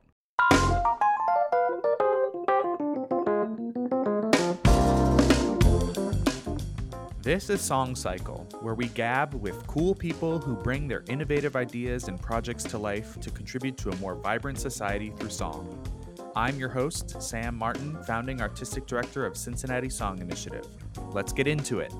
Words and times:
This 7.26 7.50
is 7.50 7.60
Song 7.60 7.96
Cycle, 7.96 8.46
where 8.60 8.74
we 8.74 8.86
gab 8.86 9.34
with 9.34 9.66
cool 9.66 9.96
people 9.96 10.38
who 10.38 10.54
bring 10.54 10.86
their 10.86 11.02
innovative 11.08 11.56
ideas 11.56 12.06
and 12.06 12.22
projects 12.22 12.62
to 12.62 12.78
life 12.78 13.18
to 13.18 13.32
contribute 13.32 13.76
to 13.78 13.90
a 13.90 13.96
more 13.96 14.14
vibrant 14.14 14.60
society 14.60 15.10
through 15.10 15.30
song. 15.30 15.76
I'm 16.36 16.56
your 16.56 16.68
host, 16.68 17.20
Sam 17.20 17.56
Martin, 17.56 18.00
founding 18.04 18.40
artistic 18.40 18.86
director 18.86 19.26
of 19.26 19.36
Cincinnati 19.36 19.88
Song 19.88 20.20
Initiative. 20.20 20.68
Let's 21.10 21.32
get 21.32 21.48
into 21.48 21.80
it. 21.80 21.92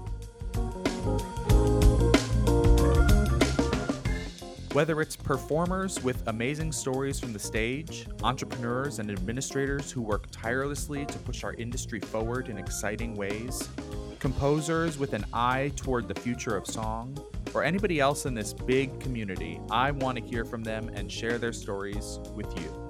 Whether 4.75 5.01
it's 5.01 5.17
performers 5.17 6.01
with 6.05 6.23
amazing 6.29 6.71
stories 6.71 7.19
from 7.19 7.33
the 7.33 7.41
stage, 7.41 8.07
entrepreneurs 8.23 9.01
and 9.01 9.11
administrators 9.11 9.91
who 9.91 10.03
work 10.03 10.29
tirelessly 10.31 11.05
to 11.05 11.19
push 11.19 11.43
our 11.43 11.55
industry 11.55 11.99
forward 11.99 12.49
in 12.49 12.59
exciting 12.59 13.17
ways, 13.17 13.69
composers 14.19 14.99
with 14.99 15.13
an 15.13 15.25
eye 15.33 15.73
toward 15.77 16.09
the 16.09 16.15
future 16.15 16.57
of 16.57 16.67
song, 16.67 17.19
or 17.55 17.65
anybody 17.65 18.01
else 18.01 18.27
in 18.27 18.35
this 18.35 18.53
big 18.53 18.99
community, 19.01 19.61
I 19.71 19.91
want 19.91 20.19
to 20.19 20.25
hear 20.25 20.45
from 20.45 20.63
them 20.63 20.91
and 20.95 21.11
share 21.11 21.39
their 21.39 21.53
stories 21.53 22.19
with 22.35 22.47
you. 22.61 22.86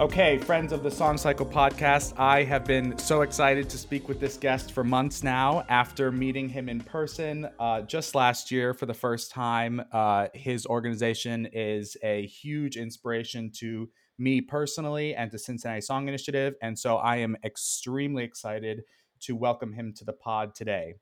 Okay, 0.00 0.38
friends 0.38 0.72
of 0.72 0.84
the 0.84 0.90
Song 0.92 1.18
Cycle 1.18 1.44
podcast, 1.44 2.16
I 2.16 2.44
have 2.44 2.64
been 2.64 2.96
so 2.98 3.22
excited 3.22 3.68
to 3.68 3.76
speak 3.76 4.06
with 4.06 4.20
this 4.20 4.36
guest 4.36 4.70
for 4.70 4.84
months 4.84 5.24
now 5.24 5.64
after 5.68 6.12
meeting 6.12 6.48
him 6.48 6.68
in 6.68 6.80
person 6.80 7.48
uh, 7.58 7.80
just 7.80 8.14
last 8.14 8.52
year 8.52 8.72
for 8.74 8.86
the 8.86 8.94
first 8.94 9.32
time. 9.32 9.82
Uh, 9.92 10.28
his 10.34 10.66
organization 10.66 11.48
is 11.52 11.96
a 12.04 12.24
huge 12.28 12.76
inspiration 12.76 13.50
to 13.56 13.90
me 14.18 14.40
personally 14.40 15.16
and 15.16 15.32
to 15.32 15.38
Cincinnati 15.38 15.80
Song 15.80 16.06
Initiative. 16.06 16.54
And 16.62 16.78
so 16.78 16.98
I 16.98 17.16
am 17.16 17.36
extremely 17.42 18.22
excited 18.22 18.84
to 19.22 19.34
welcome 19.34 19.72
him 19.72 19.92
to 19.94 20.04
the 20.04 20.12
pod 20.12 20.54
today. 20.54 20.94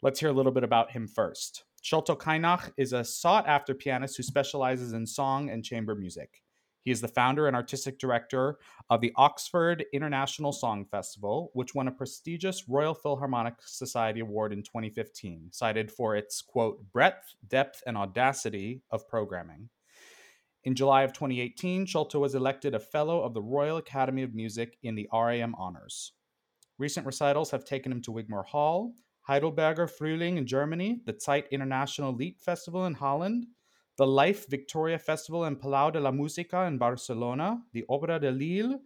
Let's 0.00 0.20
hear 0.20 0.30
a 0.30 0.32
little 0.32 0.52
bit 0.52 0.64
about 0.64 0.92
him 0.92 1.06
first. 1.06 1.64
Sholto 1.82 2.16
Kynoch 2.16 2.72
is 2.78 2.94
a 2.94 3.04
sought 3.04 3.46
after 3.46 3.74
pianist 3.74 4.16
who 4.16 4.22
specializes 4.22 4.94
in 4.94 5.06
song 5.06 5.50
and 5.50 5.62
chamber 5.62 5.94
music. 5.94 6.40
He 6.88 6.92
is 6.92 7.02
the 7.02 7.08
founder 7.08 7.46
and 7.46 7.54
artistic 7.54 7.98
director 7.98 8.56
of 8.88 9.02
the 9.02 9.12
Oxford 9.16 9.84
International 9.92 10.52
Song 10.52 10.86
Festival, 10.86 11.50
which 11.52 11.74
won 11.74 11.86
a 11.86 11.92
prestigious 11.92 12.66
Royal 12.66 12.94
Philharmonic 12.94 13.56
Society 13.60 14.20
Award 14.20 14.54
in 14.54 14.62
2015, 14.62 15.50
cited 15.52 15.92
for 15.92 16.16
its, 16.16 16.40
quote, 16.40 16.78
breadth, 16.90 17.34
depth, 17.46 17.82
and 17.86 17.98
audacity 17.98 18.80
of 18.90 19.06
programming. 19.06 19.68
In 20.64 20.74
July 20.74 21.02
of 21.02 21.12
2018, 21.12 21.84
Sholto 21.84 22.20
was 22.20 22.34
elected 22.34 22.74
a 22.74 22.80
Fellow 22.80 23.22
of 23.22 23.34
the 23.34 23.42
Royal 23.42 23.76
Academy 23.76 24.22
of 24.22 24.34
Music 24.34 24.78
in 24.82 24.94
the 24.94 25.06
RAM 25.12 25.54
Honors. 25.58 26.12
Recent 26.78 27.04
recitals 27.04 27.50
have 27.50 27.66
taken 27.66 27.92
him 27.92 28.00
to 28.00 28.12
Wigmore 28.12 28.46
Hall, 28.46 28.94
Heidelberger 29.28 29.90
Frühling 29.94 30.38
in 30.38 30.46
Germany, 30.46 31.02
the 31.04 31.12
Zeist 31.12 31.48
International 31.50 32.16
Lied 32.16 32.40
Festival 32.40 32.86
in 32.86 32.94
Holland, 32.94 33.44
the 33.98 34.06
Life 34.06 34.48
Victoria 34.48 34.96
Festival 34.96 35.44
and 35.44 35.60
Palau 35.60 35.92
de 35.92 35.98
la 35.98 36.12
Musica 36.12 36.62
in 36.62 36.78
Barcelona, 36.78 37.60
the 37.72 37.84
Opera 37.88 38.20
de 38.20 38.30
Lille, 38.30 38.80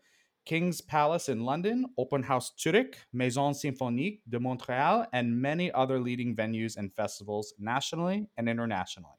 Kings 0.47 0.81
Place 0.81 1.29
in 1.29 1.45
London, 1.45 1.85
Opernhaus 1.99 2.53
Zurich, 2.59 2.97
Maison 3.13 3.53
Symphonique 3.53 4.23
de 4.31 4.41
Montreal, 4.41 5.07
and 5.13 5.41
many 5.41 5.71
other 5.73 6.01
leading 6.01 6.35
venues 6.35 6.79
and 6.79 6.93
festivals 6.95 7.53
nationally 7.59 8.27
and 8.39 8.49
internationally. 8.49 9.19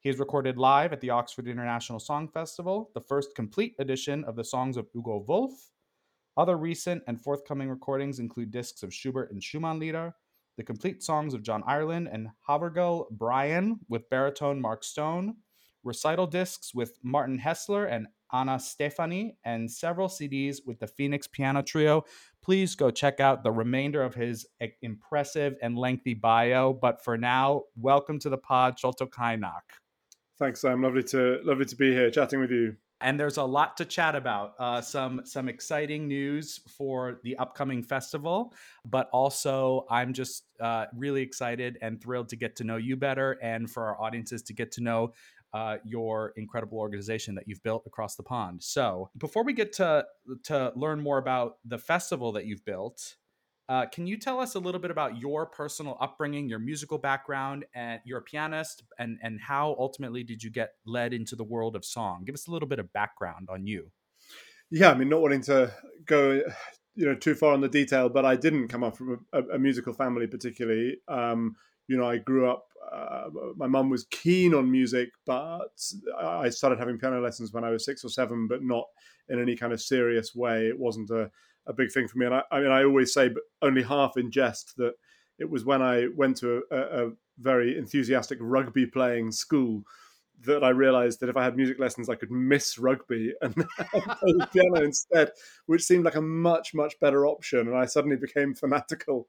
He 0.00 0.08
has 0.08 0.18
recorded 0.18 0.56
live 0.56 0.94
at 0.94 1.02
the 1.02 1.10
Oxford 1.10 1.48
International 1.48 2.00
Song 2.00 2.26
Festival, 2.26 2.90
the 2.94 3.00
first 3.02 3.34
complete 3.36 3.74
edition 3.78 4.24
of 4.24 4.36
the 4.36 4.44
songs 4.44 4.78
of 4.78 4.88
Hugo 4.90 5.22
Wolf. 5.28 5.52
Other 6.38 6.56
recent 6.56 7.02
and 7.06 7.22
forthcoming 7.22 7.68
recordings 7.68 8.20
include 8.20 8.50
discs 8.50 8.82
of 8.82 8.92
Schubert 8.92 9.30
and 9.32 9.42
Schumann 9.42 9.78
Lieder, 9.78 10.14
the 10.56 10.62
complete 10.62 11.02
songs 11.02 11.34
of 11.34 11.42
John 11.42 11.62
Ireland 11.66 12.08
and 12.10 12.28
Havergal 12.48 13.06
Brian 13.10 13.80
with 13.88 14.08
baritone 14.08 14.60
Mark 14.60 14.84
Stone, 14.84 15.36
recital 15.82 16.26
discs 16.26 16.74
with 16.74 16.98
Martin 17.02 17.38
Hessler 17.38 17.90
and 17.90 18.06
Anna 18.32 18.56
Stéphany, 18.56 19.36
and 19.44 19.70
several 19.70 20.08
CDs 20.08 20.58
with 20.66 20.80
the 20.80 20.86
Phoenix 20.86 21.26
Piano 21.26 21.62
Trio. 21.62 22.04
Please 22.42 22.74
go 22.74 22.90
check 22.90 23.20
out 23.20 23.42
the 23.42 23.52
remainder 23.52 24.02
of 24.02 24.14
his 24.14 24.46
eh, 24.60 24.68
impressive 24.82 25.56
and 25.62 25.78
lengthy 25.78 26.14
bio. 26.14 26.72
But 26.72 27.02
for 27.04 27.16
now, 27.16 27.62
welcome 27.76 28.18
to 28.20 28.28
the 28.28 28.38
pod, 28.38 28.78
Sholto 28.78 29.06
Kynoch. 29.06 29.78
Thanks, 30.38 30.60
Sam. 30.60 30.82
Lovely 30.82 31.04
to 31.04 31.40
lovely 31.44 31.64
to 31.64 31.76
be 31.76 31.92
here 31.92 32.10
chatting 32.10 32.40
with 32.40 32.50
you 32.50 32.76
and 33.04 33.20
there's 33.20 33.36
a 33.36 33.44
lot 33.44 33.76
to 33.76 33.84
chat 33.84 34.16
about. 34.16 34.54
Uh, 34.58 34.80
some 34.80 35.20
some 35.24 35.48
exciting 35.48 36.08
news 36.08 36.60
for 36.76 37.20
the 37.22 37.36
upcoming 37.36 37.82
festival, 37.82 38.52
but 38.84 39.08
also 39.12 39.86
I'm 39.90 40.12
just 40.14 40.46
uh, 40.58 40.86
really 40.96 41.22
excited 41.22 41.78
and 41.82 42.02
thrilled 42.02 42.30
to 42.30 42.36
get 42.36 42.56
to 42.56 42.64
know 42.64 42.76
you 42.76 42.96
better, 42.96 43.32
and 43.42 43.70
for 43.70 43.84
our 43.84 44.00
audiences 44.00 44.42
to 44.44 44.54
get 44.54 44.72
to 44.72 44.80
know 44.80 45.12
uh, 45.52 45.76
your 45.84 46.32
incredible 46.36 46.78
organization 46.78 47.34
that 47.34 47.46
you've 47.46 47.62
built 47.62 47.86
across 47.86 48.16
the 48.16 48.22
pond. 48.22 48.62
So 48.62 49.10
before 49.18 49.44
we 49.44 49.52
get 49.52 49.74
to 49.74 50.06
to 50.44 50.72
learn 50.74 51.00
more 51.00 51.18
about 51.18 51.58
the 51.64 51.78
festival 51.78 52.32
that 52.32 52.46
you've 52.46 52.64
built, 52.64 53.16
uh, 53.68 53.86
can 53.86 54.06
you 54.06 54.18
tell 54.18 54.40
us 54.40 54.54
a 54.54 54.58
little 54.58 54.80
bit 54.80 54.90
about 54.90 55.18
your 55.18 55.46
personal 55.46 55.96
upbringing, 56.00 56.48
your 56.48 56.58
musical 56.58 56.98
background, 56.98 57.64
and 57.74 58.00
you're 58.04 58.18
a 58.18 58.22
pianist, 58.22 58.82
and 58.98 59.18
and 59.22 59.40
how 59.40 59.74
ultimately 59.78 60.22
did 60.22 60.42
you 60.42 60.50
get 60.50 60.74
led 60.84 61.14
into 61.14 61.34
the 61.34 61.44
world 61.44 61.74
of 61.74 61.84
song? 61.84 62.24
Give 62.24 62.34
us 62.34 62.46
a 62.46 62.50
little 62.50 62.68
bit 62.68 62.78
of 62.78 62.92
background 62.92 63.48
on 63.50 63.66
you. 63.66 63.90
Yeah, 64.70 64.90
I 64.90 64.94
mean, 64.94 65.08
not 65.08 65.22
wanting 65.22 65.42
to 65.42 65.72
go, 66.04 66.42
you 66.94 67.06
know, 67.06 67.14
too 67.14 67.34
far 67.34 67.52
on 67.54 67.60
the 67.60 67.68
detail, 67.68 68.08
but 68.08 68.24
I 68.24 68.36
didn't 68.36 68.68
come 68.68 68.84
up 68.84 68.96
from 68.96 69.24
a, 69.32 69.42
a 69.42 69.58
musical 69.58 69.94
family 69.94 70.26
particularly. 70.26 70.96
Um, 71.08 71.56
you 71.86 71.96
know, 71.96 72.06
I 72.06 72.18
grew 72.18 72.50
up. 72.50 72.66
Uh, 72.92 73.28
my 73.56 73.66
mum 73.66 73.88
was 73.88 74.06
keen 74.10 74.54
on 74.54 74.70
music, 74.70 75.08
but 75.24 75.70
I 76.18 76.50
started 76.50 76.78
having 76.78 76.98
piano 76.98 77.20
lessons 77.20 77.52
when 77.52 77.64
I 77.64 77.70
was 77.70 77.84
six 77.84 78.04
or 78.04 78.10
seven, 78.10 78.46
but 78.46 78.62
not 78.62 78.84
in 79.28 79.40
any 79.40 79.56
kind 79.56 79.72
of 79.72 79.80
serious 79.80 80.34
way. 80.34 80.66
It 80.68 80.78
wasn't 80.78 81.10
a 81.10 81.30
a 81.66 81.72
big 81.72 81.92
thing 81.92 82.08
for 82.08 82.18
me. 82.18 82.26
And 82.26 82.34
I, 82.34 82.42
I 82.50 82.60
mean, 82.60 82.70
I 82.70 82.84
always 82.84 83.12
say, 83.12 83.28
but 83.28 83.42
only 83.62 83.82
half 83.82 84.16
in 84.16 84.30
jest, 84.30 84.76
that 84.76 84.94
it 85.38 85.50
was 85.50 85.64
when 85.64 85.82
I 85.82 86.08
went 86.14 86.36
to 86.38 86.62
a, 86.70 87.06
a 87.06 87.10
very 87.38 87.76
enthusiastic 87.76 88.38
rugby 88.40 88.86
playing 88.86 89.32
school 89.32 89.84
that 90.46 90.64
I 90.64 90.70
realized 90.70 91.20
that 91.20 91.28
if 91.28 91.36
I 91.36 91.44
had 91.44 91.56
music 91.56 91.78
lessons, 91.78 92.08
I 92.08 92.16
could 92.16 92.30
miss 92.30 92.78
rugby 92.78 93.32
and 93.42 93.54
play 93.54 94.46
piano 94.52 94.82
instead, 94.82 95.30
which 95.66 95.82
seemed 95.82 96.04
like 96.04 96.16
a 96.16 96.22
much, 96.22 96.74
much 96.74 96.98
better 97.00 97.26
option. 97.26 97.60
And 97.60 97.76
I 97.76 97.86
suddenly 97.86 98.16
became 98.16 98.54
fanatical. 98.54 99.28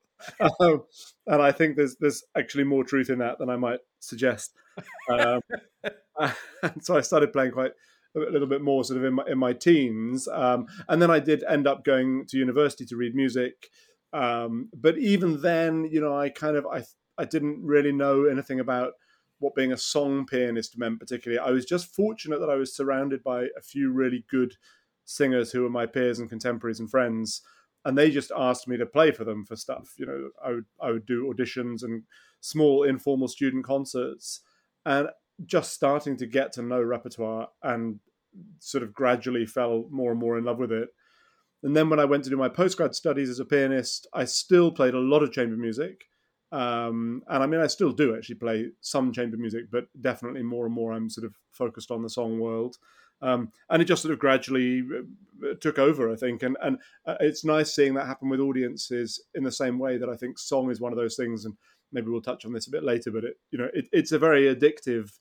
Um, 0.60 0.84
and 1.28 1.42
I 1.42 1.52
think 1.52 1.76
there's 1.76 1.98
there's 1.98 2.24
actually 2.38 2.64
more 2.64 2.84
truth 2.84 3.10
in 3.10 3.20
that 3.20 3.40
than 3.40 3.50
I 3.50 3.56
might 3.56 3.80
suggest. 4.00 4.54
Um, 5.10 5.42
so 6.82 6.98
I 6.98 7.02
started 7.02 7.34
playing 7.34 7.52
quite 7.52 7.72
a 8.16 8.32
little 8.32 8.48
bit 8.48 8.62
more 8.62 8.84
sort 8.84 8.98
of 8.98 9.06
in 9.06 9.14
my, 9.16 9.24
in 9.28 9.38
my 9.38 9.54
teens. 9.54 10.28
Um, 10.28 10.68
and 10.88 11.02
then 11.02 11.12
I 11.12 11.20
did 11.20 11.44
end 11.44 11.68
up 11.68 11.84
going 11.84 12.26
to 12.28 12.38
university 12.38 12.86
to 12.86 12.96
read 12.96 13.16
music. 13.16 13.70
Um, 14.14 14.70
but 14.74 14.98
even 14.98 15.42
then, 15.42 15.86
you 15.92 16.00
know, 16.00 16.18
I 16.18 16.30
kind 16.30 16.56
of 16.56 16.66
I 16.66 16.84
I 17.18 17.26
didn't 17.26 17.64
really 17.64 17.92
know 17.92 18.26
anything 18.26 18.60
about 18.60 18.94
what 19.40 19.56
being 19.56 19.74
a 19.74 19.78
song 19.78 20.26
pianist 20.26 20.78
meant 20.78 21.00
particularly. 21.00 21.40
I 21.40 21.52
was 21.52 21.66
just 21.66 21.94
fortunate 21.94 22.40
that 22.40 22.50
I 22.50 22.56
was 22.56 22.76
surrounded 22.76 23.24
by 23.24 23.48
a 23.58 23.62
few 23.62 23.92
really 23.92 24.26
good 24.30 24.56
singers 25.04 25.52
who 25.52 25.64
were 25.64 25.70
my 25.70 25.86
peers 25.86 26.20
and 26.20 26.30
contemporaries 26.30 26.80
and 26.80 26.90
friends, 26.90 27.42
and 27.84 27.98
they 27.98 28.10
just 28.10 28.32
asked 28.36 28.68
me 28.68 28.78
to 28.78 28.86
play 28.86 29.12
for 29.12 29.24
them 29.24 29.46
for 29.46 29.56
stuff. 29.56 29.94
You 29.98 30.06
know, 30.06 30.30
I 30.44 30.52
would 30.52 30.66
I 30.82 30.92
would 30.92 31.06
do 31.06 31.32
auditions 31.32 31.84
and 31.84 32.04
small 32.40 32.84
informal 32.84 33.28
student 33.28 33.66
concerts, 33.66 34.42
and 34.86 35.10
just 35.46 35.74
starting 35.74 36.18
to 36.18 36.26
get 36.26 36.54
to 36.54 36.62
know 36.62 36.82
repertoire 36.82 37.50
and 37.64 38.00
sort 38.60 38.84
of 38.84 38.94
gradually 38.94 39.46
fell 39.46 39.86
more 39.90 40.12
and 40.12 40.20
more 40.20 40.38
in 40.38 40.46
love 40.46 40.60
with 40.60 40.72
it. 40.72 40.90
And 41.64 41.76
then 41.76 41.90
when 41.90 42.00
I 42.00 42.06
went 42.06 42.24
to 42.26 42.30
do 42.30 42.38
my 42.38 42.50
postgrad 42.50 42.94
studies 42.94 43.30
as 43.30 43.40
a 43.40 43.46
pianist, 43.46 44.08
I 44.14 44.26
still 44.26 44.72
played 44.72 44.94
a 44.94 45.00
lot 45.00 45.24
of 45.24 45.32
chamber 45.32 45.58
music. 45.58 46.06
Um, 46.52 47.24
and 47.28 47.42
I 47.42 47.48
mean, 47.48 47.60
I 47.60 47.68
still 47.68 47.92
do 47.92 48.16
actually 48.16 48.36
play 48.36 48.70
some 48.82 49.12
chamber 49.12 49.36
music, 49.36 49.66
but 49.72 49.88
definitely 50.00 50.44
more 50.44 50.66
and 50.66 50.76
more 50.76 50.94
I'm 50.94 51.10
sort 51.10 51.26
of 51.26 51.36
focused 51.52 51.92
on 51.92 52.04
the 52.04 52.10
song 52.10 52.40
world. 52.40 52.78
Um, 53.22 53.52
and 53.70 53.82
it 53.82 53.86
just 53.86 54.04
sort 54.04 54.14
of 54.14 54.20
gradually 54.20 54.84
uh, 55.44 55.56
took 55.60 55.80
over, 55.80 56.12
I 56.12 56.16
think. 56.16 56.44
And 56.44 56.58
and 56.62 56.78
uh, 57.06 57.16
it's 57.20 57.46
nice 57.46 57.74
seeing 57.74 57.94
that 57.96 58.06
happen 58.06 58.30
with 58.30 58.40
audiences 58.40 59.24
in 59.34 59.44
the 59.44 59.52
same 59.52 59.80
way 59.80 59.98
that 59.98 60.10
I 60.10 60.16
think 60.16 60.38
song 60.38 60.70
is 60.70 60.82
one 60.82 60.92
of 60.92 60.98
those 60.98 61.16
things. 61.16 61.46
And 61.46 61.56
maybe 61.92 62.10
we'll 62.10 62.22
touch 62.22 62.46
on 62.46 62.54
this 62.54 62.68
a 62.68 62.72
bit 62.72 62.84
later, 62.84 63.12
but 63.12 63.24
it 63.24 63.38
you 63.52 63.58
know 63.58 63.70
it, 63.74 63.88
it's 63.92 64.12
a 64.12 64.20
very 64.20 64.54
addictive 64.54 65.12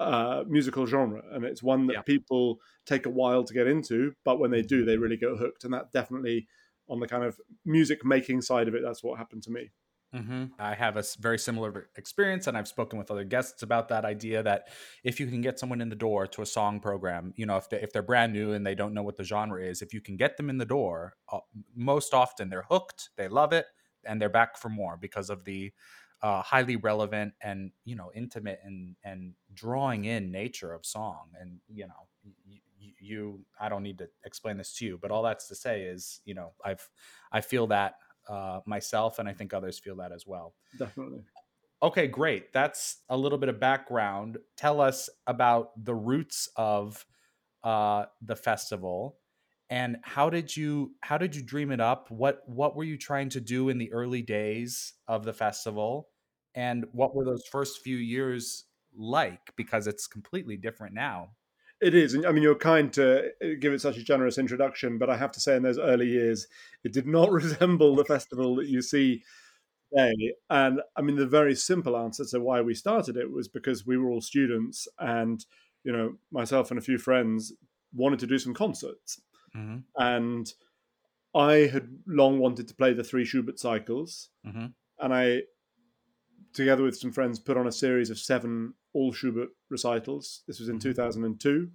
uh, 0.00 0.44
musical 0.46 0.86
genre, 0.86 1.22
and 1.32 1.44
it's 1.44 1.62
one 1.62 1.86
that 1.86 1.94
yeah. 1.94 2.02
people 2.02 2.58
take 2.84 3.06
a 3.06 3.10
while 3.10 3.44
to 3.44 3.54
get 3.54 3.66
into, 3.66 4.12
but 4.24 4.38
when 4.38 4.50
they 4.50 4.62
do, 4.62 4.84
they 4.84 4.96
really 4.96 5.16
get 5.16 5.30
hooked. 5.38 5.64
And 5.64 5.72
that 5.72 5.92
definitely 5.92 6.46
on 6.88 7.00
the 7.00 7.08
kind 7.08 7.24
of 7.24 7.38
music 7.64 8.04
making 8.04 8.42
side 8.42 8.68
of 8.68 8.74
it, 8.74 8.82
that's 8.84 9.02
what 9.02 9.18
happened 9.18 9.42
to 9.44 9.50
me. 9.50 9.70
Mm-hmm. 10.14 10.44
I 10.58 10.74
have 10.74 10.96
a 10.96 11.04
very 11.18 11.38
similar 11.38 11.90
experience, 11.96 12.46
and 12.46 12.56
I've 12.56 12.68
spoken 12.68 12.98
with 12.98 13.10
other 13.10 13.24
guests 13.24 13.62
about 13.62 13.88
that 13.88 14.04
idea 14.04 14.42
that 14.42 14.68
if 15.02 15.18
you 15.18 15.26
can 15.26 15.40
get 15.40 15.58
someone 15.58 15.80
in 15.80 15.88
the 15.88 15.96
door 15.96 16.26
to 16.28 16.42
a 16.42 16.46
song 16.46 16.80
program, 16.80 17.32
you 17.36 17.44
know, 17.44 17.56
if 17.56 17.68
they, 17.68 17.80
if 17.80 17.92
they're 17.92 18.02
brand 18.02 18.32
new 18.32 18.52
and 18.52 18.66
they 18.66 18.74
don't 18.74 18.94
know 18.94 19.02
what 19.02 19.16
the 19.16 19.24
genre 19.24 19.62
is, 19.62 19.82
if 19.82 19.92
you 19.92 20.00
can 20.00 20.16
get 20.16 20.36
them 20.36 20.48
in 20.48 20.58
the 20.58 20.64
door, 20.64 21.14
uh, 21.32 21.40
most 21.74 22.14
often 22.14 22.48
they're 22.48 22.66
hooked, 22.70 23.10
they 23.16 23.28
love 23.28 23.52
it, 23.52 23.66
and 24.04 24.20
they're 24.20 24.28
back 24.28 24.56
for 24.56 24.68
more 24.68 24.96
because 24.96 25.28
of 25.28 25.44
the 25.44 25.72
uh, 26.22 26.42
highly 26.42 26.76
relevant 26.76 27.34
and 27.42 27.70
you 27.84 27.94
know 27.96 28.10
intimate 28.14 28.60
and 28.64 28.96
and 29.04 29.34
drawing 29.54 30.04
in 30.04 30.30
nature 30.30 30.72
of 30.72 30.84
song. 30.86 31.30
And 31.40 31.60
you 31.68 31.86
know, 31.86 32.08
you, 32.44 32.92
you 32.98 33.44
I 33.60 33.68
don't 33.68 33.82
need 33.82 33.98
to 33.98 34.08
explain 34.24 34.56
this 34.56 34.74
to 34.78 34.86
you, 34.86 34.98
but 35.00 35.10
all 35.10 35.22
that's 35.22 35.48
to 35.48 35.54
say 35.54 35.82
is, 35.82 36.20
you 36.24 36.34
know, 36.34 36.52
I've 36.64 36.88
I 37.32 37.40
feel 37.40 37.66
that 37.68 37.96
uh, 38.28 38.60
myself, 38.66 39.18
and 39.18 39.28
I 39.28 39.32
think 39.32 39.54
others 39.54 39.78
feel 39.78 39.96
that 39.96 40.12
as 40.12 40.26
well. 40.26 40.54
Definitely. 40.78 41.24
Okay, 41.82 42.06
great. 42.06 42.52
That's 42.52 43.02
a 43.08 43.16
little 43.16 43.38
bit 43.38 43.50
of 43.50 43.60
background. 43.60 44.38
Tell 44.56 44.80
us 44.80 45.10
about 45.26 45.72
the 45.84 45.94
roots 45.94 46.48
of 46.56 47.04
uh, 47.62 48.06
the 48.22 48.36
festival, 48.36 49.18
and 49.70 49.96
how 50.02 50.30
did 50.30 50.56
you 50.56 50.92
how 51.00 51.18
did 51.18 51.34
you 51.34 51.42
dream 51.42 51.70
it 51.70 51.80
up? 51.80 52.10
What 52.10 52.42
what 52.46 52.76
were 52.76 52.84
you 52.84 52.96
trying 52.96 53.30
to 53.30 53.40
do 53.40 53.68
in 53.68 53.78
the 53.78 53.92
early 53.92 54.22
days 54.22 54.92
of 55.08 55.24
the 55.24 55.32
festival, 55.32 56.08
and 56.54 56.86
what 56.92 57.14
were 57.14 57.24
those 57.24 57.46
first 57.50 57.82
few 57.82 57.96
years 57.96 58.64
like? 58.96 59.52
Because 59.56 59.86
it's 59.86 60.06
completely 60.06 60.56
different 60.56 60.94
now. 60.94 61.30
It 61.80 61.94
is. 61.94 62.16
I 62.26 62.32
mean, 62.32 62.42
you're 62.42 62.54
kind 62.54 62.90
to 62.94 63.26
uh, 63.26 63.46
give 63.60 63.74
it 63.74 63.82
such 63.82 63.98
a 63.98 64.02
generous 64.02 64.38
introduction, 64.38 64.96
but 64.96 65.10
I 65.10 65.16
have 65.16 65.32
to 65.32 65.40
say, 65.40 65.56
in 65.56 65.62
those 65.62 65.78
early 65.78 66.08
years, 66.08 66.46
it 66.84 66.92
did 66.92 67.06
not 67.06 67.30
resemble 67.32 67.94
the 67.96 68.04
festival 68.04 68.56
that 68.56 68.68
you 68.68 68.80
see 68.80 69.22
today. 69.92 70.32
And 70.48 70.80
I 70.96 71.02
mean, 71.02 71.16
the 71.16 71.26
very 71.26 71.54
simple 71.54 71.96
answer 71.96 72.24
to 72.24 72.40
why 72.40 72.62
we 72.62 72.74
started 72.74 73.16
it 73.16 73.30
was 73.30 73.48
because 73.48 73.86
we 73.86 73.98
were 73.98 74.10
all 74.10 74.22
students, 74.22 74.88
and 74.98 75.44
you 75.84 75.92
know, 75.92 76.14
myself 76.30 76.70
and 76.70 76.78
a 76.78 76.82
few 76.82 76.98
friends 76.98 77.52
wanted 77.92 78.20
to 78.20 78.26
do 78.26 78.38
some 78.38 78.54
concerts, 78.54 79.20
mm-hmm. 79.56 79.76
and 79.96 80.52
I 81.34 81.66
had 81.66 81.88
long 82.06 82.38
wanted 82.38 82.68
to 82.68 82.74
play 82.74 82.92
the 82.92 83.04
three 83.04 83.24
Schubert 83.24 83.58
cycles, 83.58 84.30
mm-hmm. 84.46 84.66
and 85.00 85.14
I, 85.14 85.42
together 86.54 86.82
with 86.82 86.96
some 86.96 87.12
friends, 87.12 87.38
put 87.38 87.56
on 87.56 87.66
a 87.66 87.72
series 87.72 88.10
of 88.10 88.18
seven 88.18 88.74
all 88.96 89.12
Schubert 89.12 89.50
recitals. 89.68 90.42
This 90.46 90.58
was 90.58 90.70
in 90.70 90.76
mm-hmm. 90.76 90.88
2002. 90.88 91.68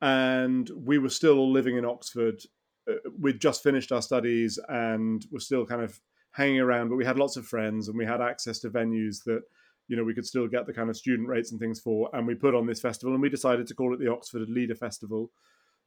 And 0.00 0.70
we 0.76 0.98
were 0.98 1.08
still 1.08 1.50
living 1.50 1.76
in 1.76 1.84
Oxford. 1.84 2.40
Uh, 2.88 2.94
we'd 3.18 3.40
just 3.40 3.64
finished 3.64 3.90
our 3.90 4.02
studies 4.02 4.58
and 4.68 5.26
were 5.32 5.40
still 5.40 5.66
kind 5.66 5.82
of 5.82 5.98
hanging 6.32 6.60
around, 6.60 6.88
but 6.88 6.96
we 6.96 7.04
had 7.04 7.18
lots 7.18 7.36
of 7.36 7.46
friends 7.46 7.88
and 7.88 7.98
we 7.98 8.06
had 8.06 8.20
access 8.20 8.60
to 8.60 8.70
venues 8.70 9.24
that, 9.24 9.40
you 9.88 9.96
know, 9.96 10.04
we 10.04 10.14
could 10.14 10.26
still 10.26 10.46
get 10.46 10.66
the 10.66 10.72
kind 10.72 10.88
of 10.88 10.96
student 10.96 11.28
rates 11.28 11.50
and 11.50 11.58
things 11.58 11.80
for. 11.80 12.08
And 12.12 12.26
we 12.26 12.36
put 12.36 12.54
on 12.54 12.66
this 12.66 12.80
festival 12.80 13.12
and 13.12 13.22
we 13.22 13.28
decided 13.28 13.66
to 13.66 13.74
call 13.74 13.92
it 13.92 13.98
the 13.98 14.12
Oxford 14.12 14.48
Lieder 14.48 14.76
Festival 14.76 15.32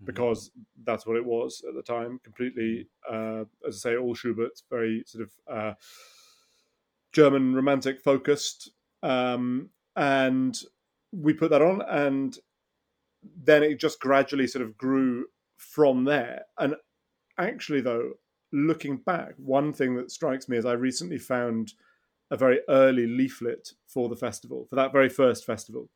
mm-hmm. 0.01 0.06
because 0.06 0.51
that's 0.84 1.06
what 1.06 1.18
it 1.18 1.25
was 1.25 1.63
at 1.68 1.75
the 1.75 1.81
time. 1.84 2.19
Completely, 2.24 2.88
uh, 3.10 3.44
as 3.68 3.86
I 3.86 3.92
say, 3.92 3.98
all 3.98 4.16
Schubert's 4.16 4.63
very 4.69 5.04
sort 5.06 5.25
of 5.25 5.31
uh, 5.54 5.74
German 7.12 7.54
romantic 7.54 8.01
focused. 8.01 8.72
Um, 9.04 9.69
and 9.96 10.57
we 11.12 11.34
put 11.34 11.51
that 11.51 11.62
on 11.62 11.81
and 11.81 12.38
then 13.44 13.63
it 13.63 13.80
just 13.80 14.00
gradually 14.00 14.48
sort 14.48 14.63
of 14.63 14.78
grew 14.78 15.25
from 15.57 16.06
there 16.06 16.44
and 16.57 16.75
actually 17.38 17.81
though 17.81 18.12
looking 18.52 18.98
back 18.98 19.34
one 19.38 19.74
thing 19.74 19.95
that 19.95 20.12
strikes 20.12 20.48
me 20.48 20.57
is 20.57 20.66
i 20.66 20.72
recently 20.72 21.18
found 21.18 21.74
a 22.31 22.38
very 22.38 22.60
early 22.69 23.07
leaflet 23.07 23.74
for 23.88 24.07
the 24.07 24.16
festival 24.16 24.66
for 24.69 24.75
that 24.75 24.94
very 24.94 25.10
first 25.10 25.45
festival 25.45 25.90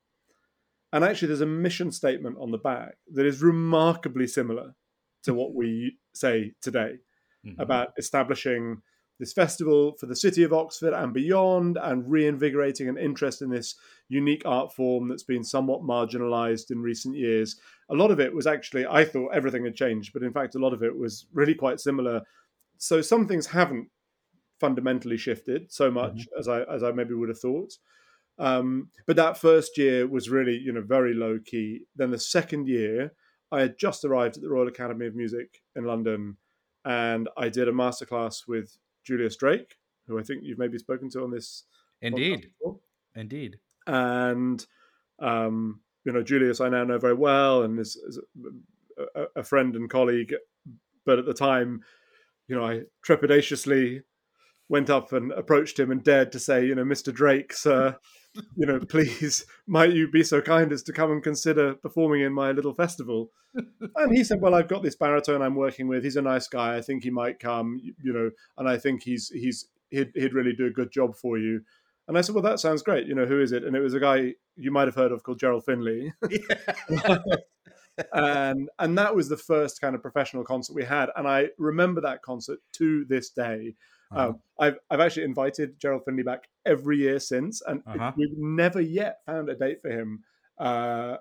and 0.94 1.04
actually 1.04 1.28
there's 1.28 1.42
a 1.42 1.46
mission 1.46 1.92
statement 1.92 2.38
on 2.40 2.52
the 2.52 2.58
back 2.58 2.96
that 3.12 3.26
is 3.26 3.42
remarkably 3.42 4.28
similar 4.28 4.76
to 5.24 5.34
what 5.34 5.54
we 5.54 5.98
say 6.14 6.54
today 6.62 6.98
mm-hmm. 7.46 7.60
about 7.60 7.90
establishing 7.98 8.82
this 9.20 9.34
festival 9.34 9.94
for 10.00 10.06
the 10.06 10.16
city 10.16 10.44
of 10.44 10.54
Oxford 10.54 10.94
and 10.94 11.14
beyond, 11.14 11.78
and 11.82 12.10
reinvigorating 12.10 12.90
an 12.90 12.98
interest 12.98 13.42
in 13.42 13.50
this 13.50 13.76
unique 14.10 14.42
art 14.46 14.74
form 14.74 15.08
that's 15.08 15.24
been 15.24 15.44
somewhat 15.44 15.82
marginalized 15.82 16.72
in 16.72 16.82
recent 16.82 17.16
years. 17.16 17.58
A 17.90 17.96
lot 17.96 18.12
of 18.12 18.20
it 18.20 18.34
was 18.34 18.48
actually, 18.48 18.86
I 18.86 19.06
thought 19.06 19.34
everything 19.34 19.66
had 19.66 19.76
changed, 19.76 20.14
but 20.14 20.24
in 20.24 20.34
fact, 20.34 20.56
a 20.56 20.60
lot 20.60 20.74
of 20.74 20.84
it 20.84 20.98
was 20.98 21.28
really 21.32 21.54
quite 21.54 21.80
similar. 21.80 22.22
So 22.78 23.02
some 23.02 23.28
things 23.28 23.48
haven't 23.48 23.88
fundamentally 24.60 25.18
shifted 25.18 25.72
so 25.72 25.90
much 25.92 26.14
mm-hmm. 26.14 26.40
as 26.40 26.48
I 26.48 26.64
as 26.64 26.84
I 26.84 26.92
maybe 26.92 27.14
would 27.14 27.30
have 27.30 27.40
thought. 27.40 27.74
Um, 28.40 28.90
but 29.06 29.16
that 29.16 29.38
first 29.38 29.78
year 29.78 30.08
was 30.08 30.30
really, 30.30 30.58
you 30.58 30.72
know, 30.72 30.82
very 30.82 31.14
low 31.14 31.40
key. 31.44 31.82
Then 31.96 32.12
the 32.12 32.20
second 32.20 32.68
year, 32.68 33.14
I 33.52 33.62
had 33.62 33.78
just 33.78 34.04
arrived 34.04 34.38
at 34.38 34.42
the 34.42 34.50
Royal 34.50 34.68
Academy 34.68 35.06
of 35.06 35.16
Music 35.16 35.62
in 35.76 35.86
London, 35.86 36.38
and 36.86 37.30
I 37.38 37.50
did 37.50 37.68
a 37.68 37.72
masterclass 37.72 38.48
with 38.48 38.76
Julius 39.06 39.36
Drake, 39.36 39.76
who 40.08 40.20
I 40.20 40.24
think 40.24 40.42
you've 40.44 40.58
maybe 40.58 40.78
spoken 40.78 41.10
to 41.12 41.24
on 41.24 41.32
this. 41.32 41.64
Indeed, 42.02 42.50
indeed. 43.16 43.58
And 43.86 44.66
um, 45.20 45.82
you 46.06 46.12
know, 46.12 46.24
Julius, 46.24 46.62
I 46.62 46.70
now 46.70 46.84
know 46.84 46.98
very 46.98 47.14
well, 47.14 47.64
and 47.64 47.80
is, 47.80 47.96
is 47.96 48.20
a, 49.16 49.26
a, 49.38 49.44
friend 49.44 49.76
and 49.76 49.90
colleague. 49.90 50.36
But 51.06 51.20
at 51.20 51.26
the 51.26 51.34
time, 51.34 51.82
you 52.48 52.56
know, 52.56 52.66
I 52.66 52.82
trepidatiously 53.06 54.02
went 54.70 54.90
up 54.90 55.14
and 55.14 55.32
approached 55.32 55.80
him 55.80 55.92
and 55.92 56.04
dared 56.04 56.32
to 56.32 56.40
say, 56.40 56.66
you 56.66 56.76
know, 56.76 56.84
Mr. 56.84 57.14
Drake, 57.14 57.54
sir, 57.54 57.98
you 58.56 58.66
know, 58.66 58.80
please, 58.80 59.46
might 59.68 59.94
you 59.94 60.08
be 60.08 60.24
so 60.24 60.42
kind 60.42 60.72
as 60.72 60.84
to 60.84 60.94
come 60.94 61.12
and 61.12 61.24
consider 61.24 61.76
performing 61.76 62.22
in 62.22 62.34
my 62.34 62.52
little 62.52 62.74
festival? 62.74 63.32
and 63.96 64.16
he 64.16 64.24
said, 64.24 64.42
well, 64.42 64.56
I've 64.56 64.68
got 64.68 64.84
this 64.84 64.96
baritone 64.96 65.42
I'm 65.42 65.56
working 65.56 65.88
with. 65.88 66.04
He's 66.04 66.16
a 66.16 66.22
nice 66.22 66.48
guy. 66.48 66.76
I 66.76 66.82
think 66.82 67.04
he 67.04 67.10
might 67.10 67.40
come, 67.40 67.80
you 68.02 68.14
know, 68.14 68.32
and 68.58 68.68
I 68.68 68.78
think 68.78 69.04
he's 69.04 69.30
he's 69.30 69.68
he'd, 69.90 70.12
he'd 70.16 70.34
really 70.34 70.54
do 70.54 70.66
a 70.66 70.72
good 70.72 70.92
job 70.92 71.16
for 71.16 71.38
you. 71.38 71.62
And 72.08 72.18
I 72.18 72.22
said, 72.22 72.36
well, 72.36 72.44
that 72.44 72.60
sounds 72.60 72.82
great. 72.82 73.08
You 73.08 73.16
know, 73.16 73.26
who 73.26 73.42
is 73.42 73.52
it? 73.52 73.64
And 73.64 73.76
it 73.76 73.80
was 73.80 73.94
a 73.94 74.00
guy 74.00 74.34
you 74.58 74.72
might 74.72 74.88
have 74.88 74.96
heard 74.96 75.12
of 75.12 75.24
called 75.24 75.40
Gerald 75.40 75.64
Finley. 75.66 76.14
and 78.14 78.70
and 78.80 78.98
that 78.98 79.16
was 79.16 79.30
the 79.30 79.38
first 79.38 79.80
kind 79.80 79.96
of 79.96 80.02
professional 80.02 80.44
concert 80.44 80.74
we 80.74 80.84
had. 80.84 81.10
And 81.16 81.28
I 81.28 81.50
remember 81.58 82.02
that 82.02 82.22
concert 82.22 82.60
to 82.74 83.06
this 83.06 83.30
day. 83.30 83.76
Uh-huh. 84.14 84.30
Um, 84.30 84.40
I've 84.60 84.78
I've 84.90 85.00
actually 85.00 85.24
invited 85.24 85.80
Gerald 85.80 86.04
Finley 86.06 86.24
back 86.24 86.48
every 86.66 86.98
year 86.98 87.20
since, 87.20 87.62
and 87.62 87.82
uh-huh. 87.86 88.14
we've 88.16 88.38
never 88.38 88.82
yet 88.82 89.18
found 89.26 89.50
a 89.50 89.56
date 89.56 89.82
for 89.82 89.90
him. 89.90 90.24
Uh, 90.58 91.18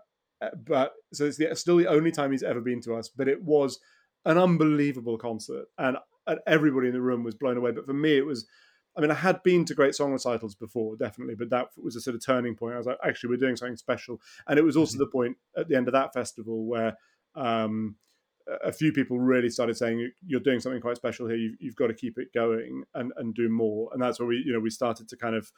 but 0.65 0.93
so 1.13 1.25
it's 1.25 1.37
the, 1.39 1.55
still 1.55 1.77
the 1.77 1.87
only 1.87 2.11
time 2.11 2.33
he's 2.33 2.43
ever 2.43 2.61
been 2.61 2.81
to 2.83 2.95
us. 2.95 3.09
But 3.09 3.29
it 3.29 3.43
was 3.43 3.79
an 4.25 4.39
unbelievable 4.39 5.19
concert, 5.19 5.67
and, 5.79 5.97
and 6.27 6.41
everybody 6.47 6.89
in 6.89 6.95
the 6.95 7.01
room 7.01 7.25
was 7.25 7.35
blown 7.35 7.57
away. 7.57 7.73
But 7.73 7.87
for 7.87 7.95
me, 7.95 8.17
it 8.17 8.27
was. 8.27 8.47
I 8.95 9.01
mean, 9.01 9.11
I 9.11 9.15
had 9.15 9.43
been 9.43 9.65
to 9.65 9.75
great 9.75 9.95
song 9.95 10.13
recitals 10.13 10.55
before, 10.55 10.97
definitely, 10.97 11.35
but 11.35 11.49
that 11.49 11.69
was 11.83 11.97
a 11.97 12.01
sort 12.03 12.15
of 12.15 12.23
turning 12.23 12.55
point. 12.55 12.75
I 12.75 12.77
was 12.77 12.87
like, 12.87 12.99
actually, 13.03 13.31
we're 13.31 13.37
doing 13.39 13.57
something 13.57 13.79
special, 13.79 14.21
and 14.47 14.59
it 14.59 14.63
was 14.63 14.77
also 14.77 14.97
mm-hmm. 14.97 15.05
the 15.05 15.07
point 15.07 15.37
at 15.57 15.69
the 15.69 15.77
end 15.77 15.89
of 15.89 15.93
that 15.93 16.13
festival 16.13 16.67
where 16.67 16.99
um, 17.35 17.97
a 18.63 18.73
few 18.73 18.93
people 18.93 19.19
really 19.19 19.51
started 19.51 19.77
saying 19.77 20.11
you're 20.27 20.41
doing 20.41 20.61
something 20.61 20.81
quite 20.81 20.97
special 20.97 21.27
here. 21.29 21.37
You've, 21.37 21.57
you've 21.61 21.77
got 21.77 21.89
to 21.89 21.95
keep 21.95 22.19
it 22.19 22.29
going 22.35 22.85
and, 22.95 23.13
and 23.17 23.35
do 23.35 23.49
more. 23.49 23.91
And 23.93 24.03
that's 24.03 24.19
where 24.19 24.29
we, 24.29 24.43
you 24.45 24.53
know, 24.53 24.61
we 24.61 24.71
started 24.71 25.09
to 25.09 25.17
kind 25.17 25.35
of 25.35 25.51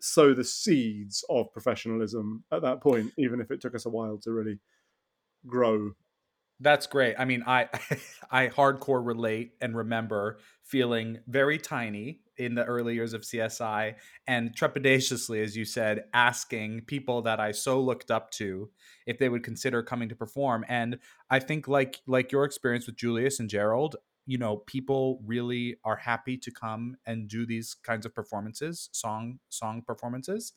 sow 0.00 0.34
the 0.34 0.44
seeds 0.44 1.24
of 1.28 1.52
professionalism 1.52 2.44
at 2.52 2.62
that 2.62 2.80
point, 2.80 3.12
even 3.18 3.40
if 3.40 3.50
it 3.50 3.60
took 3.60 3.74
us 3.74 3.86
a 3.86 3.90
while 3.90 4.18
to 4.18 4.32
really 4.32 4.58
grow. 5.46 5.92
That's 6.60 6.86
great. 6.86 7.16
I 7.18 7.24
mean, 7.24 7.42
I 7.46 7.68
I 8.30 8.48
hardcore 8.48 9.04
relate 9.04 9.52
and 9.60 9.76
remember 9.76 10.38
feeling 10.62 11.18
very 11.26 11.58
tiny 11.58 12.20
in 12.40 12.54
the 12.54 12.64
early 12.64 12.94
years 12.94 13.12
of 13.12 13.20
CSI 13.20 13.94
and 14.26 14.56
trepidatiously, 14.56 15.44
as 15.44 15.56
you 15.56 15.66
said, 15.66 16.04
asking 16.14 16.80
people 16.86 17.20
that 17.22 17.38
I 17.38 17.52
so 17.52 17.80
looked 17.80 18.10
up 18.10 18.30
to 18.32 18.70
if 19.06 19.18
they 19.18 19.28
would 19.28 19.44
consider 19.44 19.82
coming 19.82 20.08
to 20.08 20.16
perform. 20.16 20.64
And 20.68 20.98
I 21.28 21.38
think 21.38 21.68
like 21.68 22.00
like 22.06 22.32
your 22.32 22.44
experience 22.44 22.86
with 22.86 22.96
Julius 22.96 23.40
and 23.40 23.50
Gerald, 23.50 23.96
you 24.26 24.38
know, 24.38 24.56
people 24.56 25.20
really 25.24 25.76
are 25.84 25.96
happy 25.96 26.38
to 26.38 26.50
come 26.50 26.96
and 27.04 27.28
do 27.28 27.44
these 27.44 27.74
kinds 27.74 28.06
of 28.06 28.14
performances, 28.14 28.88
song 28.92 29.38
song 29.50 29.82
performances. 29.86 30.54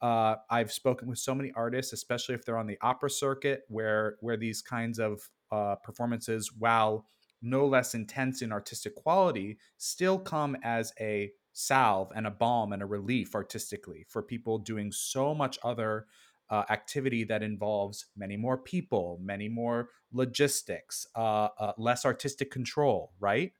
Uh, 0.00 0.36
I've 0.48 0.70
spoken 0.70 1.08
with 1.08 1.18
so 1.18 1.34
many 1.34 1.50
artists, 1.56 1.92
especially 1.92 2.36
if 2.36 2.44
they're 2.44 2.58
on 2.58 2.66
the 2.66 2.78
opera 2.82 3.10
circuit, 3.10 3.62
where 3.68 4.16
where 4.20 4.36
these 4.36 4.62
kinds 4.62 5.00
of 5.00 5.28
uh, 5.50 5.74
performances, 5.82 6.52
while 6.56 7.08
no 7.42 7.66
less 7.66 7.94
intense 7.94 8.42
in 8.42 8.52
artistic 8.52 8.94
quality, 8.94 9.58
still 9.76 10.18
come 10.18 10.56
as 10.62 10.92
a 11.00 11.30
salve 11.52 12.12
and 12.14 12.26
a 12.26 12.30
balm 12.30 12.72
and 12.72 12.82
a 12.82 12.86
relief 12.86 13.34
artistically 13.34 14.04
for 14.08 14.22
people 14.22 14.58
doing 14.58 14.92
so 14.92 15.34
much 15.34 15.58
other 15.62 16.06
uh, 16.50 16.64
activity 16.70 17.24
that 17.24 17.42
involves 17.42 18.06
many 18.16 18.36
more 18.36 18.58
people, 18.58 19.18
many 19.22 19.48
more 19.48 19.88
logistics, 20.12 21.06
uh, 21.16 21.48
uh, 21.58 21.72
less 21.78 22.04
artistic 22.04 22.50
control, 22.50 23.12
right? 23.18 23.52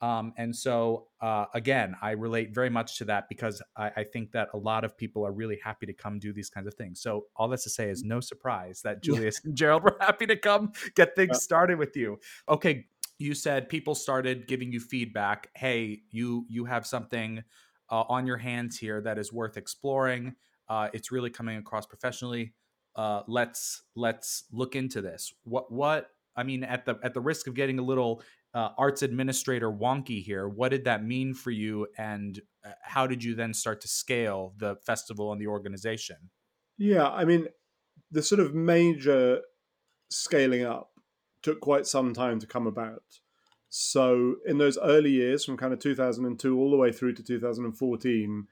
Um, 0.00 0.34
and 0.36 0.54
so, 0.54 1.06
uh, 1.20 1.46
again, 1.54 1.94
I 2.02 2.10
relate 2.10 2.54
very 2.54 2.68
much 2.68 2.98
to 2.98 3.04
that 3.06 3.28
because 3.28 3.62
I, 3.76 3.90
I, 3.96 4.04
think 4.04 4.32
that 4.32 4.48
a 4.52 4.58
lot 4.58 4.84
of 4.84 4.98
people 4.98 5.24
are 5.24 5.32
really 5.32 5.58
happy 5.64 5.86
to 5.86 5.94
come 5.94 6.18
do 6.18 6.32
these 6.32 6.50
kinds 6.50 6.66
of 6.66 6.74
things. 6.74 7.00
So, 7.00 7.26
all 7.36 7.48
that's 7.48 7.62
to 7.62 7.70
say 7.70 7.88
is 7.88 8.02
no 8.02 8.20
surprise 8.20 8.82
that 8.82 9.02
Julius 9.02 9.42
and 9.44 9.56
Gerald 9.56 9.82
were 9.82 9.96
happy 10.00 10.26
to 10.26 10.36
come 10.36 10.72
get 10.94 11.16
things 11.16 11.42
started 11.42 11.78
with 11.78 11.96
you. 11.96 12.18
Okay, 12.48 12.86
you 13.24 13.34
said 13.34 13.68
people 13.68 13.94
started 13.94 14.46
giving 14.46 14.70
you 14.70 14.80
feedback. 14.80 15.48
Hey, 15.56 16.02
you 16.10 16.46
you 16.48 16.66
have 16.66 16.86
something 16.86 17.42
uh, 17.90 18.04
on 18.08 18.26
your 18.26 18.36
hands 18.36 18.78
here 18.78 19.00
that 19.00 19.18
is 19.18 19.32
worth 19.32 19.56
exploring. 19.56 20.36
Uh, 20.68 20.88
it's 20.92 21.10
really 21.10 21.30
coming 21.30 21.56
across 21.56 21.86
professionally. 21.86 22.54
Uh, 22.94 23.22
let's 23.26 23.82
let's 23.96 24.44
look 24.52 24.76
into 24.76 25.00
this. 25.00 25.32
What 25.44 25.72
what 25.72 26.08
I 26.36 26.42
mean 26.42 26.62
at 26.62 26.84
the 26.84 26.98
at 27.02 27.14
the 27.14 27.20
risk 27.20 27.46
of 27.46 27.54
getting 27.54 27.78
a 27.78 27.82
little 27.82 28.22
uh, 28.52 28.68
arts 28.78 29.02
administrator 29.02 29.70
wonky 29.70 30.22
here. 30.22 30.48
What 30.48 30.68
did 30.68 30.84
that 30.84 31.04
mean 31.04 31.34
for 31.34 31.50
you, 31.50 31.88
and 31.98 32.40
uh, 32.64 32.70
how 32.82 33.06
did 33.06 33.24
you 33.24 33.34
then 33.34 33.52
start 33.52 33.80
to 33.80 33.88
scale 33.88 34.54
the 34.58 34.76
festival 34.76 35.32
and 35.32 35.40
the 35.40 35.48
organization? 35.48 36.16
Yeah, 36.78 37.08
I 37.08 37.24
mean, 37.24 37.48
the 38.10 38.22
sort 38.22 38.40
of 38.40 38.54
major 38.54 39.40
scaling 40.10 40.64
up 40.64 40.93
took 41.44 41.60
quite 41.60 41.86
some 41.86 42.12
time 42.12 42.40
to 42.40 42.46
come 42.46 42.66
about. 42.66 43.20
So, 43.68 44.36
in 44.44 44.58
those 44.58 44.78
early 44.78 45.10
years, 45.10 45.44
from 45.44 45.56
kind 45.56 45.72
of 45.72 45.78
2002 45.78 46.58
all 46.58 46.70
the 46.70 46.76
way 46.76 46.90
through 46.90 47.14
to 47.14 47.22
2014, 47.22 48.46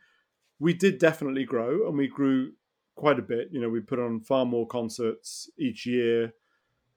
we 0.60 0.74
did 0.74 0.98
definitely 0.98 1.44
grow, 1.44 1.88
and 1.88 1.98
we 1.98 2.06
grew 2.06 2.52
quite 2.94 3.18
a 3.18 3.22
bit. 3.22 3.48
You 3.50 3.60
know, 3.60 3.68
we 3.68 3.80
put 3.80 3.98
on 3.98 4.20
far 4.20 4.46
more 4.46 4.66
concerts 4.66 5.50
each 5.58 5.86
year 5.86 6.32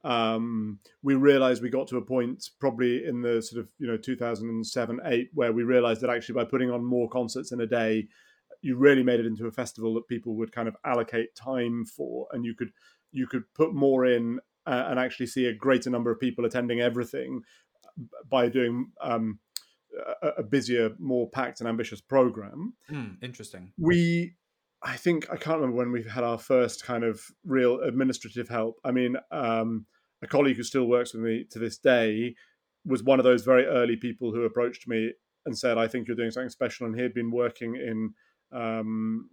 um, 0.06 0.78
we 1.02 1.16
realized 1.16 1.64
we 1.64 1.70
got 1.70 1.88
to 1.88 1.98
a 1.98 2.02
point 2.02 2.52
probably 2.60 3.06
in 3.06 3.22
the 3.22 3.42
sort 3.42 3.60
of 3.60 3.70
you 3.80 3.88
know 3.88 3.98
2007 3.98 5.00
8 5.04 5.30
where 5.34 5.52
we 5.52 5.64
realized 5.64 6.02
that 6.02 6.12
actually 6.12 6.36
by 6.36 6.46
putting 6.46 6.70
on 6.70 6.86
more 6.86 7.10
concerts 7.10 7.52
in 7.52 7.60
a 7.60 7.66
day 7.66 8.08
you 8.62 8.78
really 8.78 9.02
made 9.02 9.20
it 9.20 9.26
into 9.26 9.48
a 9.48 9.52
festival 9.52 9.96
that 9.96 10.08
people 10.08 10.36
would 10.36 10.52
kind 10.52 10.68
of 10.68 10.78
allocate 10.86 11.36
time 11.36 11.86
for 11.86 12.28
and 12.32 12.46
you 12.46 12.54
could 12.54 12.70
you 13.12 13.26
could 13.26 13.52
put 13.56 13.74
more 13.74 14.06
in 14.06 14.40
uh, 14.66 14.86
and 14.88 15.00
actually 15.00 15.28
see 15.28 15.46
a 15.46 15.54
greater 15.54 15.90
number 15.90 16.12
of 16.12 16.20
people 16.20 16.46
attending 16.46 16.82
everything 16.82 17.42
by 18.30 18.50
doing 18.50 18.92
um, 19.02 19.40
a, 20.22 20.28
a, 20.40 20.44
busier 20.44 20.92
more 21.00 21.30
packed 21.30 21.62
and 21.62 21.70
ambitious 21.70 22.02
program 22.02 22.74
mm, 22.92 23.16
interesting 23.22 23.72
we 23.78 24.36
I 24.86 24.98
think 24.98 25.26
I 25.32 25.36
can't 25.36 25.58
remember 25.58 25.78
when 25.78 25.92
we 25.92 26.04
had 26.04 26.24
our 26.24 26.38
first 26.38 26.86
kind 26.86 27.04
of 27.04 27.20
real 27.44 27.80
administrative 27.80 28.48
help. 28.48 28.80
I 28.84 28.92
mean, 28.92 29.16
um, 29.32 29.88
a 30.22 30.28
colleague 30.28 30.58
who 30.58 30.64
still 30.64 30.86
works 30.86 31.14
with 31.14 31.24
me 31.24 31.46
to 31.52 31.60
this 31.60 31.80
day 31.80 32.36
was 32.86 33.04
one 33.04 33.20
of 33.20 33.26
those 33.26 33.44
very 33.44 33.66
early 33.66 33.96
people 33.96 34.32
who 34.32 34.44
approached 34.44 34.88
me 34.88 35.12
and 35.46 35.58
said, 35.58 35.80
"I 35.80 35.88
think 35.88 36.08
you're 36.08 36.16
doing 36.16 36.30
something 36.30 36.50
special." 36.50 36.86
And 36.86 36.96
he 36.96 37.02
had 37.02 37.16
been 37.16 37.32
working 37.32 37.76
in 37.76 38.14
um, 38.52 39.28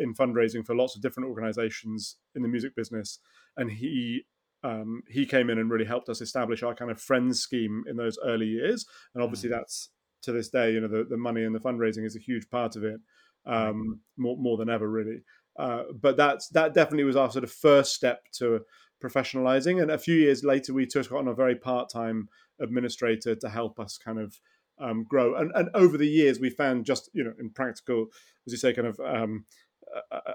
in 0.00 0.14
fundraising 0.14 0.64
for 0.64 0.76
lots 0.76 0.94
of 0.94 1.02
different 1.02 1.28
organizations 1.28 2.16
in 2.36 2.42
the 2.42 2.48
music 2.48 2.76
business, 2.76 3.18
and 3.56 3.72
he 3.72 4.24
um, 4.64 5.02
he 5.08 5.26
came 5.26 5.50
in 5.50 5.58
and 5.58 5.70
really 5.70 5.84
helped 5.84 6.08
us 6.08 6.20
establish 6.20 6.62
our 6.62 6.74
kind 6.74 6.90
of 6.90 7.00
friends 7.00 7.40
scheme 7.40 7.84
in 7.86 7.96
those 7.96 8.18
early 8.24 8.46
years. 8.46 8.86
And 9.14 9.22
obviously, 9.22 9.50
mm-hmm. 9.50 9.58
that's 9.58 9.90
to 10.22 10.32
this 10.32 10.48
day, 10.48 10.72
you 10.72 10.80
know, 10.80 10.88
the, 10.88 11.04
the 11.04 11.18
money 11.18 11.44
and 11.44 11.54
the 11.54 11.60
fundraising 11.60 12.06
is 12.06 12.16
a 12.16 12.20
huge 12.20 12.48
part 12.50 12.74
of 12.74 12.82
it, 12.82 12.98
um, 13.46 14.00
more 14.16 14.36
more 14.38 14.56
than 14.56 14.70
ever, 14.70 14.88
really. 14.90 15.22
Uh, 15.58 15.82
but 16.00 16.16
that's 16.16 16.48
that 16.48 16.74
definitely 16.74 17.04
was 17.04 17.16
our 17.16 17.30
sort 17.30 17.44
of 17.44 17.52
first 17.52 17.94
step 17.94 18.24
to 18.38 18.60
professionalizing. 19.04 19.82
And 19.82 19.90
a 19.90 19.98
few 19.98 20.16
years 20.16 20.42
later, 20.42 20.72
we 20.72 20.86
took 20.86 21.12
on 21.12 21.28
a 21.28 21.34
very 21.34 21.56
part 21.56 21.90
time 21.90 22.28
administrator 22.60 23.34
to 23.36 23.48
help 23.48 23.78
us 23.78 23.98
kind 23.98 24.18
of 24.18 24.40
um, 24.78 25.04
grow. 25.08 25.34
And, 25.34 25.52
and 25.54 25.68
over 25.74 25.98
the 25.98 26.08
years, 26.08 26.40
we 26.40 26.50
found 26.50 26.86
just, 26.86 27.10
you 27.12 27.22
know, 27.22 27.34
in 27.38 27.50
practical, 27.50 28.06
as 28.46 28.52
you 28.52 28.56
say, 28.58 28.72
kind 28.72 28.88
of 28.88 28.98
um, 29.00 29.44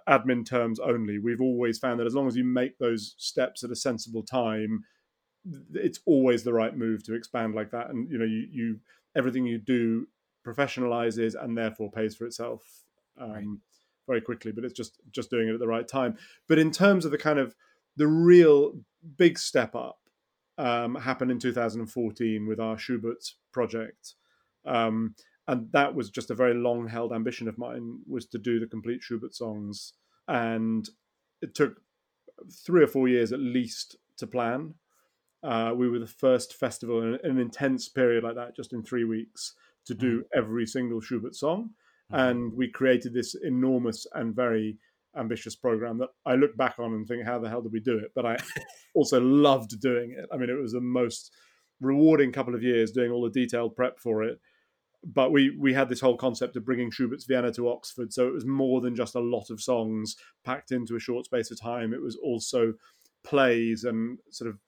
admin 0.08 0.46
terms 0.46 0.80
only, 0.80 1.20
we've 1.20 1.42
always 1.42 1.78
found 1.78 2.00
that 2.00 2.08
as 2.08 2.16
long 2.16 2.28
as 2.28 2.36
you 2.36 2.44
make 2.44 2.78
those 2.78 3.16
steps 3.18 3.64
at 3.64 3.72
a 3.72 3.76
sensible 3.76 4.24
time, 4.24 4.84
it's 5.74 6.00
always 6.06 6.44
the 6.44 6.54
right 6.54 6.76
move 6.76 7.04
to 7.04 7.16
expand 7.16 7.56
like 7.56 7.72
that. 7.72 7.90
And, 7.90 8.10
you 8.10 8.18
know, 8.18 8.26
you, 8.26 8.48
you 8.52 8.80
everything 9.16 9.46
you 9.46 9.58
do 9.58 10.08
professionalizes 10.46 11.36
and 11.42 11.58
therefore 11.58 11.92
pays 11.92 12.16
for 12.16 12.26
itself. 12.26 12.84
Um, 13.20 13.32
right. 13.32 13.46
Very 14.08 14.22
quickly, 14.22 14.52
but 14.52 14.64
it's 14.64 14.74
just 14.74 15.00
just 15.12 15.30
doing 15.30 15.50
it 15.50 15.54
at 15.54 15.60
the 15.60 15.68
right 15.68 15.88
time. 15.88 16.18
But 16.48 16.58
in 16.58 16.72
terms 16.72 17.06
of 17.06 17.12
the 17.12 17.18
kind 17.18 17.38
of 17.38 17.56
the 17.96 18.08
real 18.08 18.74
big 19.18 19.38
step 19.38 19.76
up 19.76 20.00
um, 20.58 20.96
happened 20.96 21.32
in 21.32 21.40
2014 21.40 22.48
with 22.48 22.60
our 22.60 22.78
Schubert 22.78 23.34
project. 23.52 24.16
Um, 24.66 25.16
and 25.50 25.68
that 25.72 25.96
was 25.96 26.12
just 26.12 26.30
a 26.30 26.36
very 26.36 26.54
long 26.54 26.88
held 26.88 27.12
ambition 27.12 27.48
of 27.48 27.58
mine 27.58 28.02
was 28.08 28.28
to 28.28 28.38
do 28.38 28.60
the 28.60 28.68
complete 28.68 29.02
Schubert 29.02 29.34
songs. 29.34 29.94
And 30.28 30.88
it 31.42 31.56
took 31.56 31.82
three 32.66 32.84
or 32.84 32.88
four 32.88 33.08
years 33.08 33.34
at 33.34 33.40
least 33.40 33.98
to 34.18 34.28
plan. 34.28 34.76
Uh, 35.42 35.74
we 35.76 35.90
were 35.90 35.98
the 35.98 36.06
first 36.06 36.54
festival 36.54 37.02
in 37.02 37.20
an 37.24 37.40
intense 37.40 37.90
period 37.90 38.24
like 38.24 38.36
that, 38.36 38.56
just 38.56 38.74
in 38.74 38.84
three 38.84 39.06
weeks, 39.06 39.56
to 39.86 39.96
do 39.96 40.20
mm. 40.20 40.24
every 40.36 40.68
single 40.68 41.02
Schubert 41.02 41.34
song. 41.34 41.72
Mm. 42.14 42.30
And 42.30 42.54
we 42.54 42.70
created 42.70 43.16
this 43.16 43.34
enormous 43.34 44.06
and 44.14 44.36
very 44.36 44.78
ambitious 45.18 45.56
program 45.56 45.98
that 45.98 46.10
I 46.28 46.36
look 46.36 46.56
back 46.58 46.76
on 46.78 46.94
and 46.94 47.08
think, 47.08 47.26
how 47.26 47.40
the 47.40 47.50
hell 47.50 47.64
did 47.64 47.74
we 47.74 47.80
do 47.80 47.98
it? 47.98 48.12
But 48.14 48.28
I 48.28 48.38
also 48.94 49.20
loved 49.20 49.82
doing 49.82 50.12
it. 50.16 50.26
I 50.32 50.38
mean, 50.38 50.52
it 50.52 50.62
was 50.62 50.74
the 50.74 50.80
most 50.80 51.34
rewarding 51.82 52.32
couple 52.32 52.54
of 52.54 52.62
years 52.62 52.92
doing 52.92 53.10
all 53.10 53.24
the 53.24 53.32
detailed 53.32 53.76
prep 53.76 53.98
for 54.00 54.22
it. 54.22 54.40
But 55.04 55.32
we 55.32 55.56
we 55.58 55.74
had 55.74 55.90
this 55.90 56.02
whole 56.02 56.18
concept 56.18 56.58
of 56.58 56.66
bringing 56.66 56.92
Schubert's 56.92 57.26
Vienna 57.26 57.54
to 57.54 57.70
Oxford, 57.70 58.12
so 58.12 58.28
it 58.28 58.34
was 58.34 58.46
more 58.46 58.82
than 58.82 58.96
just 58.96 59.16
a 59.16 59.20
lot 59.20 59.50
of 59.50 59.62
songs 59.62 60.18
packed 60.44 60.72
into 60.72 60.96
a 60.96 61.00
short 61.00 61.26
space 61.26 61.52
of 61.52 61.60
time. 61.60 61.94
It 61.94 62.02
was 62.02 62.18
also 62.18 62.74
plays 63.24 63.84
and 63.86 64.20
sort 64.30 64.50
of 64.50 64.60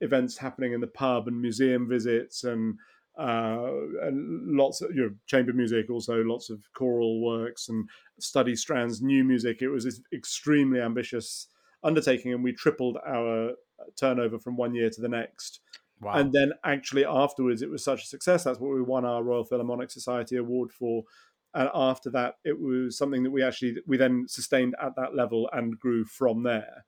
events 0.00 0.38
happening 0.38 0.72
in 0.72 0.80
the 0.80 0.86
pub 0.86 1.28
and 1.28 1.40
museum 1.40 1.88
visits 1.88 2.44
and 2.44 2.78
uh, 3.18 3.68
and 4.02 4.56
lots 4.56 4.80
of 4.80 4.94
you 4.94 5.02
know, 5.02 5.10
chamber 5.26 5.52
music, 5.52 5.90
also 5.90 6.22
lots 6.22 6.48
of 6.48 6.60
choral 6.74 7.20
works 7.20 7.68
and 7.68 7.88
study 8.18 8.56
strands, 8.56 9.02
new 9.02 9.24
music. 9.24 9.60
It 9.60 9.68
was 9.68 9.84
this 9.84 10.00
extremely 10.12 10.80
ambitious 10.80 11.48
undertaking, 11.82 12.32
and 12.32 12.42
we 12.42 12.52
tripled 12.52 12.98
our 13.06 13.52
turnover 13.98 14.38
from 14.38 14.56
one 14.56 14.74
year 14.74 14.88
to 14.90 15.00
the 15.00 15.08
next. 15.08 15.60
Wow. 16.00 16.14
And 16.14 16.32
then 16.32 16.52
actually 16.64 17.04
afterwards, 17.04 17.62
it 17.62 17.70
was 17.70 17.84
such 17.84 18.04
a 18.04 18.06
success. 18.06 18.44
That's 18.44 18.58
what 18.58 18.74
we 18.74 18.82
won 18.82 19.04
our 19.04 19.22
Royal 19.22 19.44
Philharmonic 19.44 19.90
Society 19.90 20.36
award 20.36 20.72
for. 20.72 21.04
And 21.52 21.68
after 21.74 22.10
that, 22.10 22.36
it 22.44 22.58
was 22.58 22.96
something 22.96 23.22
that 23.24 23.30
we 23.30 23.42
actually 23.42 23.76
we 23.86 23.96
then 23.96 24.26
sustained 24.28 24.76
at 24.80 24.96
that 24.96 25.14
level 25.14 25.50
and 25.52 25.78
grew 25.78 26.04
from 26.04 26.42
there. 26.42 26.86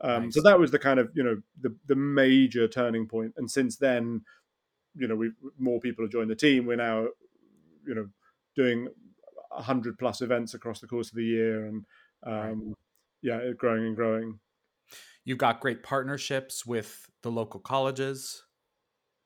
Um, 0.00 0.24
nice. 0.24 0.34
So 0.34 0.42
that 0.42 0.58
was 0.58 0.70
the 0.70 0.78
kind 0.78 1.00
of 1.00 1.10
you 1.14 1.22
know 1.22 1.42
the 1.60 1.74
the 1.86 1.96
major 1.96 2.68
turning 2.68 3.06
point. 3.06 3.34
And 3.36 3.50
since 3.50 3.76
then, 3.76 4.22
you 4.94 5.08
know, 5.08 5.16
we 5.16 5.32
more 5.58 5.80
people 5.80 6.04
have 6.04 6.12
joined 6.12 6.30
the 6.30 6.36
team. 6.36 6.66
We're 6.66 6.76
now, 6.76 7.08
you 7.86 7.94
know, 7.94 8.08
doing 8.54 8.88
hundred 9.50 9.98
plus 9.98 10.22
events 10.22 10.54
across 10.54 10.80
the 10.80 10.86
course 10.86 11.08
of 11.08 11.16
the 11.16 11.24
year, 11.24 11.66
and 11.66 11.84
um, 12.24 12.34
right. 12.34 12.74
yeah, 13.22 13.52
growing 13.56 13.86
and 13.86 13.96
growing. 13.96 14.38
You've 15.24 15.38
got 15.38 15.60
great 15.60 15.82
partnerships 15.82 16.64
with 16.64 17.10
the 17.22 17.32
local 17.32 17.58
colleges. 17.58 18.44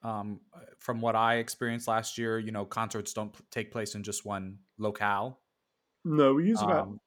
Um, 0.03 0.41
from 0.79 1.01
what 1.01 1.15
I 1.15 1.37
experienced 1.37 1.87
last 1.89 2.17
year, 2.17 2.39
you 2.39 2.53
know, 2.53 2.65
concerts 2.65 3.13
don't 3.13 3.33
p- 3.33 3.45
take 3.51 3.71
place 3.71 3.95
in 3.95 4.03
just 4.03 4.25
one 4.25 4.59
locale. 4.79 5.41
No, 6.05 6.35
we 6.35 6.47
use 6.49 6.63
about 6.63 6.87
Um, 6.89 7.01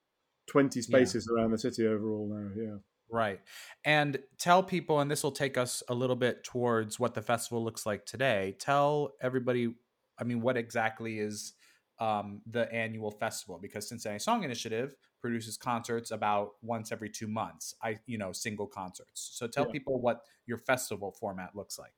20 0.48 0.80
yeah. 0.80 0.84
spaces 0.84 1.28
around 1.28 1.52
the 1.52 1.58
city 1.58 1.88
overall 1.88 2.28
now. 2.28 2.52
Yeah. 2.56 2.78
Right. 3.10 3.42
And 3.84 4.20
tell 4.38 4.62
people, 4.64 5.00
and 5.00 5.10
this 5.10 5.24
will 5.24 5.32
take 5.32 5.58
us 5.58 5.82
a 5.88 5.94
little 5.94 6.16
bit 6.16 6.44
towards 6.44 7.00
what 7.00 7.14
the 7.16 7.22
festival 7.22 7.64
looks 7.64 7.86
like 7.86 8.06
today. 8.06 8.56
Tell 8.60 9.14
everybody, 9.22 9.74
I 10.20 10.24
mean, 10.24 10.42
what 10.42 10.58
exactly 10.58 11.20
is 11.20 11.54
um, 12.00 12.42
the 12.46 12.72
annual 12.74 13.12
festival? 13.12 13.58
Because 13.60 13.88
Cincinnati 13.88 14.20
Song 14.20 14.44
Initiative 14.44 14.96
produces 15.22 15.58
concerts 15.58 16.12
about 16.12 16.56
once 16.62 16.92
every 16.92 17.10
two 17.10 17.28
months. 17.28 17.76
I, 17.82 18.00
you 18.08 18.18
know, 18.18 18.32
single 18.34 18.68
concerts. 18.68 19.32
So 19.34 19.48
tell 19.48 19.66
Yeah. 19.66 19.72
people 19.72 20.00
what 20.02 20.26
your 20.46 20.58
festival 20.58 21.12
format 21.12 21.56
looks 21.56 21.80
like. 21.80 21.94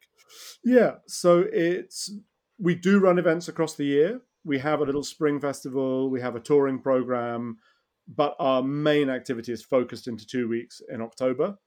Yeah, 0.63 0.95
so 1.07 1.45
it's 1.51 2.11
we 2.59 2.75
do 2.75 2.99
run 2.99 3.19
events 3.19 3.47
across 3.47 3.75
the 3.75 3.85
year. 3.85 4.21
We 4.43 4.59
have 4.59 4.79
a 4.79 4.85
little 4.85 5.03
spring 5.03 5.39
festival, 5.39 6.09
we 6.09 6.21
have 6.21 6.35
a 6.35 6.39
touring 6.39 6.79
program, 6.79 7.57
but 8.07 8.35
our 8.39 8.61
main 8.61 9.09
activity 9.09 9.51
is 9.51 9.63
focused 9.63 10.07
into 10.07 10.25
two 10.25 10.47
weeks 10.47 10.81
in 10.89 11.01
October. 11.01 11.57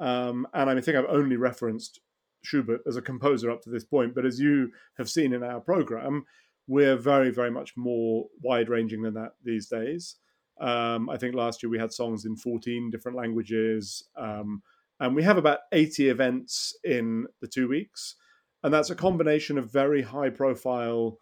Um, 0.00 0.46
and 0.54 0.70
I 0.70 0.80
think 0.80 0.96
I've 0.96 1.04
only 1.08 1.36
referenced 1.36 2.00
Schubert 2.42 2.80
as 2.86 2.96
a 2.96 3.02
composer 3.02 3.50
up 3.50 3.62
to 3.62 3.70
this 3.70 3.84
point, 3.84 4.14
but 4.14 4.26
as 4.26 4.40
you 4.40 4.70
have 4.98 5.08
seen 5.08 5.32
in 5.32 5.42
our 5.42 5.60
program, 5.60 6.24
we're 6.66 6.96
very, 6.96 7.30
very 7.30 7.50
much 7.50 7.76
more 7.76 8.26
wide 8.42 8.68
ranging 8.68 9.02
than 9.02 9.14
that 9.14 9.32
these 9.44 9.68
days. 9.68 10.16
Um, 10.60 11.10
I 11.10 11.16
think 11.16 11.34
last 11.34 11.62
year 11.62 11.70
we 11.70 11.78
had 11.78 11.92
songs 11.92 12.24
in 12.24 12.36
14 12.36 12.90
different 12.90 13.18
languages. 13.18 14.08
Um, 14.16 14.62
and 15.00 15.14
we 15.14 15.22
have 15.22 15.36
about 15.36 15.60
80 15.72 16.08
events 16.08 16.76
in 16.84 17.26
the 17.40 17.48
two 17.48 17.68
weeks. 17.68 18.16
And 18.62 18.72
that's 18.72 18.90
a 18.90 18.94
combination 18.94 19.58
of 19.58 19.70
very 19.70 20.02
high 20.02 20.30
profile 20.30 21.18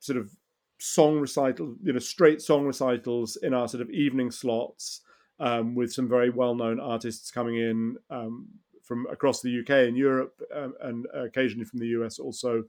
sort 0.00 0.18
of 0.18 0.30
song 0.78 1.20
recital, 1.20 1.74
you 1.82 1.92
know, 1.92 1.98
straight 1.98 2.42
song 2.42 2.64
recitals 2.64 3.36
in 3.36 3.54
our 3.54 3.68
sort 3.68 3.80
of 3.80 3.90
evening 3.90 4.30
slots 4.30 5.00
um, 5.40 5.74
with 5.74 5.92
some 5.92 6.08
very 6.08 6.30
well 6.30 6.54
known 6.54 6.80
artists 6.80 7.30
coming 7.30 7.56
in 7.56 7.96
um, 8.10 8.48
from 8.82 9.06
across 9.06 9.40
the 9.42 9.60
UK 9.60 9.70
and 9.88 9.96
Europe 9.96 10.40
um, 10.54 10.74
and 10.80 11.06
occasionally 11.14 11.64
from 11.64 11.78
the 11.78 11.88
US 11.88 12.18
also. 12.18 12.64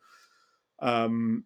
Um, 0.81 1.45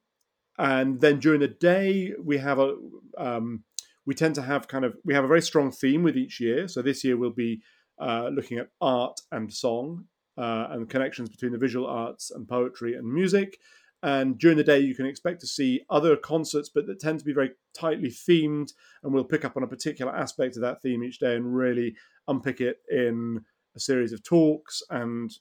and 0.58 1.02
then 1.02 1.20
during 1.20 1.40
the 1.40 1.48
day, 1.48 2.14
we 2.24 2.38
have 2.38 2.60
a, 2.60 2.76
um, 3.18 3.64
we 4.06 4.14
tend 4.14 4.36
to 4.36 4.42
have 4.42 4.68
kind 4.68 4.86
of, 4.86 4.96
we 5.04 5.14
have 5.14 5.24
a 5.24 5.28
very 5.28 5.42
strong 5.42 5.72
theme 5.72 6.04
with 6.04 6.16
each 6.16 6.40
year. 6.40 6.68
So 6.68 6.82
this 6.82 7.04
year 7.04 7.18
we'll 7.18 7.32
be 7.32 7.62
uh, 8.00 8.30
looking 8.30 8.58
at 8.58 8.70
art 8.82 9.20
and 9.32 9.54
song 9.54 10.06
uh, 10.38 10.68
and 10.72 10.90
connections 10.90 11.30
between 11.30 11.52
the 11.52 11.58
visual 11.58 11.88
arts 11.88 12.32
and 12.32 12.48
poetry 12.48 12.96
and 12.96 13.12
music. 13.12 13.60
And 14.02 14.38
during 14.38 14.58
the 14.58 14.66
day, 14.66 14.80
you 14.80 14.96
can 14.96 15.06
expect 15.06 15.40
to 15.42 15.48
see 15.48 15.86
other 15.90 16.18
concerts, 16.18 16.70
but 16.70 16.86
that 16.88 17.00
tend 17.00 17.20
to 17.20 17.26
be 17.26 17.32
very 17.32 17.52
tightly 17.74 18.10
themed. 18.10 18.74
And 19.02 19.14
we'll 19.14 19.24
pick 19.24 19.46
up 19.46 19.56
on 19.56 19.64
a 19.64 19.68
particular 19.68 20.14
aspect 20.14 20.58
of 20.58 20.62
that 20.62 20.82
theme 20.82 21.04
each 21.04 21.20
day 21.20 21.36
and 21.36 21.56
really 21.56 21.96
unpick 22.28 22.60
it 22.60 22.82
in 22.92 23.46
a 23.76 23.80
series 23.80 24.12
of 24.12 24.22
talks 24.22 24.84
and 24.90 25.32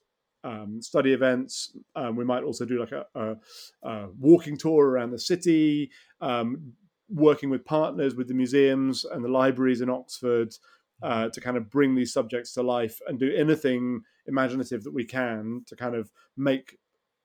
um, 0.44 0.80
study 0.80 1.12
events. 1.12 1.76
Um, 1.96 2.14
we 2.14 2.24
might 2.24 2.44
also 2.44 2.64
do 2.64 2.78
like 2.78 2.92
a, 2.92 3.04
a, 3.14 3.36
a 3.82 4.08
walking 4.18 4.56
tour 4.56 4.86
around 4.86 5.10
the 5.10 5.18
city, 5.18 5.90
um, 6.20 6.72
working 7.08 7.50
with 7.50 7.64
partners 7.64 8.14
with 8.14 8.28
the 8.28 8.34
museums 8.34 9.04
and 9.04 9.24
the 9.24 9.28
libraries 9.28 9.80
in 9.80 9.90
Oxford 9.90 10.54
uh, 11.02 11.28
to 11.28 11.40
kind 11.40 11.56
of 11.56 11.70
bring 11.70 11.94
these 11.94 12.12
subjects 12.12 12.52
to 12.54 12.62
life 12.62 13.00
and 13.06 13.18
do 13.18 13.34
anything 13.34 14.02
imaginative 14.26 14.84
that 14.84 14.94
we 14.94 15.04
can 15.04 15.62
to 15.66 15.76
kind 15.76 15.94
of 15.94 16.10
make 16.36 16.78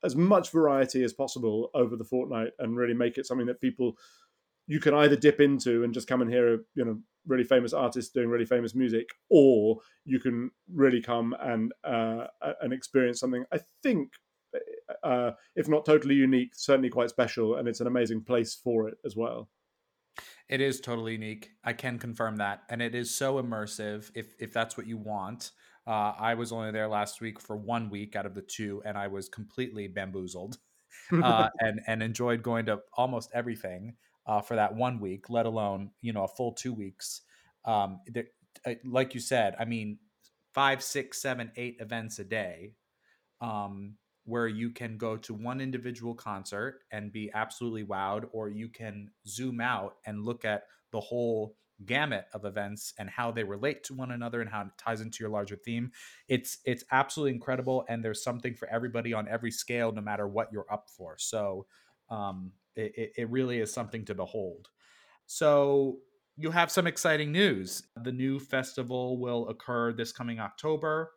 as 0.03 0.15
much 0.15 0.51
variety 0.51 1.03
as 1.03 1.13
possible 1.13 1.69
over 1.73 1.95
the 1.95 2.03
fortnight 2.03 2.51
and 2.59 2.77
really 2.77 2.93
make 2.93 3.17
it 3.17 3.25
something 3.25 3.47
that 3.47 3.61
people 3.61 3.97
you 4.67 4.79
can 4.79 4.93
either 4.93 5.15
dip 5.15 5.39
into 5.39 5.83
and 5.83 5.93
just 5.93 6.07
come 6.07 6.21
and 6.21 6.29
hear 6.29 6.55
a 6.55 6.57
you 6.75 6.85
know 6.85 6.99
really 7.25 7.43
famous 7.43 7.73
artists 7.73 8.11
doing 8.11 8.29
really 8.29 8.45
famous 8.45 8.75
music 8.75 9.09
or 9.29 9.77
you 10.05 10.19
can 10.19 10.51
really 10.73 11.01
come 11.01 11.35
and 11.41 11.73
uh, 11.83 12.25
and 12.61 12.73
experience 12.73 13.19
something 13.19 13.43
i 13.51 13.59
think 13.83 14.13
uh, 15.03 15.31
if 15.55 15.67
not 15.67 15.85
totally 15.85 16.15
unique 16.15 16.51
certainly 16.53 16.89
quite 16.89 17.09
special 17.09 17.55
and 17.55 17.67
it's 17.67 17.81
an 17.81 17.87
amazing 17.87 18.21
place 18.21 18.55
for 18.55 18.87
it 18.87 18.97
as 19.05 19.15
well 19.15 19.49
It 20.49 20.61
is 20.61 20.79
totally 20.79 21.13
unique. 21.13 21.51
I 21.63 21.73
can 21.73 21.99
confirm 21.99 22.37
that, 22.37 22.63
and 22.69 22.81
it 22.81 22.95
is 22.95 23.13
so 23.13 23.41
immersive. 23.41 24.11
If 24.15 24.33
if 24.39 24.53
that's 24.53 24.77
what 24.77 24.87
you 24.87 24.97
want, 24.97 25.51
uh, 25.85 26.13
I 26.17 26.35
was 26.35 26.51
only 26.51 26.71
there 26.71 26.87
last 26.87 27.19
week 27.19 27.39
for 27.39 27.57
one 27.57 27.89
week 27.89 28.15
out 28.15 28.25
of 28.25 28.33
the 28.33 28.41
two, 28.41 28.81
and 28.85 28.97
I 28.97 29.07
was 29.07 29.27
completely 29.27 29.87
bamboozled, 29.87 30.57
uh, 31.23 31.49
and 31.59 31.81
and 31.87 32.01
enjoyed 32.01 32.43
going 32.43 32.65
to 32.67 32.79
almost 32.93 33.29
everything 33.33 33.95
uh, 34.25 34.41
for 34.41 34.55
that 34.55 34.75
one 34.75 34.99
week. 35.01 35.29
Let 35.29 35.45
alone 35.45 35.91
you 36.01 36.13
know 36.13 36.23
a 36.23 36.29
full 36.29 36.53
two 36.53 36.73
weeks. 36.73 37.21
Um, 37.65 37.99
there, 38.07 38.27
uh, 38.65 38.75
like 38.85 39.13
you 39.13 39.19
said, 39.19 39.55
I 39.59 39.65
mean, 39.65 39.99
five, 40.53 40.81
six, 40.81 41.21
seven, 41.21 41.51
eight 41.57 41.77
events 41.79 42.19
a 42.19 42.23
day. 42.23 42.73
Um, 43.41 43.95
where 44.27 44.47
you 44.47 44.69
can 44.69 44.97
go 44.97 45.15
to 45.15 45.33
one 45.33 45.61
individual 45.61 46.13
concert 46.13 46.81
and 46.91 47.13
be 47.13 47.31
absolutely 47.33 47.85
wowed, 47.85 48.25
or 48.33 48.49
you 48.49 48.67
can 48.67 49.09
zoom 49.25 49.61
out 49.61 49.95
and 50.05 50.25
look 50.25 50.43
at 50.43 50.63
the 50.91 50.99
whole 50.99 51.55
gamut 51.85 52.25
of 52.33 52.43
events 52.43 52.93
and 52.99 53.09
how 53.09 53.31
they 53.31 53.43
relate 53.43 53.83
to 53.85 53.93
one 53.93 54.11
another 54.11 54.41
and 54.41 54.49
how 54.49 54.61
it 54.61 54.67
ties 54.77 54.99
into 54.99 55.23
your 55.23 55.29
larger 55.29 55.55
theme. 55.55 55.91
It's 56.27 56.57
it's 56.65 56.83
absolutely 56.91 57.35
incredible, 57.35 57.85
and 57.87 58.03
there's 58.03 58.21
something 58.21 58.53
for 58.53 58.67
everybody 58.67 59.13
on 59.13 59.29
every 59.29 59.51
scale, 59.51 59.93
no 59.93 60.01
matter 60.01 60.27
what 60.27 60.51
you're 60.51 60.71
up 60.71 60.89
for. 60.89 61.15
So 61.17 61.65
um, 62.09 62.51
it, 62.75 63.13
it 63.15 63.29
really 63.29 63.59
is 63.59 63.71
something 63.71 64.03
to 64.05 64.13
behold. 64.13 64.67
So 65.25 65.99
you 66.35 66.51
have 66.51 66.69
some 66.69 66.85
exciting 66.85 67.31
news. 67.31 67.83
The 68.03 68.11
new 68.11 68.39
festival 68.39 69.17
will 69.17 69.47
occur 69.47 69.93
this 69.93 70.11
coming 70.11 70.39
October. 70.39 71.11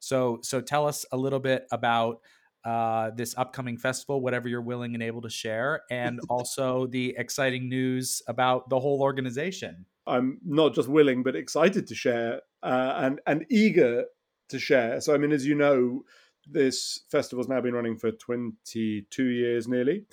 So 0.00 0.40
so 0.42 0.60
tell 0.60 0.86
us 0.86 1.06
a 1.12 1.16
little 1.16 1.40
bit 1.40 1.66
about 1.70 2.20
uh, 2.66 3.10
this 3.10 3.32
upcoming 3.38 3.78
festival, 3.78 4.20
whatever 4.20 4.48
you're 4.48 4.60
willing 4.60 4.94
and 4.94 5.02
able 5.02 5.22
to 5.22 5.30
share, 5.30 5.82
and 5.88 6.18
also 6.28 6.88
the 6.88 7.14
exciting 7.16 7.68
news 7.68 8.22
about 8.26 8.68
the 8.68 8.80
whole 8.80 9.00
organization. 9.00 9.86
I'm 10.04 10.38
not 10.44 10.74
just 10.74 10.88
willing 10.88 11.22
but 11.22 11.36
excited 11.36 11.86
to 11.86 11.94
share 11.94 12.40
uh, 12.64 12.94
and 12.96 13.20
and 13.26 13.46
eager 13.50 14.06
to 14.48 14.58
share. 14.58 15.00
So 15.00 15.14
I 15.14 15.18
mean, 15.18 15.30
as 15.30 15.46
you 15.46 15.54
know, 15.54 16.02
this 16.44 17.04
festival's 17.08 17.48
now 17.48 17.60
been 17.60 17.74
running 17.74 17.96
for 17.96 18.10
22 18.10 19.24
years 19.24 19.68
nearly. 19.68 20.04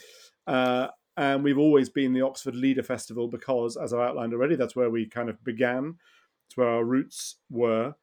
Uh, 0.45 0.89
and 1.17 1.43
we've 1.43 1.57
always 1.57 1.89
been 1.89 2.13
the 2.13 2.21
Oxford 2.21 2.55
Lieder 2.55 2.83
Festival 2.83 3.27
because, 3.27 3.77
as 3.77 3.93
I've 3.93 3.99
outlined 3.99 4.33
already, 4.33 4.55
that's 4.55 4.75
where 4.75 4.89
we 4.91 5.07
kind 5.07 5.29
of 5.29 5.43
began. 5.43 5.95
It's 6.47 6.57
where 6.57 6.69
our 6.69 6.83
roots 6.83 7.37
were. 7.49 7.95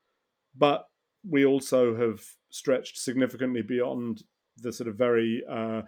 But 0.56 0.86
we 1.28 1.44
also 1.44 1.96
have 1.96 2.20
stretched 2.50 2.98
significantly 2.98 3.62
beyond 3.62 4.22
the 4.60 4.72
sort 4.72 4.88
of 4.88 4.96
very 4.96 5.42
uh, 5.50 5.82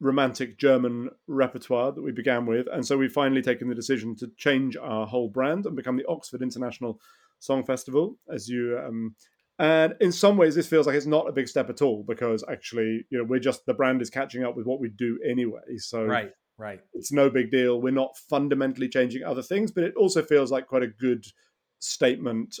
romantic 0.00 0.58
German 0.58 1.10
repertoire 1.26 1.92
that 1.92 2.02
we 2.02 2.12
began 2.12 2.46
with. 2.46 2.66
And 2.72 2.86
so 2.86 2.96
we've 2.96 3.12
finally 3.12 3.42
taken 3.42 3.68
the 3.68 3.74
decision 3.74 4.16
to 4.16 4.30
change 4.36 4.76
our 4.76 5.06
whole 5.06 5.28
brand 5.28 5.66
and 5.66 5.76
become 5.76 5.96
the 5.96 6.06
Oxford 6.08 6.42
International 6.42 7.00
Song 7.38 7.64
Festival, 7.64 8.16
as 8.32 8.48
you. 8.48 8.78
Um, 8.78 9.14
and 9.58 9.94
in 10.00 10.10
some 10.10 10.38
ways, 10.38 10.54
this 10.54 10.66
feels 10.66 10.86
like 10.86 10.96
it's 10.96 11.04
not 11.06 11.28
a 11.28 11.32
big 11.32 11.48
step 11.48 11.68
at 11.68 11.82
all 11.82 12.02
because 12.06 12.42
actually, 12.50 13.04
you 13.10 13.18
know, 13.18 13.24
we're 13.24 13.40
just 13.40 13.66
the 13.66 13.74
brand 13.74 14.00
is 14.00 14.08
catching 14.08 14.42
up 14.42 14.56
with 14.56 14.66
what 14.66 14.80
we 14.80 14.88
do 14.88 15.18
anyway. 15.28 15.76
So 15.76 16.04
Right, 16.04 16.32
right. 16.56 16.80
it's 16.94 17.12
no 17.12 17.28
big 17.28 17.50
deal. 17.50 17.78
We're 17.80 17.90
not 17.92 18.16
fundamentally 18.30 18.88
changing 18.88 19.22
other 19.22 19.42
things, 19.42 19.70
but 19.70 19.84
it 19.84 19.94
also 19.96 20.22
feels 20.22 20.50
like 20.50 20.66
quite 20.66 20.82
a 20.82 20.86
good 20.86 21.26
statement 21.78 22.58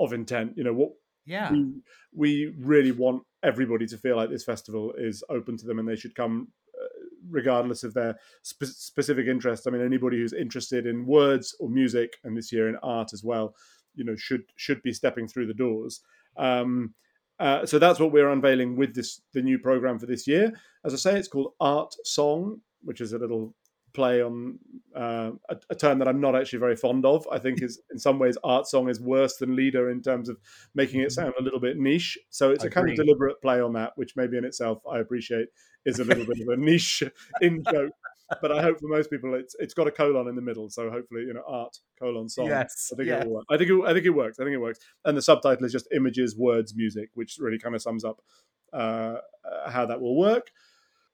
of 0.00 0.12
intent. 0.12 0.54
You 0.56 0.64
know, 0.64 0.72
what 0.72 0.90
Yeah. 1.24 1.52
we 1.52 1.66
we 2.12 2.54
really 2.58 2.90
want 2.92 3.22
everybody 3.42 3.86
to 3.86 3.98
feel 3.98 4.16
like 4.16 4.30
this 4.30 4.44
festival 4.44 4.92
is 4.98 5.24
open 5.28 5.56
to 5.56 5.66
them 5.66 5.78
and 5.78 5.88
they 5.88 5.96
should 5.96 6.14
come 6.14 6.48
uh, 6.80 6.86
regardless 7.30 7.84
of 7.84 7.94
their 7.94 8.18
spe- 8.42 8.64
specific 8.64 9.26
interest. 9.26 9.66
I 9.66 9.70
mean 9.70 9.82
anybody 9.82 10.18
who's 10.18 10.32
interested 10.32 10.86
in 10.86 11.06
words 11.06 11.54
or 11.60 11.68
music 11.68 12.14
and 12.24 12.36
this 12.36 12.52
year 12.52 12.68
in 12.68 12.76
art 12.82 13.12
as 13.12 13.24
well 13.24 13.54
you 13.94 14.04
know 14.04 14.16
should 14.16 14.44
should 14.56 14.82
be 14.82 14.92
stepping 14.92 15.28
through 15.28 15.46
the 15.46 15.54
doors. 15.54 16.00
Um, 16.36 16.94
uh, 17.38 17.64
so 17.64 17.78
that's 17.78 17.98
what 17.98 18.12
we're 18.12 18.30
unveiling 18.30 18.76
with 18.76 18.94
this 18.94 19.20
the 19.32 19.42
new 19.42 19.58
program 19.58 19.98
for 19.98 20.06
this 20.06 20.26
year. 20.26 20.52
As 20.84 20.94
i 20.94 20.96
say 20.96 21.18
it's 21.18 21.28
called 21.28 21.54
art 21.60 21.94
song 22.04 22.60
which 22.82 23.00
is 23.00 23.12
a 23.12 23.18
little 23.18 23.54
play 23.92 24.22
on 24.22 24.58
uh, 24.94 25.32
a, 25.48 25.56
a, 25.70 25.74
term 25.74 25.98
that 25.98 26.08
I'm 26.08 26.20
not 26.20 26.36
actually 26.36 26.58
very 26.58 26.76
fond 26.76 27.04
of. 27.04 27.26
I 27.30 27.38
think 27.38 27.62
is 27.62 27.80
in 27.90 27.98
some 27.98 28.18
ways 28.18 28.36
art 28.44 28.66
song 28.66 28.88
is 28.88 29.00
worse 29.00 29.36
than 29.36 29.56
Lieder 29.56 29.90
in 29.90 30.02
terms 30.02 30.28
of 30.28 30.38
making 30.74 31.00
it 31.00 31.12
sound 31.12 31.34
a 31.38 31.42
little 31.42 31.60
bit 31.60 31.78
niche. 31.78 32.18
So 32.30 32.50
it's 32.50 32.64
a 32.64 32.70
kind 32.70 32.88
of 32.88 32.96
deliberate 32.96 33.40
play 33.40 33.60
on 33.60 33.72
that, 33.74 33.92
which 33.96 34.16
maybe 34.16 34.36
in 34.36 34.44
itself 34.44 34.82
I 34.90 34.98
appreciate 34.98 35.48
is 35.84 35.98
a 35.98 36.04
little 36.04 36.26
bit 36.26 36.40
of 36.40 36.48
a 36.48 36.56
niche 36.58 37.02
in 37.40 37.62
joke. 37.70 37.92
But 38.40 38.52
I 38.52 38.62
hope 38.62 38.78
for 38.78 38.88
most 38.88 39.10
people 39.10 39.34
it's 39.34 39.56
it's 39.58 39.74
got 39.74 39.88
a 39.88 39.90
colon 39.90 40.28
in 40.28 40.36
the 40.36 40.42
middle, 40.42 40.70
so 40.70 40.88
hopefully 40.88 41.22
you 41.22 41.34
know 41.34 41.42
art 41.46 41.76
colon 41.98 42.28
song. 42.28 42.46
Yes, 42.46 42.90
I 42.92 42.96
think 42.96 43.08
yes. 43.08 43.24
it 43.24 43.28
will. 43.28 43.42
I 43.50 43.56
think 43.56 43.70
it, 43.70 43.80
I 43.84 43.92
think 43.92 44.06
it 44.06 44.10
works. 44.10 44.38
I 44.38 44.44
think 44.44 44.54
it 44.54 44.60
works. 44.60 44.78
And 45.04 45.16
the 45.16 45.22
subtitle 45.22 45.64
is 45.64 45.72
just 45.72 45.88
images, 45.92 46.36
words, 46.36 46.74
music, 46.76 47.10
which 47.14 47.38
really 47.40 47.58
kind 47.58 47.74
of 47.74 47.82
sums 47.82 48.04
up 48.04 48.22
uh, 48.72 49.16
uh, 49.44 49.70
how 49.70 49.86
that 49.86 50.00
will 50.00 50.16
work. 50.16 50.50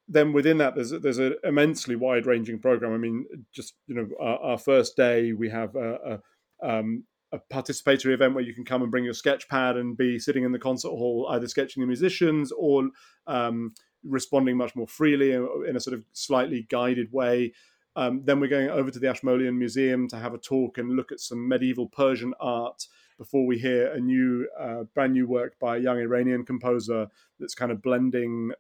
Then 0.09 0.33
within 0.33 0.59
that, 0.59 0.75
there's 0.75 0.91
there's 0.91 1.19
an 1.19 1.37
immensely 1.45 1.97
wide 1.97 2.27
ranging 2.27 2.59
program. 2.59 2.95
I 2.95 2.99
mean, 2.99 3.27
just 3.53 3.75
you 3.87 3.95
know, 3.95 4.09
our, 4.21 4.39
our 4.39 4.59
first 4.59 4.97
day 4.97 5.33
we 5.33 5.49
have 5.51 5.75
a, 5.75 6.21
a, 6.63 6.69
um, 6.69 7.05
a, 7.33 7.41
participatory 7.53 8.15
event 8.15 8.35
where 8.35 8.45
you 8.45 8.55
can 8.55 8.65
come 8.65 8.83
and 8.83 8.91
bring 8.91 9.05
your 9.05 9.15
sketch 9.15 9.49
pad 9.49 9.77
and 9.77 9.97
be 9.97 10.19
sitting 10.19 10.45
in 10.45 10.53
the 10.53 10.59
concert 10.59 10.91
hall, 10.91 11.27
either 11.31 11.49
sketching 11.49 11.81
the 11.81 11.87
musicians 11.87 12.53
or 12.53 12.89
um, 13.27 13.75
responding 14.05 14.57
much 14.57 14.77
more 14.77 14.87
freely 14.87 15.33
in 15.33 15.75
a 15.75 15.81
sort 15.81 15.95
of 15.95 16.05
slightly 16.13 16.67
guided 16.71 17.13
way. 17.13 17.53
Um, 17.97 18.23
then 18.25 18.41
we're 18.41 18.49
going 18.49 18.69
over 18.69 18.91
to 18.91 18.99
the 18.99 19.09
Ashmolean 19.09 19.59
Museum 19.59 20.07
to 20.09 20.19
have 20.19 20.35
a 20.35 20.39
talk 20.39 20.79
and 20.79 20.91
look 20.95 21.13
at 21.13 21.21
some 21.21 21.49
medieval 21.49 21.89
Persian 21.89 22.35
art 22.39 22.87
before 23.19 23.47
we 23.47 23.59
hear 23.59 23.93
a 23.93 24.01
new, 24.01 24.49
uh, 24.59 24.85
brand 24.95 25.13
new 25.13 25.27
work 25.27 25.59
by 25.59 25.77
a 25.77 25.81
young 25.81 25.99
Iranian 25.99 26.45
composer 26.45 27.09
that's 27.39 27.55
kind 27.55 27.73
of 27.73 27.83
blending 27.83 28.53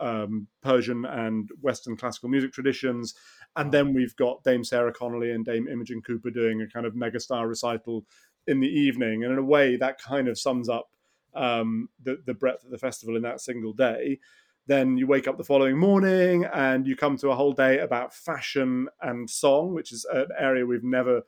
um, 0.00 0.46
Persian 0.62 1.04
and 1.04 1.50
Western 1.60 1.96
classical 1.96 2.28
music 2.28 2.52
traditions. 2.52 3.14
And 3.56 3.72
then 3.72 3.94
we've 3.94 4.16
got 4.16 4.44
Dame 4.44 4.64
Sarah 4.64 4.92
Connolly 4.92 5.32
and 5.32 5.44
Dame 5.44 5.68
Imogen 5.68 6.02
Cooper 6.02 6.30
doing 6.30 6.62
a 6.62 6.68
kind 6.68 6.86
of 6.86 6.94
megastar 6.94 7.48
recital 7.48 8.04
in 8.46 8.60
the 8.60 8.68
evening. 8.68 9.24
And 9.24 9.32
in 9.32 9.38
a 9.38 9.44
way, 9.44 9.76
that 9.76 10.00
kind 10.00 10.28
of 10.28 10.38
sums 10.38 10.68
up 10.68 10.90
um, 11.34 11.88
the, 12.02 12.18
the 12.26 12.34
breadth 12.34 12.64
of 12.64 12.70
the 12.70 12.78
festival 12.78 13.16
in 13.16 13.22
that 13.22 13.40
single 13.40 13.72
day. 13.72 14.18
Then 14.66 14.96
you 14.96 15.06
wake 15.06 15.26
up 15.26 15.38
the 15.38 15.44
following 15.44 15.76
morning 15.76 16.44
and 16.44 16.86
you 16.86 16.94
come 16.94 17.16
to 17.18 17.30
a 17.30 17.34
whole 17.34 17.52
day 17.52 17.80
about 17.80 18.14
fashion 18.14 18.88
and 19.00 19.28
song, 19.28 19.74
which 19.74 19.92
is 19.92 20.06
an 20.12 20.28
area 20.38 20.64
we've 20.64 20.84
never 20.84 21.22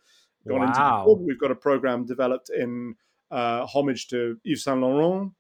gone 0.46 0.60
wow. 0.60 1.06
into. 1.08 1.22
We've 1.24 1.40
got 1.40 1.50
a 1.50 1.56
program 1.56 2.04
developed 2.06 2.50
in 2.50 2.94
uh, 3.30 3.66
homage 3.66 4.08
to 4.08 4.38
Yves 4.44 4.64
Saint 4.64 4.80
Laurent. 4.80 5.32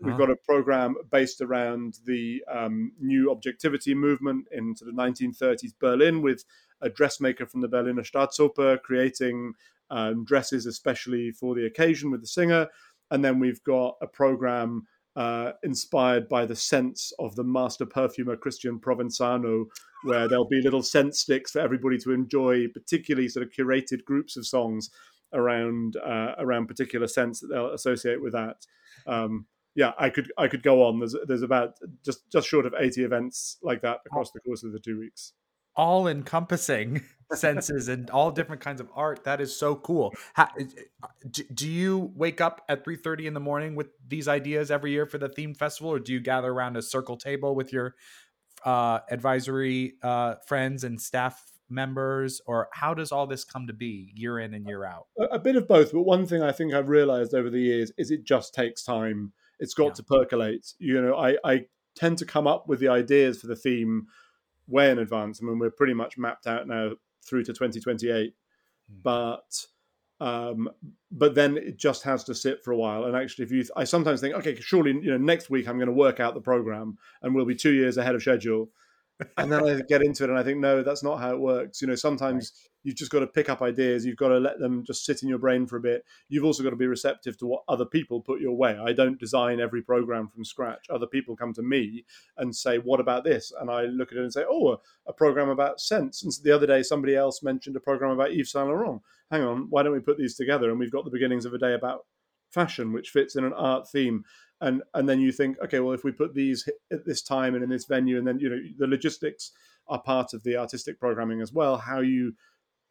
We've 0.00 0.12
huh. 0.12 0.18
got 0.18 0.30
a 0.30 0.36
program 0.36 0.94
based 1.10 1.40
around 1.40 1.98
the 2.04 2.42
um, 2.52 2.92
new 3.00 3.30
objectivity 3.30 3.94
movement 3.94 4.46
into 4.52 4.84
the 4.84 4.92
1930s 4.92 5.72
Berlin 5.80 6.20
with 6.20 6.44
a 6.82 6.90
dressmaker 6.90 7.46
from 7.46 7.62
the 7.62 7.68
Berliner 7.68 8.02
Staatsoper 8.02 8.80
creating 8.82 9.54
um, 9.90 10.24
dresses 10.24 10.66
especially 10.66 11.30
for 11.30 11.54
the 11.54 11.64
occasion 11.64 12.10
with 12.10 12.20
the 12.20 12.26
singer. 12.26 12.68
And 13.10 13.24
then 13.24 13.38
we've 13.38 13.62
got 13.64 13.96
a 14.02 14.06
program 14.06 14.86
uh, 15.16 15.52
inspired 15.62 16.28
by 16.28 16.44
the 16.44 16.54
scents 16.54 17.12
of 17.18 17.34
the 17.36 17.44
master 17.44 17.86
perfumer 17.86 18.36
Christian 18.36 18.78
Provenzano, 18.78 19.64
where 20.04 20.28
there'll 20.28 20.48
be 20.48 20.62
little 20.62 20.82
scent 20.82 21.16
sticks 21.16 21.52
for 21.52 21.60
everybody 21.60 21.98
to 21.98 22.12
enjoy, 22.12 22.68
particularly 22.68 23.28
sort 23.28 23.46
of 23.46 23.52
curated 23.52 24.04
groups 24.04 24.36
of 24.36 24.46
songs 24.46 24.90
around 25.32 25.96
uh, 25.96 26.34
around 26.38 26.66
particular 26.66 27.08
scents 27.08 27.40
that 27.40 27.48
they'll 27.48 27.72
associate 27.72 28.22
with 28.22 28.34
that. 28.34 28.66
Um, 29.06 29.46
yeah, 29.74 29.92
I 29.98 30.10
could 30.10 30.30
I 30.38 30.48
could 30.48 30.62
go 30.62 30.84
on. 30.84 30.98
There's 30.98 31.16
there's 31.26 31.42
about 31.42 31.74
just 32.04 32.30
just 32.30 32.48
short 32.48 32.66
of 32.66 32.74
eighty 32.78 33.02
events 33.02 33.58
like 33.62 33.82
that 33.82 34.00
across 34.06 34.30
the 34.32 34.40
course 34.40 34.64
of 34.64 34.72
the 34.72 34.80
two 34.80 34.98
weeks 34.98 35.32
all 35.76 36.08
encompassing 36.08 37.02
senses 37.32 37.88
and 37.88 38.08
all 38.10 38.30
different 38.30 38.62
kinds 38.62 38.80
of 38.80 38.88
art. 38.94 39.24
That 39.24 39.40
is 39.40 39.56
so 39.56 39.76
cool. 39.76 40.14
How, 40.34 40.48
do 41.54 41.68
you 41.68 42.12
wake 42.14 42.40
up 42.40 42.64
at 42.68 42.84
3.30 42.84 43.26
in 43.26 43.34
the 43.34 43.40
morning 43.40 43.74
with 43.74 43.88
these 44.06 44.28
ideas 44.28 44.70
every 44.70 44.92
year 44.92 45.06
for 45.06 45.18
the 45.18 45.28
theme 45.28 45.54
festival 45.54 45.92
or 45.92 45.98
do 45.98 46.12
you 46.12 46.20
gather 46.20 46.50
around 46.50 46.76
a 46.76 46.82
circle 46.82 47.16
table 47.16 47.54
with 47.54 47.72
your 47.72 47.94
uh, 48.64 49.00
advisory 49.10 49.94
uh, 50.02 50.36
friends 50.46 50.84
and 50.84 51.00
staff 51.00 51.42
members 51.68 52.40
or 52.46 52.68
how 52.72 52.94
does 52.94 53.10
all 53.10 53.26
this 53.26 53.42
come 53.44 53.66
to 53.66 53.72
be 53.72 54.12
year 54.14 54.38
in 54.38 54.54
and 54.54 54.66
year 54.66 54.84
out? 54.84 55.06
A, 55.18 55.24
a, 55.24 55.38
bit 55.38 55.56
of 55.56 55.66
both 55.66 55.92
but 55.92 56.02
one 56.02 56.24
thing 56.24 56.40
i 56.40 56.52
think 56.52 56.72
i've 56.72 56.88
realized 56.88 57.34
over 57.34 57.50
the 57.50 57.58
years 57.58 57.90
is 57.98 58.12
it 58.12 58.24
just 58.24 58.54
takes 58.54 58.84
time. 58.84 59.32
It's 59.58 59.74
got 59.74 59.86
yeah. 59.86 59.92
to 59.94 60.02
percolate. 60.04 60.74
You 60.78 61.02
know 61.02 61.16
I, 61.16 61.36
I 61.44 61.64
tend 61.96 62.18
to 62.18 62.24
come 62.24 62.46
up 62.46 62.68
with 62.68 62.78
the 62.78 62.88
ideas 62.88 63.40
for 63.40 63.48
the 63.48 63.56
theme 63.56 64.06
way 64.68 64.90
in 64.90 64.98
advance. 64.98 65.40
I 65.42 65.46
mean, 65.46 65.58
we're 65.58 65.70
pretty 65.70 65.94
much 65.94 66.18
mapped 66.18 66.46
out 66.46 66.66
now 66.66 66.92
through 67.24 67.44
to 67.44 67.52
2028, 67.52 68.32
mm. 68.32 69.02
but 69.02 69.66
um, 70.18 70.70
but 71.10 71.34
then 71.34 71.56
it 71.58 71.76
just 71.76 72.02
has 72.04 72.24
to 72.24 72.34
sit 72.34 72.64
for 72.64 72.72
a 72.72 72.76
while. 72.76 73.04
And 73.04 73.16
actually, 73.16 73.44
if 73.44 73.52
you, 73.52 73.64
I 73.76 73.84
sometimes 73.84 74.20
think, 74.20 74.34
okay, 74.34 74.58
surely 74.58 74.92
you 74.92 75.10
know 75.10 75.18
next 75.18 75.50
week 75.50 75.68
I'm 75.68 75.76
going 75.76 75.88
to 75.88 75.92
work 75.92 76.20
out 76.20 76.34
the 76.34 76.40
program 76.40 76.96
and 77.22 77.34
we'll 77.34 77.44
be 77.44 77.54
two 77.54 77.72
years 77.72 77.98
ahead 77.98 78.14
of 78.14 78.22
schedule 78.22 78.70
and 79.36 79.50
then 79.50 79.66
I 79.66 79.80
get 79.88 80.02
into 80.02 80.24
it 80.24 80.30
and 80.30 80.38
I 80.38 80.42
think, 80.42 80.58
no, 80.58 80.82
that's 80.82 81.02
not 81.02 81.18
how 81.18 81.32
it 81.32 81.40
works. 81.40 81.80
You 81.80 81.88
know, 81.88 81.94
sometimes 81.94 82.52
right. 82.52 82.70
you've 82.84 82.96
just 82.96 83.10
got 83.10 83.20
to 83.20 83.26
pick 83.26 83.48
up 83.48 83.62
ideas. 83.62 84.04
You've 84.04 84.16
got 84.16 84.28
to 84.28 84.38
let 84.38 84.58
them 84.58 84.84
just 84.84 85.04
sit 85.04 85.22
in 85.22 85.28
your 85.28 85.38
brain 85.38 85.66
for 85.66 85.76
a 85.76 85.80
bit. 85.80 86.04
You've 86.28 86.44
also 86.44 86.62
got 86.62 86.70
to 86.70 86.76
be 86.76 86.86
receptive 86.86 87.38
to 87.38 87.46
what 87.46 87.62
other 87.68 87.86
people 87.86 88.20
put 88.20 88.40
your 88.40 88.54
way. 88.54 88.78
I 88.78 88.92
don't 88.92 89.18
design 89.18 89.60
every 89.60 89.82
program 89.82 90.28
from 90.28 90.44
scratch. 90.44 90.86
Other 90.90 91.06
people 91.06 91.36
come 91.36 91.54
to 91.54 91.62
me 91.62 92.04
and 92.36 92.54
say, 92.54 92.78
what 92.78 93.00
about 93.00 93.24
this? 93.24 93.52
And 93.58 93.70
I 93.70 93.84
look 93.84 94.12
at 94.12 94.18
it 94.18 94.22
and 94.22 94.32
say, 94.32 94.44
oh, 94.48 94.80
a, 95.06 95.12
program 95.12 95.48
about 95.48 95.80
scents. 95.80 96.22
And 96.22 96.32
so 96.32 96.42
the 96.42 96.54
other 96.54 96.66
day, 96.66 96.82
somebody 96.82 97.16
else 97.16 97.42
mentioned 97.42 97.74
a 97.76 97.80
program 97.80 98.10
about 98.10 98.32
Yves 98.32 98.52
Saint 98.52 98.68
Laurent. 98.68 99.00
Hang 99.30 99.42
on, 99.42 99.66
why 99.70 99.82
don't 99.82 99.94
we 99.94 100.00
put 100.00 100.18
these 100.18 100.36
together? 100.36 100.70
And 100.70 100.78
we've 100.78 100.92
got 100.92 101.04
the 101.04 101.10
beginnings 101.10 101.46
of 101.46 101.54
a 101.54 101.58
day 101.58 101.72
about 101.72 102.04
fashion, 102.50 102.92
which 102.92 103.10
fits 103.10 103.36
in 103.36 103.44
an 103.44 103.52
art 103.54 103.88
theme 103.90 104.24
and 104.60 104.82
and 104.94 105.08
then 105.08 105.20
you 105.20 105.32
think 105.32 105.56
okay 105.62 105.80
well 105.80 105.94
if 105.94 106.04
we 106.04 106.12
put 106.12 106.34
these 106.34 106.68
at 106.92 107.04
this 107.04 107.22
time 107.22 107.54
and 107.54 107.62
in 107.62 107.70
this 107.70 107.84
venue 107.84 108.18
and 108.18 108.26
then 108.26 108.38
you 108.38 108.48
know 108.48 108.58
the 108.78 108.86
logistics 108.86 109.52
are 109.88 110.00
part 110.00 110.32
of 110.32 110.42
the 110.42 110.56
artistic 110.56 110.98
programming 110.98 111.40
as 111.40 111.52
well 111.52 111.76
how 111.76 112.00
you 112.00 112.32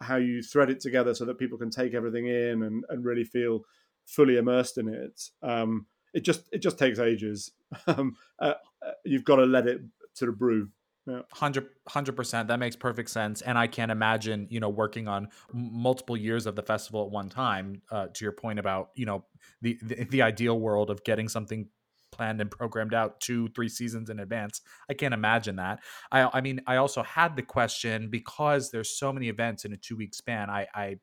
how 0.01 0.17
you 0.17 0.41
thread 0.41 0.69
it 0.69 0.79
together 0.79 1.13
so 1.13 1.25
that 1.25 1.39
people 1.39 1.57
can 1.57 1.69
take 1.69 1.93
everything 1.93 2.27
in 2.27 2.63
and, 2.63 2.83
and 2.89 3.05
really 3.05 3.23
feel 3.23 3.61
fully 4.05 4.37
immersed 4.37 4.77
in 4.77 4.87
it 4.87 5.29
um, 5.41 5.85
it 6.15 6.23
just 6.23 6.43
it 6.51 6.59
just 6.59 6.79
takes 6.79 6.97
ages. 6.97 7.51
Um, 7.87 8.15
uh, 8.39 8.53
uh 8.85 8.91
you've 9.03 9.25
got 9.25 9.35
to 9.35 9.45
let 9.45 9.67
it 9.67 9.81
sort 10.13 10.29
of 10.29 10.39
brew 10.39 10.69
yeah. 11.07 11.21
100 11.37 12.15
percent. 12.15 12.47
That 12.47 12.59
makes 12.59 12.75
perfect 12.75 13.09
sense, 13.09 13.41
and 13.41 13.57
I 13.57 13.67
can't 13.67 13.91
imagine 13.91 14.47
you 14.49 14.59
know 14.59 14.69
working 14.69 15.07
on 15.07 15.29
multiple 15.53 16.17
years 16.17 16.45
of 16.45 16.55
the 16.55 16.63
festival 16.63 17.05
at 17.05 17.11
one 17.11 17.29
time. 17.29 17.81
Uh, 17.91 18.07
to 18.13 18.25
your 18.25 18.31
point 18.31 18.59
about 18.59 18.89
you 18.95 19.05
know 19.05 19.25
the, 19.61 19.77
the 19.83 20.03
the 20.05 20.21
ideal 20.21 20.59
world 20.59 20.89
of 20.89 21.03
getting 21.03 21.29
something 21.29 21.67
planned 22.11 22.39
and 22.39 22.49
programmed 22.49 22.93
out 22.93 23.19
two 23.19 23.49
three 23.49 23.67
seasons 23.67 24.09
in 24.09 24.19
advance 24.19 24.61
i 24.89 24.93
can't 24.93 25.13
imagine 25.13 25.57
that 25.57 25.81
i 26.13 26.29
i 26.33 26.39
mean 26.39 26.61
i 26.65 26.77
also 26.77 27.03
had 27.03 27.35
the 27.35 27.41
question 27.41 28.09
because 28.09 28.71
there's 28.71 28.89
so 28.89 29.11
many 29.11 29.27
events 29.27 29.65
in 29.65 29.73
a 29.73 29.77
two 29.77 29.97
week 29.97 30.13
span 30.15 30.49
i 30.49 30.65
i 30.73 30.95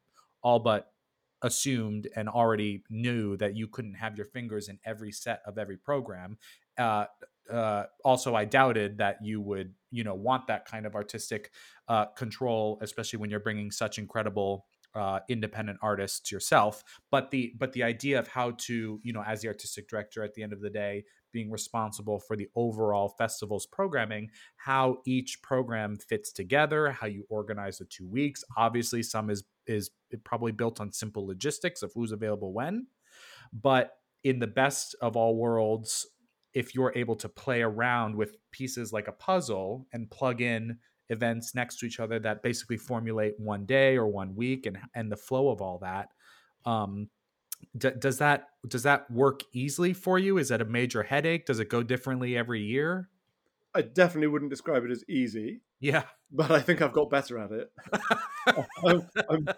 all 0.42 0.58
but 0.58 0.92
assumed 1.42 2.08
and 2.16 2.28
already 2.28 2.82
knew 2.88 3.36
that 3.36 3.56
you 3.56 3.68
couldn't 3.68 3.94
have 3.94 4.16
your 4.16 4.26
fingers 4.26 4.68
in 4.68 4.78
every 4.86 5.12
set 5.12 5.42
of 5.44 5.58
every 5.58 5.76
program 5.76 6.38
uh, 6.78 7.04
uh, 7.50 7.85
also 8.05 8.35
I 8.35 8.44
doubted 8.44 8.98
that 8.98 9.18
you 9.22 9.40
would, 9.40 9.74
you 9.90 10.05
know, 10.05 10.14
want 10.14 10.46
that 10.46 10.64
kind 10.64 10.87
of 10.87 10.94
artistic 10.94 11.50
uh, 11.88 12.07
control, 12.07 12.78
especially 12.83 13.18
when 13.18 13.31
you're 13.31 13.40
bringing 13.40 13.70
such 13.70 13.98
incredible 13.98 14.66
uh, 14.94 15.20
independent 15.28 15.78
artists 15.83 16.31
yourself. 16.31 16.83
But 17.11 17.31
the 17.31 17.55
but 17.59 17.72
the 17.72 17.83
idea 17.83 18.18
of 18.18 18.28
how 18.28 18.52
to, 18.59 19.00
you 19.02 19.12
know, 19.12 19.22
as 19.22 19.40
the 19.40 19.48
artistic 19.48 19.88
director 19.88 20.22
at 20.22 20.35
the 20.35 20.42
end 20.42 20.52
of 20.52 20.61
the 20.61 20.70
day, 20.70 21.05
being 21.33 21.50
responsible 21.50 22.20
for 22.20 22.37
the 22.37 22.48
overall 22.55 23.09
festival's 23.09 23.66
programming, 23.66 24.28
how 24.57 24.98
each 25.07 25.40
program 25.42 25.96
fits 25.96 26.31
together, 26.31 26.92
how 26.92 27.07
you 27.07 27.24
organize 27.31 27.78
the 27.78 27.87
two 27.87 28.07
weeks. 28.07 28.44
Obviously, 28.57 29.02
some 29.02 29.31
is 29.31 29.44
is 29.66 29.90
probably 30.24 30.52
built 30.52 30.81
on 30.81 30.92
simple 30.92 31.26
logistics 31.26 31.83
of 31.83 31.92
who's 31.94 32.12
available 32.12 32.52
when, 32.52 32.87
but 33.52 33.92
in 34.24 34.38
the 34.38 34.46
best 34.46 34.94
of 35.00 35.16
all 35.16 35.37
worlds 35.37 36.07
if 36.54 36.74
you're 36.74 36.92
able 36.94 37.16
to 37.16 37.28
play 37.28 37.62
around 37.62 38.14
with 38.14 38.36
pieces 38.50 38.92
like 38.92 39.08
a 39.08 39.12
puzzle 39.12 39.86
and 39.92 40.10
plug 40.10 40.40
in 40.40 40.78
events 41.08 41.54
next 41.54 41.78
to 41.78 41.86
each 41.86 42.00
other 42.00 42.18
that 42.18 42.42
basically 42.42 42.76
formulate 42.76 43.34
one 43.38 43.66
day 43.66 43.96
or 43.96 44.06
one 44.06 44.34
week 44.34 44.66
and 44.66 44.78
and 44.94 45.10
the 45.10 45.16
flow 45.16 45.48
of 45.50 45.60
all 45.60 45.78
that 45.78 46.08
um, 46.64 47.08
d- 47.76 47.90
does 47.98 48.18
that 48.18 48.48
does 48.66 48.82
that 48.84 49.10
work 49.10 49.42
easily 49.52 49.92
for 49.92 50.18
you? 50.18 50.38
Is 50.38 50.48
that 50.48 50.60
a 50.60 50.64
major 50.64 51.02
headache? 51.02 51.46
Does 51.46 51.60
it 51.60 51.68
go 51.68 51.82
differently 51.82 52.36
every 52.36 52.62
year? 52.62 53.08
I 53.74 53.82
definitely 53.82 54.28
wouldn't 54.28 54.50
describe 54.50 54.84
it 54.84 54.90
as 54.90 55.04
easy. 55.08 55.60
Yeah. 55.80 56.04
But 56.30 56.50
i 56.50 56.60
think 56.60 56.80
i've 56.80 56.92
got 56.92 57.10
better 57.10 57.38
at 57.38 57.50
it. 57.52 57.70
I'm, 58.86 59.08
I'm 59.28 59.48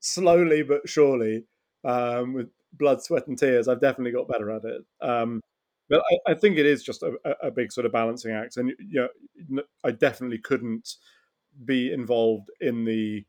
slowly 0.00 0.62
but 0.62 0.88
surely 0.88 1.44
um, 1.84 2.32
with 2.32 2.48
blood 2.72 3.02
sweat 3.02 3.26
and 3.28 3.38
tears 3.38 3.68
i've 3.68 3.80
definitely 3.80 4.12
got 4.12 4.28
better 4.28 4.50
at 4.50 4.64
it. 4.64 4.82
Um, 5.00 5.40
but 5.88 6.02
I, 6.10 6.32
I, 6.32 6.34
think 6.34 6.56
it 6.56 6.66
is 6.66 6.82
just 6.82 7.02
a, 7.02 7.12
a, 7.42 7.50
big 7.50 7.72
sort 7.72 7.86
of 7.86 7.92
balancing 7.92 8.32
act, 8.32 8.56
and 8.56 8.72
you 8.78 9.08
know, 9.50 9.62
I 9.82 9.90
definitely 9.90 10.38
couldn't 10.38 10.94
be 11.64 11.92
involved 11.92 12.50
in 12.60 12.84
the 12.84 13.24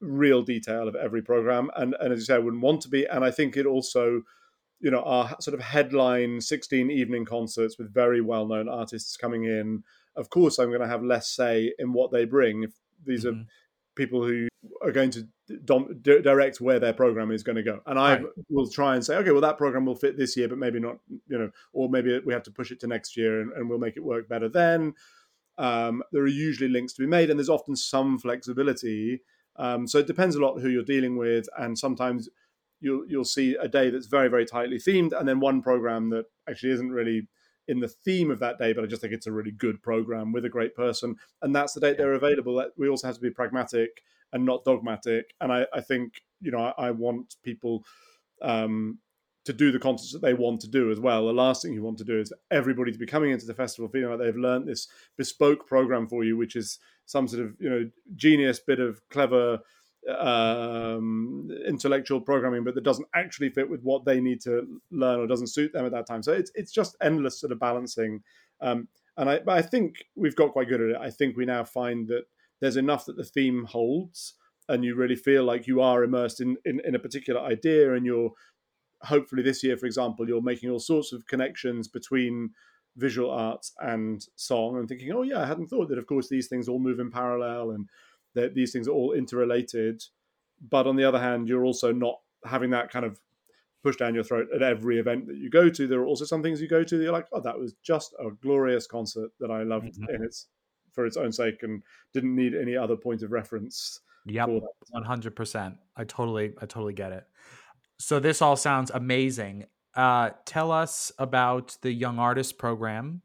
real 0.00 0.42
detail 0.42 0.88
of 0.88 0.96
every 0.96 1.22
program, 1.22 1.70
and 1.76 1.94
and 2.00 2.12
as 2.12 2.20
you 2.20 2.24
say, 2.24 2.34
I 2.34 2.38
wouldn't 2.38 2.62
want 2.62 2.82
to 2.82 2.88
be. 2.88 3.06
And 3.06 3.24
I 3.24 3.30
think 3.30 3.56
it 3.56 3.66
also, 3.66 4.22
you 4.80 4.90
know, 4.90 5.02
our 5.02 5.36
sort 5.40 5.54
of 5.54 5.60
headline 5.60 6.40
sixteen 6.40 6.90
evening 6.90 7.24
concerts 7.24 7.78
with 7.78 7.92
very 7.92 8.20
well 8.20 8.46
known 8.46 8.68
artists 8.68 9.16
coming 9.16 9.44
in. 9.44 9.84
Of 10.16 10.30
course, 10.30 10.58
I'm 10.58 10.68
going 10.68 10.80
to 10.80 10.88
have 10.88 11.04
less 11.04 11.28
say 11.28 11.72
in 11.78 11.92
what 11.92 12.10
they 12.10 12.24
bring. 12.24 12.64
If 12.64 12.72
these 13.04 13.24
mm-hmm. 13.24 13.42
are 13.42 13.44
people 13.94 14.26
who 14.26 14.48
are 14.82 14.92
going 14.92 15.10
to 15.10 15.28
dom- 15.64 16.00
direct 16.02 16.60
where 16.60 16.78
their 16.78 16.92
program 16.92 17.30
is 17.30 17.42
going 17.42 17.56
to 17.56 17.62
go. 17.62 17.80
And 17.86 17.98
I 17.98 18.14
right. 18.14 18.26
will 18.48 18.68
try 18.68 18.94
and 18.94 19.04
say, 19.04 19.16
okay, 19.16 19.30
well, 19.30 19.40
that 19.40 19.58
program 19.58 19.86
will 19.86 19.94
fit 19.94 20.16
this 20.16 20.36
year, 20.36 20.48
but 20.48 20.58
maybe 20.58 20.80
not, 20.80 20.98
you 21.28 21.38
know, 21.38 21.50
or 21.72 21.88
maybe 21.88 22.18
we 22.24 22.32
have 22.32 22.42
to 22.44 22.50
push 22.50 22.70
it 22.70 22.80
to 22.80 22.86
next 22.86 23.16
year 23.16 23.40
and, 23.40 23.52
and 23.52 23.68
we'll 23.68 23.78
make 23.78 23.96
it 23.96 24.04
work 24.04 24.28
better 24.28 24.48
then. 24.48 24.94
Um, 25.58 26.02
there 26.12 26.22
are 26.22 26.28
usually 26.28 26.70
links 26.70 26.92
to 26.94 27.02
be 27.02 27.08
made, 27.08 27.30
and 27.30 27.38
there's 27.38 27.48
often 27.48 27.74
some 27.74 28.18
flexibility. 28.18 29.22
Um, 29.56 29.88
so 29.88 29.98
it 29.98 30.06
depends 30.06 30.36
a 30.36 30.40
lot 30.40 30.60
who 30.60 30.68
you're 30.68 30.84
dealing 30.84 31.16
with, 31.16 31.48
and 31.58 31.76
sometimes 31.76 32.28
you'll 32.80 33.04
you'll 33.08 33.24
see 33.24 33.56
a 33.56 33.66
day 33.66 33.90
that's 33.90 34.06
very 34.06 34.28
very 34.28 34.46
tightly 34.46 34.78
themed, 34.78 35.18
and 35.18 35.28
then 35.28 35.40
one 35.40 35.60
program 35.60 36.10
that 36.10 36.26
actually 36.48 36.72
isn't 36.72 36.92
really 36.92 37.26
in 37.66 37.80
the 37.80 37.88
theme 37.88 38.30
of 38.30 38.38
that 38.38 38.58
day, 38.58 38.72
but 38.72 38.84
I 38.84 38.86
just 38.86 39.02
think 39.02 39.12
it's 39.12 39.26
a 39.26 39.32
really 39.32 39.50
good 39.50 39.82
program 39.82 40.32
with 40.32 40.44
a 40.44 40.48
great 40.48 40.76
person, 40.76 41.16
and 41.42 41.54
that's 41.54 41.72
the 41.72 41.80
date 41.80 41.98
they're 41.98 42.12
available. 42.12 42.64
We 42.76 42.88
also 42.88 43.08
have 43.08 43.16
to 43.16 43.20
be 43.20 43.30
pragmatic 43.30 44.02
and 44.32 44.44
not 44.44 44.64
dogmatic. 44.64 45.34
And 45.40 45.52
I, 45.52 45.66
I 45.72 45.80
think 45.80 46.22
you 46.40 46.50
know 46.50 46.72
I, 46.78 46.88
I 46.88 46.90
want 46.90 47.36
people 47.42 47.84
um, 48.42 48.98
to 49.44 49.52
do 49.52 49.72
the 49.72 49.78
concerts 49.78 50.12
that 50.12 50.22
they 50.22 50.34
want 50.34 50.60
to 50.60 50.68
do 50.68 50.90
as 50.90 51.00
well. 51.00 51.26
The 51.26 51.32
last 51.32 51.62
thing 51.62 51.72
you 51.72 51.82
want 51.82 51.98
to 51.98 52.04
do 52.04 52.20
is 52.20 52.32
everybody 52.50 52.92
to 52.92 52.98
be 52.98 53.06
coming 53.06 53.30
into 53.30 53.46
the 53.46 53.54
festival 53.54 53.88
feeling 53.88 54.10
like 54.10 54.18
they've 54.18 54.36
learned 54.36 54.68
this 54.68 54.88
bespoke 55.16 55.66
program 55.66 56.06
for 56.06 56.24
you, 56.24 56.36
which 56.36 56.56
is 56.56 56.78
some 57.06 57.26
sort 57.26 57.44
of 57.44 57.54
you 57.58 57.70
know 57.70 57.90
genius 58.16 58.60
bit 58.60 58.80
of 58.80 59.00
clever 59.08 59.60
um, 60.08 61.50
intellectual 61.66 62.20
programming, 62.20 62.64
but 62.64 62.74
that 62.74 62.84
doesn't 62.84 63.08
actually 63.14 63.50
fit 63.50 63.68
with 63.68 63.82
what 63.82 64.04
they 64.04 64.20
need 64.20 64.40
to 64.42 64.80
learn 64.90 65.20
or 65.20 65.26
doesn't 65.26 65.48
suit 65.48 65.72
them 65.72 65.86
at 65.86 65.92
that 65.92 66.06
time. 66.06 66.22
So 66.22 66.32
it's 66.32 66.50
it's 66.54 66.72
just 66.72 66.96
endless 67.02 67.40
sort 67.40 67.52
of 67.52 67.58
balancing. 67.58 68.22
Um, 68.60 68.88
and 69.16 69.28
I, 69.28 69.40
I 69.48 69.62
think 69.62 70.04
we've 70.14 70.36
got 70.36 70.52
quite 70.52 70.68
good 70.68 70.80
at 70.80 70.90
it. 70.90 70.96
I 71.00 71.10
think 71.10 71.36
we 71.36 71.44
now 71.44 71.64
find 71.64 72.06
that 72.08 72.24
there's 72.60 72.76
enough 72.76 73.04
that 73.06 73.16
the 73.16 73.24
theme 73.24 73.64
holds 73.64 74.34
and 74.68 74.84
you 74.84 74.94
really 74.94 75.16
feel 75.16 75.44
like 75.44 75.66
you 75.66 75.80
are 75.80 76.04
immersed 76.04 76.40
in, 76.40 76.56
in, 76.64 76.80
in 76.84 76.94
a 76.94 76.98
particular 76.98 77.40
idea 77.40 77.94
and 77.94 78.04
you're 78.04 78.30
hopefully 79.02 79.42
this 79.42 79.62
year 79.62 79.76
for 79.76 79.86
example 79.86 80.28
you're 80.28 80.42
making 80.42 80.70
all 80.70 80.80
sorts 80.80 81.12
of 81.12 81.26
connections 81.26 81.88
between 81.88 82.50
visual 82.96 83.30
arts 83.30 83.72
and 83.80 84.26
song 84.34 84.76
and 84.76 84.88
thinking 84.88 85.12
oh 85.12 85.22
yeah 85.22 85.40
i 85.40 85.46
hadn't 85.46 85.68
thought 85.68 85.88
that 85.88 85.98
of 85.98 86.06
course 86.06 86.28
these 86.28 86.48
things 86.48 86.68
all 86.68 86.80
move 86.80 86.98
in 86.98 87.10
parallel 87.10 87.70
and 87.70 87.88
that 88.34 88.54
these 88.54 88.72
things 88.72 88.88
are 88.88 88.92
all 88.92 89.12
interrelated 89.12 90.02
but 90.68 90.86
on 90.86 90.96
the 90.96 91.04
other 91.04 91.20
hand 91.20 91.48
you're 91.48 91.64
also 91.64 91.92
not 91.92 92.16
having 92.44 92.70
that 92.70 92.90
kind 92.90 93.04
of 93.04 93.20
push 93.84 93.96
down 93.96 94.14
your 94.14 94.24
throat 94.24 94.48
at 94.52 94.62
every 94.62 94.98
event 94.98 95.28
that 95.28 95.36
you 95.36 95.48
go 95.48 95.70
to 95.70 95.86
there 95.86 96.00
are 96.00 96.06
also 96.06 96.24
some 96.24 96.42
things 96.42 96.60
you 96.60 96.68
go 96.68 96.82
to 96.82 96.96
that 96.98 97.04
you're 97.04 97.12
like 97.12 97.28
oh 97.32 97.40
that 97.40 97.58
was 97.58 97.74
just 97.84 98.12
a 98.18 98.30
glorious 98.42 98.88
concert 98.88 99.30
that 99.38 99.52
i 99.52 99.62
loved 99.62 99.94
mm-hmm. 99.94 100.16
in 100.16 100.24
its 100.24 100.48
for 100.98 101.06
its 101.06 101.16
own 101.16 101.30
sake 101.30 101.62
and 101.62 101.80
didn't 102.12 102.34
need 102.34 102.56
any 102.56 102.76
other 102.76 102.96
point 102.96 103.22
of 103.22 103.30
reference. 103.30 104.00
Yep, 104.26 104.48
one 104.90 105.04
hundred 105.04 105.36
percent. 105.36 105.76
I 105.96 106.02
totally, 106.02 106.54
I 106.60 106.66
totally 106.66 106.92
get 106.92 107.12
it. 107.12 107.24
So 108.00 108.18
this 108.18 108.42
all 108.42 108.56
sounds 108.56 108.90
amazing. 108.92 109.66
Uh, 109.94 110.30
tell 110.44 110.72
us 110.72 111.12
about 111.16 111.76
the 111.82 111.92
Young 111.92 112.18
Artist 112.18 112.58
Program 112.58 113.22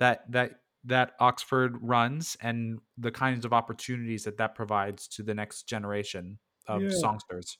that 0.00 0.30
that 0.32 0.62
that 0.84 1.12
Oxford 1.20 1.78
runs 1.80 2.36
and 2.42 2.80
the 2.98 3.12
kinds 3.12 3.44
of 3.44 3.52
opportunities 3.52 4.24
that 4.24 4.38
that 4.38 4.56
provides 4.56 5.06
to 5.06 5.22
the 5.22 5.32
next 5.32 5.68
generation 5.68 6.40
of 6.66 6.82
yeah. 6.82 6.90
songsters. 6.90 7.56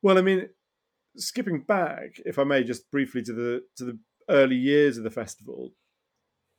Well, 0.00 0.16
I 0.16 0.22
mean, 0.22 0.48
skipping 1.18 1.60
back, 1.60 2.20
if 2.24 2.38
I 2.38 2.44
may, 2.44 2.64
just 2.64 2.90
briefly 2.90 3.22
to 3.24 3.34
the 3.34 3.62
to 3.76 3.84
the 3.84 3.98
early 4.30 4.56
years 4.56 4.96
of 4.96 5.04
the 5.04 5.10
festival, 5.10 5.72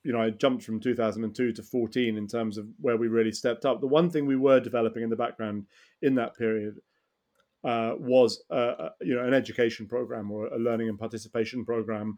you 0.05 0.13
know, 0.13 0.21
I 0.21 0.29
jumped 0.29 0.63
from 0.63 0.79
2002 0.79 1.51
to 1.51 1.63
14 1.63 2.15
in 2.15 2.27
terms 2.27 2.59
of 2.59 2.67
where 2.79 2.95
we 2.95 3.07
really 3.07 3.31
stepped 3.31 3.65
up. 3.65 3.81
The 3.81 3.87
one 3.87 4.11
thing 4.11 4.27
we 4.27 4.35
were 4.35 4.59
developing 4.59 5.01
in 5.01 5.09
the 5.09 5.15
background 5.15 5.65
in 6.03 6.13
that 6.15 6.37
period 6.37 6.75
uh, 7.63 7.93
was, 7.97 8.43
uh, 8.51 8.89
you 9.01 9.15
know, 9.15 9.25
an 9.25 9.33
education 9.33 9.87
program 9.87 10.29
or 10.29 10.45
a 10.47 10.59
learning 10.59 10.89
and 10.89 10.99
participation 10.99 11.65
program. 11.65 12.17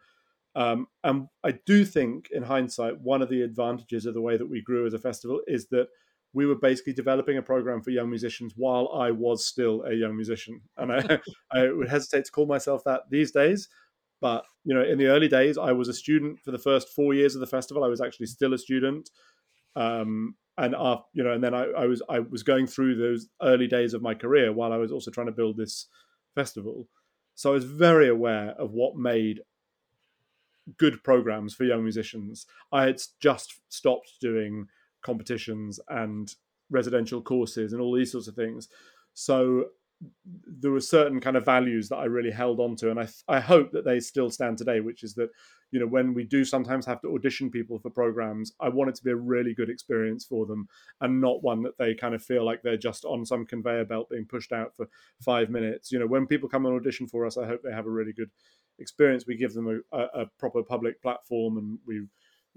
Um, 0.54 0.88
and 1.06 1.30
I 1.46 1.54
do 1.66 1.86
think, 1.86 2.30
in 2.32 2.44
hindsight, 2.44 3.00
one 3.00 3.22
of 3.22 3.30
the 3.30 3.42
advantages 3.42 4.06
of 4.06 4.14
the 4.14 4.22
way 4.22 4.36
that 4.36 4.50
we 4.50 4.62
grew 4.62 4.86
as 4.86 4.94
a 4.94 5.00
festival 5.00 5.40
is 5.48 5.68
that 5.68 5.88
we 6.34 6.46
were 6.46 6.56
basically 6.56 6.94
developing 6.94 7.38
a 7.38 7.42
program 7.42 7.82
for 7.82 7.92
young 7.92 8.10
musicians 8.10 8.54
while 8.58 8.92
I 8.94 9.12
was 9.12 9.48
still 9.48 9.84
a 9.84 9.94
young 9.94 10.16
musician. 10.16 10.60
And 10.76 10.92
I, 10.92 11.20
I 11.52 11.72
would 11.72 11.88
hesitate 11.88 12.26
to 12.26 12.32
call 12.32 12.48
myself 12.48 12.84
that 12.84 13.04
these 13.10 13.32
days. 13.32 13.70
But 14.20 14.46
you 14.64 14.74
know, 14.74 14.84
in 14.84 14.98
the 14.98 15.08
early 15.08 15.28
days, 15.28 15.58
I 15.58 15.72
was 15.72 15.88
a 15.88 15.94
student 15.94 16.40
for 16.44 16.52
the 16.52 16.60
first 16.60 16.90
four 16.90 17.14
years 17.14 17.36
of 17.36 17.42
the 17.42 17.48
festival. 17.48 17.84
I 17.84 17.90
was 17.90 18.02
actually 18.02 18.26
still 18.28 18.54
a 18.54 18.58
student, 18.58 19.10
um, 19.76 20.36
and 20.58 20.76
after, 20.76 21.06
you 21.14 21.24
know, 21.24 21.34
and 21.34 21.44
then 21.44 21.54
I, 21.54 21.66
I, 21.66 21.86
was 21.86 22.02
I 22.10 22.20
was 22.20 22.44
going 22.44 22.66
through 22.66 22.96
those 22.96 23.28
early 23.42 23.68
days 23.68 23.94
of 23.94 24.02
my 24.02 24.16
career 24.16 24.52
while 24.52 24.74
I 24.74 24.78
was 24.78 24.92
also 24.92 25.12
trying 25.12 25.28
to 25.28 25.34
build 25.34 25.58
this 25.58 25.88
festival. 26.34 26.88
So 27.36 27.52
I 27.52 27.54
was 27.54 27.66
very 27.66 28.10
aware 28.10 28.56
of 28.58 28.72
what 28.72 28.96
made 28.96 29.42
good 30.78 31.04
programs 31.04 31.54
for 31.54 31.64
young 31.64 31.84
musicians. 31.84 32.48
I 32.72 32.84
had 32.84 33.02
just 33.22 33.62
stopped 33.70 34.10
doing 34.20 34.68
competitions 35.04 35.80
and 35.88 36.34
residential 36.70 37.22
courses 37.22 37.72
and 37.72 37.82
all 37.82 37.96
these 37.96 38.12
sorts 38.12 38.28
of 38.28 38.36
things. 38.36 38.68
So 39.14 39.66
there 40.26 40.72
were 40.72 40.82
certain 40.82 41.20
kind 41.20 41.36
of 41.36 41.46
values 41.46 41.90
that 41.90 41.98
I 41.98 42.06
really 42.06 42.32
held 42.32 42.60
on 42.60 42.76
to, 42.78 42.92
and 42.92 43.00
I 43.00 43.08
I 43.28 43.40
hope 43.40 43.72
that 43.72 43.86
they 43.86 44.00
still 44.00 44.30
stand 44.30 44.58
today. 44.58 44.80
Which 44.80 45.04
is 45.04 45.14
that 45.16 45.30
you 45.72 45.80
know 45.80 45.88
when 45.88 46.14
we 46.14 46.24
do 46.24 46.46
sometimes 46.46 46.86
have 46.86 47.02
to 47.02 47.14
audition 47.14 47.50
people 47.50 47.80
for 47.80 47.90
programs, 47.90 48.54
I 48.60 48.70
want 48.70 48.90
it 48.90 48.96
to 48.96 49.04
be 49.04 49.12
a 49.12 49.16
really 49.16 49.54
good 49.54 49.70
experience 49.70 50.26
for 50.26 50.46
them, 50.46 50.68
and 51.02 51.20
not 51.20 51.44
one 51.44 51.64
that 51.64 51.78
they 51.78 51.96
kind 51.96 52.14
of 52.14 52.24
feel 52.24 52.46
like 52.46 52.62
they're 52.62 52.78
just 52.78 53.06
on 53.06 53.26
some 53.26 53.46
conveyor 53.46 53.86
belt 53.86 54.10
being 54.10 54.26
pushed 54.26 54.52
out 54.52 54.74
for 54.76 54.88
five 55.24 55.50
minutes. 55.50 55.92
You 55.92 56.00
know, 56.00 56.08
when 56.08 56.28
people 56.28 56.50
come 56.50 56.66
and 56.66 56.76
audition 56.76 57.08
for 57.08 57.26
us, 57.26 57.38
I 57.38 57.48
hope 57.48 57.62
they 57.64 57.74
have 57.74 57.88
a 57.88 57.92
really 57.92 58.14
good 58.14 58.30
experience. 58.80 59.26
We 59.26 59.36
give 59.36 59.54
them 59.54 59.84
a, 59.92 59.98
a, 59.98 60.22
a 60.22 60.26
proper 60.38 60.62
public 60.64 61.02
platform, 61.02 61.58
and 61.58 61.80
we 61.86 62.06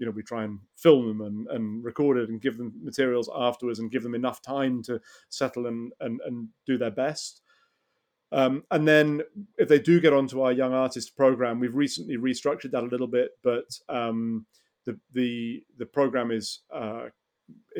you 0.01 0.07
know 0.07 0.11
we 0.11 0.23
try 0.23 0.43
and 0.43 0.57
film 0.75 1.07
them 1.07 1.21
and, 1.21 1.47
and 1.49 1.83
record 1.83 2.17
it 2.17 2.27
and 2.27 2.41
give 2.41 2.57
them 2.57 2.73
materials 2.83 3.29
afterwards 3.35 3.77
and 3.77 3.91
give 3.91 4.01
them 4.01 4.15
enough 4.15 4.41
time 4.41 4.81
to 4.81 4.99
settle 5.29 5.67
and 5.67 5.93
and, 5.99 6.19
and 6.25 6.49
do 6.65 6.77
their 6.77 6.89
best. 6.89 7.41
Um, 8.31 8.63
and 8.71 8.87
then 8.87 9.21
if 9.57 9.67
they 9.67 9.77
do 9.77 9.99
get 9.99 10.13
onto 10.13 10.41
our 10.41 10.53
young 10.53 10.73
artist 10.73 11.15
program 11.15 11.59
we've 11.59 11.75
recently 11.75 12.17
restructured 12.17 12.71
that 12.71 12.83
a 12.83 12.87
little 12.87 13.07
bit 13.07 13.31
but 13.43 13.65
um, 13.89 14.47
the 14.85 14.97
the 15.13 15.63
the 15.77 15.85
program 15.85 16.31
is 16.31 16.61
uh, 16.73 17.09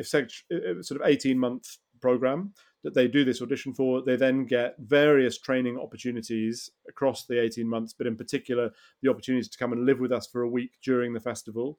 sort 0.02 1.00
of 1.00 1.02
18 1.04 1.36
month 1.36 1.78
program 2.00 2.52
that 2.84 2.94
they 2.94 3.08
do 3.08 3.24
this 3.24 3.42
audition 3.42 3.72
for. 3.72 4.02
They 4.02 4.16
then 4.16 4.44
get 4.44 4.74
various 4.78 5.38
training 5.38 5.78
opportunities 5.78 6.70
across 6.88 7.26
the 7.26 7.40
18 7.40 7.66
months 7.66 7.92
but 7.92 8.06
in 8.06 8.14
particular 8.14 8.70
the 9.02 9.10
opportunity 9.10 9.48
to 9.48 9.58
come 9.58 9.72
and 9.72 9.86
live 9.86 9.98
with 9.98 10.12
us 10.12 10.28
for 10.28 10.42
a 10.42 10.48
week 10.48 10.72
during 10.84 11.12
the 11.12 11.20
festival 11.20 11.78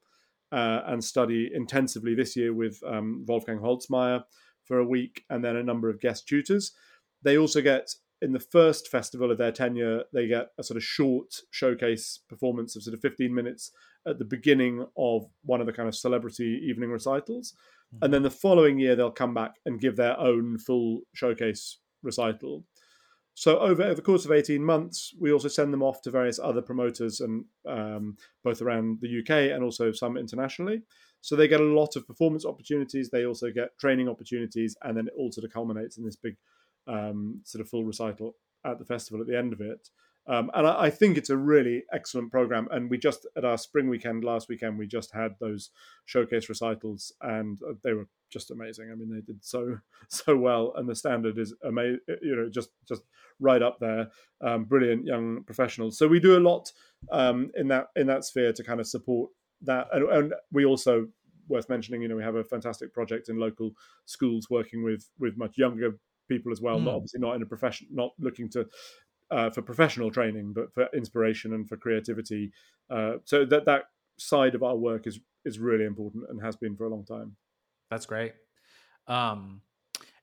uh, 0.53 0.83
and 0.85 1.03
study 1.03 1.49
intensively 1.53 2.13
this 2.13 2.35
year 2.35 2.53
with 2.53 2.79
um, 2.87 3.25
Wolfgang 3.27 3.57
Holzmair 3.57 4.23
for 4.63 4.77
a 4.77 4.85
week 4.85 5.23
and 5.29 5.43
then 5.43 5.55
a 5.55 5.63
number 5.63 5.89
of 5.89 5.99
guest 5.99 6.27
tutors. 6.27 6.73
They 7.23 7.37
also 7.37 7.59
get, 7.61 7.93
in 8.21 8.33
the 8.33 8.39
first 8.39 8.87
festival 8.87 9.31
of 9.31 9.39
their 9.39 9.51
tenure, 9.51 10.03
they 10.13 10.27
get 10.27 10.49
a 10.59 10.63
sort 10.63 10.77
of 10.77 10.83
short 10.83 11.33
showcase 11.49 12.19
performance 12.29 12.75
of 12.75 12.83
sort 12.83 12.93
of 12.93 13.01
15 13.01 13.33
minutes 13.33 13.71
at 14.07 14.19
the 14.19 14.25
beginning 14.25 14.85
of 14.95 15.25
one 15.43 15.59
of 15.59 15.65
the 15.65 15.73
kind 15.73 15.89
of 15.89 15.95
celebrity 15.95 16.61
evening 16.63 16.91
recitals. 16.91 17.53
Mm-hmm. 17.95 18.05
And 18.05 18.13
then 18.13 18.23
the 18.23 18.29
following 18.29 18.77
year, 18.79 18.95
they'll 18.95 19.11
come 19.11 19.33
back 19.33 19.55
and 19.65 19.81
give 19.81 19.95
their 19.95 20.19
own 20.19 20.59
full 20.59 21.01
showcase 21.13 21.79
recital. 22.03 22.63
So 23.35 23.59
over 23.59 23.93
the 23.93 24.01
course 24.01 24.25
of 24.25 24.31
18 24.31 24.63
months, 24.63 25.13
we 25.19 25.31
also 25.31 25.47
send 25.47 25.73
them 25.73 25.81
off 25.81 26.01
to 26.03 26.11
various 26.11 26.39
other 26.39 26.61
promoters 26.61 27.19
and 27.19 27.45
um, 27.67 28.15
both 28.43 28.61
around 28.61 28.99
the 29.01 29.19
UK 29.19 29.51
and 29.53 29.63
also 29.63 29.91
some 29.91 30.17
internationally. 30.17 30.83
So 31.21 31.35
they 31.35 31.47
get 31.47 31.61
a 31.61 31.63
lot 31.63 31.95
of 31.95 32.05
performance 32.05 32.45
opportunities. 32.45 33.09
They 33.09 33.25
also 33.25 33.49
get 33.49 33.77
training 33.79 34.09
opportunities, 34.09 34.75
and 34.83 34.95
then 34.95 35.07
it 35.07 35.13
all 35.17 35.31
sort 35.31 35.45
of 35.45 35.53
culminates 35.53 35.97
in 35.97 36.03
this 36.03 36.17
big 36.17 36.35
um, 36.85 37.39
sort 37.45 37.61
of 37.61 37.69
full 37.69 37.85
recital 37.85 38.35
at 38.65 38.77
the 38.77 38.85
festival 38.85 39.21
at 39.21 39.27
the 39.27 39.37
end 39.37 39.53
of 39.53 39.61
it. 39.61 39.89
Um, 40.25 40.49
and 40.53 40.65
I, 40.65 40.83
I, 40.83 40.89
think 40.89 41.17
it's 41.17 41.29
a 41.29 41.37
really 41.37 41.83
excellent 41.91 42.31
program. 42.31 42.67
And 42.71 42.89
we 42.89 42.97
just 42.97 43.27
at 43.35 43.43
our 43.43 43.57
spring 43.57 43.89
weekend 43.89 44.23
last 44.23 44.47
weekend, 44.47 44.79
we 44.79 44.87
just 44.87 45.13
had 45.13 45.35
those 45.39 45.71
showcase 46.05 46.47
recitals, 46.47 47.11
and 47.21 47.59
uh, 47.61 47.73
they 47.83 47.93
were 47.93 48.07
just 48.29 48.49
amazing. 48.49 48.89
I 48.89 48.95
mean, 48.95 49.09
they 49.09 49.21
did 49.21 49.43
so 49.43 49.79
so 50.07 50.37
well, 50.37 50.73
and 50.77 50.87
the 50.87 50.95
standard 50.95 51.37
is 51.37 51.53
amazing. 51.63 51.99
You 52.21 52.35
know, 52.37 52.49
just 52.49 52.69
just 52.87 53.01
right 53.39 53.61
up 53.61 53.79
there. 53.79 54.07
Um, 54.41 54.63
brilliant 54.63 55.05
young 55.05 55.43
professionals. 55.43 55.97
So 55.97 56.07
we 56.07 56.19
do 56.19 56.37
a 56.37 56.39
lot 56.39 56.71
um, 57.11 57.51
in 57.55 57.67
that 57.69 57.87
in 57.95 58.07
that 58.07 58.23
sphere 58.23 58.53
to 58.53 58.63
kind 58.63 58.79
of 58.79 58.87
support 58.87 59.29
that, 59.63 59.87
and, 59.91 60.09
and 60.09 60.33
we 60.53 60.63
also 60.63 61.07
worth 61.49 61.67
mentioning. 61.67 62.01
You 62.01 62.07
know, 62.07 62.15
we 62.15 62.23
have 62.23 62.35
a 62.35 62.45
fantastic 62.45 62.93
project 62.93 63.27
in 63.27 63.37
local 63.37 63.71
schools 64.05 64.49
working 64.49 64.83
with 64.83 65.09
with 65.19 65.37
much 65.37 65.57
younger 65.57 65.97
people 66.29 66.53
as 66.53 66.61
well. 66.61 66.79
Mm. 66.79 66.85
Not 66.85 66.95
obviously 66.95 67.19
not 67.19 67.35
in 67.35 67.41
a 67.41 67.45
profession, 67.45 67.87
not 67.91 68.11
looking 68.19 68.49
to 68.51 68.67
uh, 69.31 69.49
for 69.49 69.61
professional 69.61 70.11
training, 70.11 70.53
but 70.53 70.73
for 70.73 70.87
inspiration 70.95 71.53
and 71.53 71.67
for 71.67 71.77
creativity. 71.77 72.51
Uh, 72.89 73.13
so 73.25 73.45
that 73.45 73.65
that 73.65 73.85
side 74.17 74.55
of 74.55 74.63
our 74.63 74.75
work 74.75 75.07
is 75.07 75.19
is 75.45 75.59
really 75.59 75.85
important 75.85 76.23
and 76.29 76.41
has 76.41 76.55
been 76.55 76.75
for 76.75 76.85
a 76.85 76.89
long 76.89 77.05
time. 77.05 77.35
That's 77.89 78.05
great. 78.05 78.33
Um, 79.07 79.61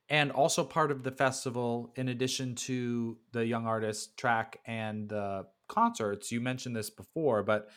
and 0.09 0.31
also 0.31 0.63
part 0.63 0.91
of 0.91 1.03
the 1.03 1.11
festival, 1.11 1.93
in 1.95 2.09
addition 2.09 2.55
to 2.55 3.17
the 3.31 3.45
young 3.45 3.65
artist 3.65 4.17
track 4.17 4.59
and 4.65 5.07
the 5.07 5.45
concerts. 5.69 6.31
You 6.31 6.41
mentioned 6.41 6.75
this 6.75 6.89
before, 6.89 7.43
but 7.43 7.69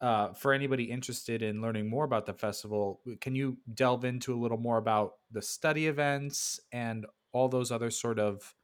uh, 0.00 0.32
for 0.32 0.52
anybody 0.52 0.84
interested 0.84 1.42
in 1.42 1.60
learning 1.60 1.90
more 1.90 2.04
about 2.04 2.26
the 2.26 2.32
festival, 2.32 3.00
can 3.20 3.34
you 3.34 3.58
delve 3.74 4.04
into 4.04 4.32
a 4.32 4.38
little 4.38 4.56
more 4.56 4.78
about 4.78 5.14
the 5.32 5.42
study 5.42 5.88
events 5.88 6.60
and 6.72 7.06
all 7.32 7.48
those 7.48 7.70
other 7.70 7.90
sort 7.90 8.18
of 8.18 8.54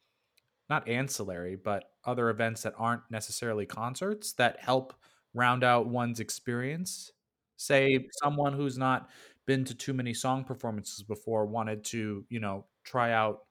not 0.69 0.89
ancillary, 0.89 1.57
but 1.57 1.85
other 2.05 2.31
events 2.31 2.63
that 2.63 2.75
aren't 2.77 3.03
necessarily 3.11 3.67
concerts 3.67 4.33
that 4.35 4.61
help 4.61 4.95
round 5.35 5.65
out 5.65 5.89
one's 5.89 6.21
experience? 6.21 7.13
Say 7.57 8.07
someone 8.23 8.53
who's 8.53 8.77
not 8.77 9.09
been 9.47 9.65
to 9.65 9.75
too 9.75 9.95
many 9.95 10.13
song 10.13 10.45
performances 10.45 11.03
before 11.03 11.47
wanted 11.47 11.85
to, 11.85 12.25
you 12.29 12.41
know, 12.41 12.67
try 12.85 13.13
out 13.13 13.45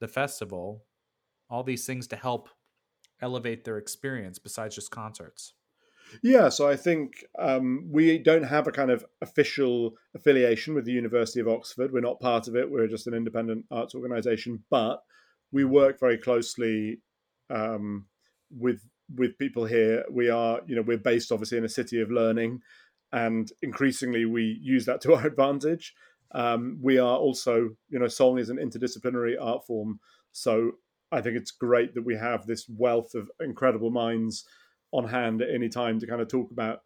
the 0.00 0.08
festival, 0.08 0.84
all 1.50 1.62
these 1.62 1.86
things 1.86 2.06
to 2.08 2.16
help 2.16 2.48
elevate 3.20 3.64
their 3.64 3.78
experience 3.78 4.38
besides 4.38 4.74
just 4.74 4.90
concerts. 4.90 5.54
Yeah, 6.22 6.48
so 6.48 6.68
I 6.68 6.76
think 6.76 7.24
um, 7.38 7.88
we 7.90 8.18
don't 8.18 8.42
have 8.42 8.66
a 8.66 8.72
kind 8.72 8.90
of 8.90 9.04
official 9.22 9.94
affiliation 10.14 10.74
with 10.74 10.84
the 10.84 10.92
University 10.92 11.40
of 11.40 11.48
Oxford. 11.48 11.92
We're 11.92 12.00
not 12.00 12.20
part 12.20 12.48
of 12.48 12.56
it. 12.56 12.70
We're 12.70 12.88
just 12.88 13.06
an 13.06 13.14
independent 13.14 13.64
arts 13.70 13.94
organisation, 13.94 14.62
but 14.68 15.02
we 15.52 15.64
work 15.64 16.00
very 16.00 16.18
closely 16.18 17.00
um, 17.50 18.06
with 18.50 18.80
with 19.14 19.38
people 19.38 19.66
here. 19.66 20.04
We 20.10 20.30
are, 20.30 20.60
you 20.66 20.74
know, 20.74 20.82
we're 20.82 20.96
based 20.96 21.30
obviously 21.32 21.58
in 21.58 21.64
a 21.64 21.68
city 21.68 22.00
of 22.00 22.10
learning, 22.10 22.62
and 23.12 23.50
increasingly 23.62 24.24
we 24.24 24.58
use 24.62 24.86
that 24.86 25.00
to 25.02 25.14
our 25.14 25.26
advantage. 25.32 25.94
Um, 26.34 26.78
we 26.80 26.98
are 26.98 27.18
also, 27.18 27.70
you 27.90 27.98
know, 27.98 28.08
song 28.08 28.38
is 28.38 28.48
an 28.48 28.56
interdisciplinary 28.56 29.34
art 29.38 29.66
form, 29.66 30.00
so 30.32 30.72
I 31.10 31.20
think 31.20 31.36
it's 31.36 31.50
great 31.50 31.94
that 31.94 32.04
we 32.04 32.16
have 32.16 32.46
this 32.46 32.66
wealth 32.68 33.14
of 33.14 33.30
incredible 33.38 33.90
minds 33.90 34.46
on 34.92 35.08
hand 35.08 35.42
at 35.42 35.50
any 35.54 35.68
time 35.68 36.00
to 36.00 36.06
kind 36.06 36.22
of 36.22 36.28
talk 36.28 36.50
about 36.50 36.80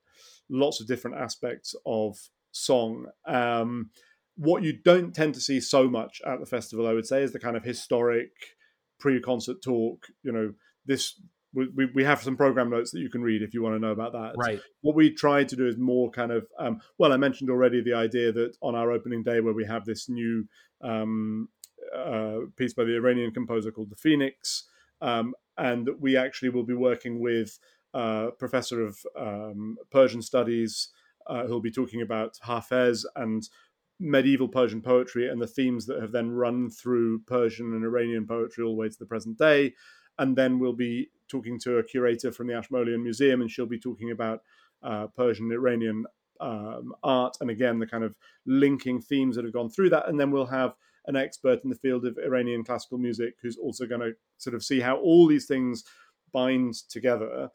lots 0.48 0.80
of 0.80 0.88
different 0.88 1.16
aspects 1.16 1.74
of 1.86 2.18
song. 2.50 3.06
Um, 3.26 3.90
what 4.36 4.62
you 4.62 4.72
don't 4.72 5.14
tend 5.14 5.34
to 5.34 5.40
see 5.40 5.60
so 5.60 5.88
much 5.88 6.20
at 6.26 6.40
the 6.40 6.46
festival, 6.46 6.86
I 6.86 6.92
would 6.92 7.06
say, 7.06 7.22
is 7.22 7.32
the 7.32 7.38
kind 7.38 7.56
of 7.56 7.64
historic 7.64 8.30
pre-concert 8.98 9.62
talk. 9.62 10.06
You 10.22 10.32
know, 10.32 10.52
this 10.84 11.20
we, 11.56 11.86
we 11.94 12.04
have 12.04 12.22
some 12.22 12.36
program 12.36 12.68
notes 12.68 12.90
that 12.90 13.00
you 13.00 13.08
can 13.08 13.22
read 13.22 13.42
if 13.42 13.54
you 13.54 13.62
want 13.62 13.74
to 13.74 13.78
know 13.78 13.92
about 13.92 14.12
that. 14.12 14.34
Right. 14.36 14.60
What 14.82 14.94
we 14.94 15.10
try 15.10 15.42
to 15.44 15.56
do 15.56 15.66
is 15.66 15.78
more 15.78 16.10
kind 16.10 16.30
of, 16.30 16.46
um, 16.58 16.80
well, 16.98 17.12
I 17.12 17.16
mentioned 17.16 17.48
already 17.48 17.82
the 17.82 17.94
idea 17.94 18.30
that 18.32 18.56
on 18.60 18.74
our 18.74 18.92
opening 18.92 19.22
day, 19.22 19.40
where 19.40 19.54
we 19.54 19.64
have 19.64 19.86
this 19.86 20.08
new 20.08 20.46
um, 20.82 21.48
uh, 21.96 22.40
piece 22.56 22.74
by 22.74 22.84
the 22.84 22.94
Iranian 22.94 23.30
composer 23.32 23.70
called 23.70 23.90
The 23.90 23.96
Phoenix, 23.96 24.64
um, 25.00 25.34
and 25.56 25.88
we 25.98 26.16
actually 26.16 26.50
will 26.50 26.64
be 26.64 26.74
working 26.74 27.20
with 27.20 27.58
a 27.94 28.28
professor 28.38 28.84
of 28.84 28.98
um, 29.18 29.78
Persian 29.90 30.20
studies 30.20 30.90
uh, 31.26 31.46
who'll 31.46 31.60
be 31.60 31.70
talking 31.70 32.02
about 32.02 32.36
Hafez 32.44 33.04
and 33.16 33.48
medieval 33.98 34.48
Persian 34.48 34.82
poetry 34.82 35.28
and 35.28 35.40
the 35.40 35.46
themes 35.46 35.86
that 35.86 36.00
have 36.00 36.12
then 36.12 36.30
run 36.30 36.70
through 36.70 37.20
Persian 37.20 37.72
and 37.74 37.84
Iranian 37.84 38.26
poetry 38.26 38.64
all 38.64 38.72
the 38.72 38.80
way 38.80 38.88
to 38.88 38.98
the 38.98 39.06
present 39.06 39.38
day. 39.38 39.74
And 40.18 40.36
then 40.36 40.58
we'll 40.58 40.72
be 40.72 41.08
talking 41.28 41.58
to 41.60 41.78
a 41.78 41.82
curator 41.82 42.32
from 42.32 42.46
the 42.46 42.54
Ashmolean 42.54 43.02
Museum, 43.02 43.40
and 43.40 43.50
she'll 43.50 43.66
be 43.66 43.78
talking 43.78 44.10
about 44.10 44.42
uh, 44.82 45.06
Persian 45.08 45.50
Iranian 45.52 46.06
um, 46.40 46.92
art, 47.02 47.36
and 47.40 47.50
again 47.50 47.78
the 47.78 47.86
kind 47.86 48.04
of 48.04 48.14
linking 48.46 49.00
themes 49.00 49.36
that 49.36 49.44
have 49.44 49.54
gone 49.54 49.70
through 49.70 49.90
that. 49.90 50.08
And 50.08 50.18
then 50.18 50.30
we'll 50.30 50.46
have 50.46 50.74
an 51.06 51.16
expert 51.16 51.62
in 51.64 51.70
the 51.70 51.76
field 51.76 52.04
of 52.04 52.18
Iranian 52.18 52.64
classical 52.64 52.98
music 52.98 53.34
who's 53.40 53.56
also 53.56 53.86
going 53.86 54.00
to 54.00 54.12
sort 54.38 54.54
of 54.54 54.64
see 54.64 54.80
how 54.80 54.96
all 54.96 55.26
these 55.26 55.46
things 55.46 55.84
bind 56.32 56.74
together. 56.88 57.48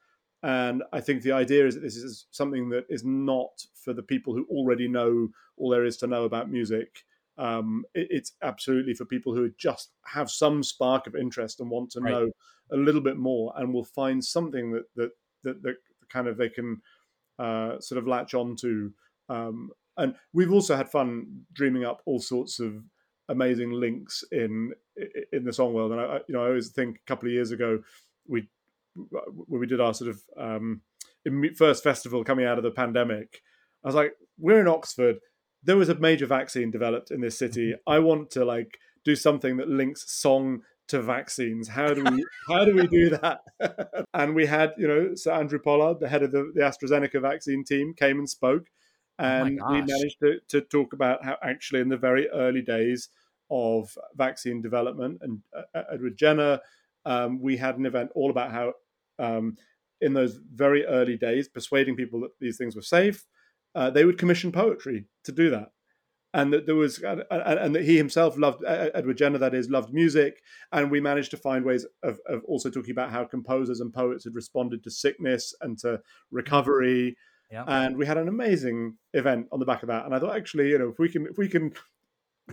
And 0.43 0.83
I 0.91 1.01
think 1.01 1.21
the 1.21 1.33
idea 1.33 1.67
is 1.67 1.75
that 1.75 1.81
this 1.81 1.95
is 1.95 2.25
something 2.31 2.69
that 2.69 2.85
is 2.89 3.03
not 3.03 3.63
for 3.75 3.93
the 3.93 4.03
people 4.03 4.33
who 4.33 4.45
already 4.49 4.87
know 4.87 5.29
all 5.57 5.69
there 5.69 5.85
is 5.85 5.97
to 5.97 6.07
know 6.07 6.23
about 6.23 6.49
music. 6.49 7.03
Um, 7.37 7.85
it, 7.93 8.07
it's 8.09 8.33
absolutely 8.41 8.93
for 8.93 9.05
people 9.05 9.35
who 9.35 9.51
just 9.57 9.89
have 10.05 10.31
some 10.31 10.63
spark 10.63 11.07
of 11.07 11.15
interest 11.15 11.59
and 11.59 11.69
want 11.69 11.91
to 11.91 11.99
right. 11.99 12.11
know 12.11 12.31
a 12.71 12.77
little 12.77 13.01
bit 13.01 13.17
more, 13.17 13.53
and 13.55 13.73
will 13.73 13.83
find 13.83 14.23
something 14.23 14.71
that 14.71 14.85
that 14.95 15.11
that, 15.43 15.61
that 15.63 15.75
kind 16.09 16.27
of 16.27 16.37
they 16.37 16.49
can 16.49 16.81
uh, 17.39 17.79
sort 17.79 17.99
of 17.99 18.07
latch 18.07 18.33
on 18.33 18.55
to. 18.57 18.91
Um, 19.29 19.71
and 19.97 20.15
we've 20.33 20.51
also 20.51 20.75
had 20.75 20.89
fun 20.89 21.41
dreaming 21.53 21.85
up 21.85 22.01
all 22.05 22.19
sorts 22.19 22.59
of 22.59 22.83
amazing 23.29 23.71
links 23.71 24.23
in 24.31 24.73
in 25.31 25.43
the 25.45 25.53
song 25.53 25.73
world. 25.73 25.91
And 25.91 26.01
I, 26.01 26.19
you 26.27 26.33
know, 26.33 26.43
I 26.43 26.47
always 26.47 26.69
think 26.69 26.97
a 26.97 27.07
couple 27.07 27.27
of 27.27 27.33
years 27.33 27.51
ago 27.51 27.79
we 28.27 28.47
when 28.95 29.59
we 29.61 29.67
did 29.67 29.81
our 29.81 29.93
sort 29.93 30.09
of 30.09 30.21
um, 30.37 30.81
first 31.57 31.83
festival 31.83 32.23
coming 32.23 32.45
out 32.45 32.57
of 32.57 32.63
the 32.63 32.71
pandemic, 32.71 33.41
I 33.83 33.87
was 33.87 33.95
like, 33.95 34.13
we're 34.37 34.61
in 34.61 34.67
Oxford. 34.67 35.17
There 35.63 35.77
was 35.77 35.89
a 35.89 35.95
major 35.95 36.25
vaccine 36.25 36.71
developed 36.71 37.11
in 37.11 37.21
this 37.21 37.37
city. 37.37 37.71
Mm-hmm. 37.71 37.91
I 37.91 37.99
want 37.99 38.31
to 38.31 38.45
like 38.45 38.77
do 39.03 39.15
something 39.15 39.57
that 39.57 39.69
links 39.69 40.11
song 40.11 40.61
to 40.87 41.01
vaccines. 41.01 41.69
How 41.69 41.93
do 41.93 42.03
we 42.03 42.25
how 42.47 42.65
do 42.65 42.75
we 42.75 42.87
do 42.87 43.09
that? 43.09 43.41
and 44.13 44.35
we 44.35 44.45
had, 44.45 44.73
you 44.77 44.87
know, 44.87 45.15
Sir 45.15 45.31
Andrew 45.31 45.59
Pollard, 45.59 45.99
the 45.99 46.09
head 46.09 46.23
of 46.23 46.31
the, 46.31 46.51
the 46.53 46.61
AstraZeneca 46.61 47.21
vaccine 47.21 47.63
team, 47.63 47.93
came 47.93 48.19
and 48.19 48.29
spoke. 48.29 48.67
Oh 49.19 49.23
and 49.23 49.59
oh 49.63 49.71
we 49.71 49.81
managed 49.81 50.17
to, 50.21 50.39
to 50.49 50.61
talk 50.61 50.93
about 50.93 51.23
how 51.23 51.37
actually 51.43 51.81
in 51.81 51.89
the 51.89 51.97
very 51.97 52.27
early 52.29 52.61
days 52.61 53.09
of 53.49 53.97
vaccine 54.15 54.61
development 54.61 55.19
and 55.21 55.41
uh, 55.55 55.83
Edward 55.91 56.17
Jenner, 56.17 56.59
um, 57.05 57.41
we 57.41 57.57
had 57.57 57.77
an 57.77 57.85
event 57.85 58.11
all 58.15 58.29
about 58.29 58.51
how 58.51 58.73
um, 59.19 59.57
in 60.01 60.13
those 60.13 60.39
very 60.53 60.85
early 60.85 61.17
days, 61.17 61.47
persuading 61.47 61.95
people 61.95 62.21
that 62.21 62.31
these 62.39 62.57
things 62.57 62.75
were 62.75 62.81
safe, 62.81 63.25
uh, 63.75 63.89
they 63.89 64.03
would 64.03 64.17
commission 64.17 64.51
poetry 64.51 65.05
to 65.23 65.31
do 65.31 65.49
that. 65.49 65.69
And 66.33 66.53
that 66.53 66.65
there 66.65 66.75
was, 66.75 67.03
and 67.29 67.75
that 67.75 67.83
he 67.83 67.97
himself 67.97 68.37
loved 68.37 68.63
Edward 68.65 69.17
Jenner, 69.17 69.37
that 69.39 69.53
is, 69.53 69.69
loved 69.69 69.93
music. 69.93 70.41
And 70.71 70.89
we 70.89 71.01
managed 71.01 71.31
to 71.31 71.37
find 71.37 71.65
ways 71.65 71.85
of, 72.03 72.19
of 72.25 72.41
also 72.45 72.69
talking 72.69 72.91
about 72.91 73.11
how 73.11 73.25
composers 73.25 73.81
and 73.81 73.93
poets 73.93 74.23
had 74.23 74.33
responded 74.33 74.81
to 74.83 74.91
sickness 74.91 75.53
and 75.59 75.77
to 75.79 75.99
recovery. 76.31 77.17
Yeah. 77.51 77.65
And 77.67 77.97
we 77.97 78.05
had 78.05 78.17
an 78.17 78.29
amazing 78.29 78.95
event 79.13 79.47
on 79.51 79.59
the 79.59 79.65
back 79.65 79.83
of 79.83 79.89
that. 79.89 80.05
And 80.05 80.15
I 80.15 80.19
thought, 80.19 80.37
actually, 80.37 80.69
you 80.69 80.79
know, 80.79 80.87
if 80.87 80.99
we 80.99 81.09
can, 81.09 81.27
if 81.27 81.37
we 81.37 81.49
can 81.49 81.73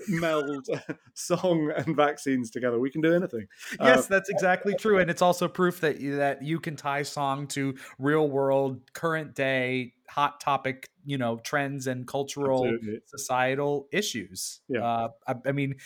meld 0.08 0.66
song 1.14 1.72
and 1.76 1.96
vaccines 1.96 2.50
together. 2.50 2.78
We 2.78 2.90
can 2.90 3.00
do 3.00 3.14
anything. 3.14 3.46
Yes, 3.80 4.04
uh, 4.04 4.06
that's 4.08 4.28
exactly 4.28 4.74
true, 4.74 4.98
and 4.98 5.10
it's 5.10 5.22
also 5.22 5.48
proof 5.48 5.80
that 5.80 6.00
you, 6.00 6.16
that 6.16 6.42
you 6.42 6.60
can 6.60 6.76
tie 6.76 7.02
song 7.02 7.46
to 7.48 7.76
real 7.98 8.28
world, 8.28 8.80
current 8.92 9.34
day, 9.34 9.94
hot 10.08 10.40
topic, 10.40 10.88
you 11.04 11.18
know, 11.18 11.38
trends 11.38 11.86
and 11.86 12.06
cultural, 12.06 12.64
absolutely. 12.64 13.00
societal 13.06 13.88
issues. 13.92 14.60
Yeah, 14.68 14.84
uh, 14.84 15.08
I, 15.26 15.34
I 15.46 15.52
mean, 15.52 15.76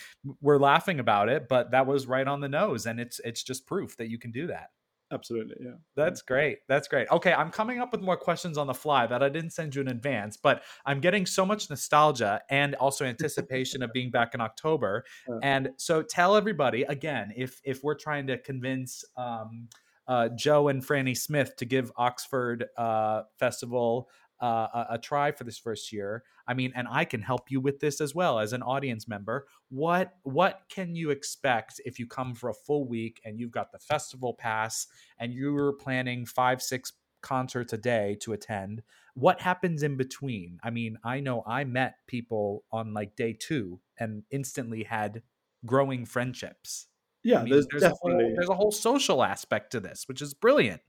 we're 0.41 0.59
laughing 0.59 0.99
about 0.99 1.29
it, 1.29 1.47
but 1.47 1.71
that 1.71 1.87
was 1.87 2.07
right 2.07 2.27
on 2.27 2.41
the 2.41 2.49
nose, 2.49 2.85
and 2.85 2.99
it's 2.99 3.19
it's 3.23 3.43
just 3.43 3.65
proof 3.65 3.97
that 3.97 4.09
you 4.09 4.17
can 4.17 4.31
do 4.31 4.47
that 4.47 4.69
absolutely 5.13 5.55
yeah. 5.61 5.75
That's 5.95 6.21
great 6.21 6.59
that's 6.67 6.87
great. 6.87 7.07
Okay 7.11 7.33
i'm 7.33 7.51
coming 7.51 7.79
up 7.79 7.91
with 7.91 8.01
more 8.01 8.17
questions 8.17 8.57
on 8.57 8.67
the 8.67 8.73
fly 8.73 9.05
that 9.07 9.21
i 9.21 9.29
didn't 9.29 9.51
send 9.51 9.75
you 9.75 9.81
in 9.81 9.87
advance 9.87 10.37
but 10.37 10.63
i'm 10.85 10.99
getting 10.99 11.25
so 11.25 11.45
much 11.45 11.69
nostalgia 11.69 12.41
and 12.49 12.75
also 12.75 13.05
anticipation 13.13 13.83
of 13.83 13.93
being 13.93 14.11
back 14.11 14.33
in 14.33 14.41
october. 14.41 15.03
And 15.41 15.69
so 15.77 16.01
tell 16.01 16.35
everybody 16.35 16.83
again 16.83 17.33
if 17.35 17.61
if 17.63 17.83
we're 17.83 17.95
trying 17.95 18.27
to 18.27 18.37
convince 18.37 19.03
um, 19.17 19.67
uh, 20.07 20.29
joe 20.35 20.67
and 20.67 20.85
franny 20.85 21.15
smith 21.15 21.55
to 21.57 21.65
give 21.65 21.91
oxford 21.95 22.65
uh, 22.77 23.23
festival 23.39 24.09
uh, 24.43 24.67
a, 24.73 24.85
a, 24.95 24.97
try 24.97 25.31
for 25.31 25.45
this 25.45 25.57
first 25.57 25.93
year. 25.93 26.21
I 26.45 26.53
mean, 26.53 26.73
and 26.75 26.85
I 26.91 27.05
can 27.05 27.21
help 27.21 27.49
you 27.49 27.61
with 27.61 27.79
this 27.79 28.01
as 28.01 28.13
well 28.13 28.39
as 28.39 28.51
an 28.51 28.61
audience 28.61 29.07
member. 29.07 29.47
What 29.69 30.15
what 30.23 30.63
can 30.69 30.95
you 30.95 31.11
expect 31.11 31.79
if 31.85 31.97
you 31.97 32.07
come 32.07 32.35
for 32.35 32.49
a 32.49 32.53
full 32.53 32.85
week 32.85 33.21
and 33.23 33.39
you've 33.39 33.51
got 33.51 33.71
the 33.71 33.79
festival 33.79 34.33
pass 34.33 34.87
and 35.17 35.33
you're 35.33 35.71
planning 35.71 36.25
five 36.25 36.61
six 36.61 36.91
concerts 37.21 37.71
a 37.71 37.77
day 37.77 38.17
to 38.19 38.33
attend? 38.33 38.83
What 39.13 39.39
happens 39.39 39.81
in 39.81 39.95
between? 39.95 40.59
I 40.61 40.71
mean, 40.71 40.97
I 41.05 41.21
know 41.21 41.43
I 41.47 41.63
met 41.63 41.95
people 42.07 42.65
on 42.69 42.93
like 42.93 43.15
day 43.15 43.37
two 43.39 43.79
and 43.97 44.23
instantly 44.29 44.83
had 44.83 45.21
growing 45.65 46.05
friendships. 46.05 46.87
Yeah, 47.23 47.39
I 47.39 47.43
mean, 47.43 47.53
there's, 47.53 47.67
there's 47.67 47.83
definitely 47.83 48.25
a 48.25 48.27
whole, 48.27 48.35
there's 48.35 48.49
a 48.49 48.55
whole 48.55 48.71
social 48.73 49.23
aspect 49.23 49.71
to 49.71 49.79
this, 49.79 50.03
which 50.09 50.21
is 50.21 50.33
brilliant. 50.33 50.81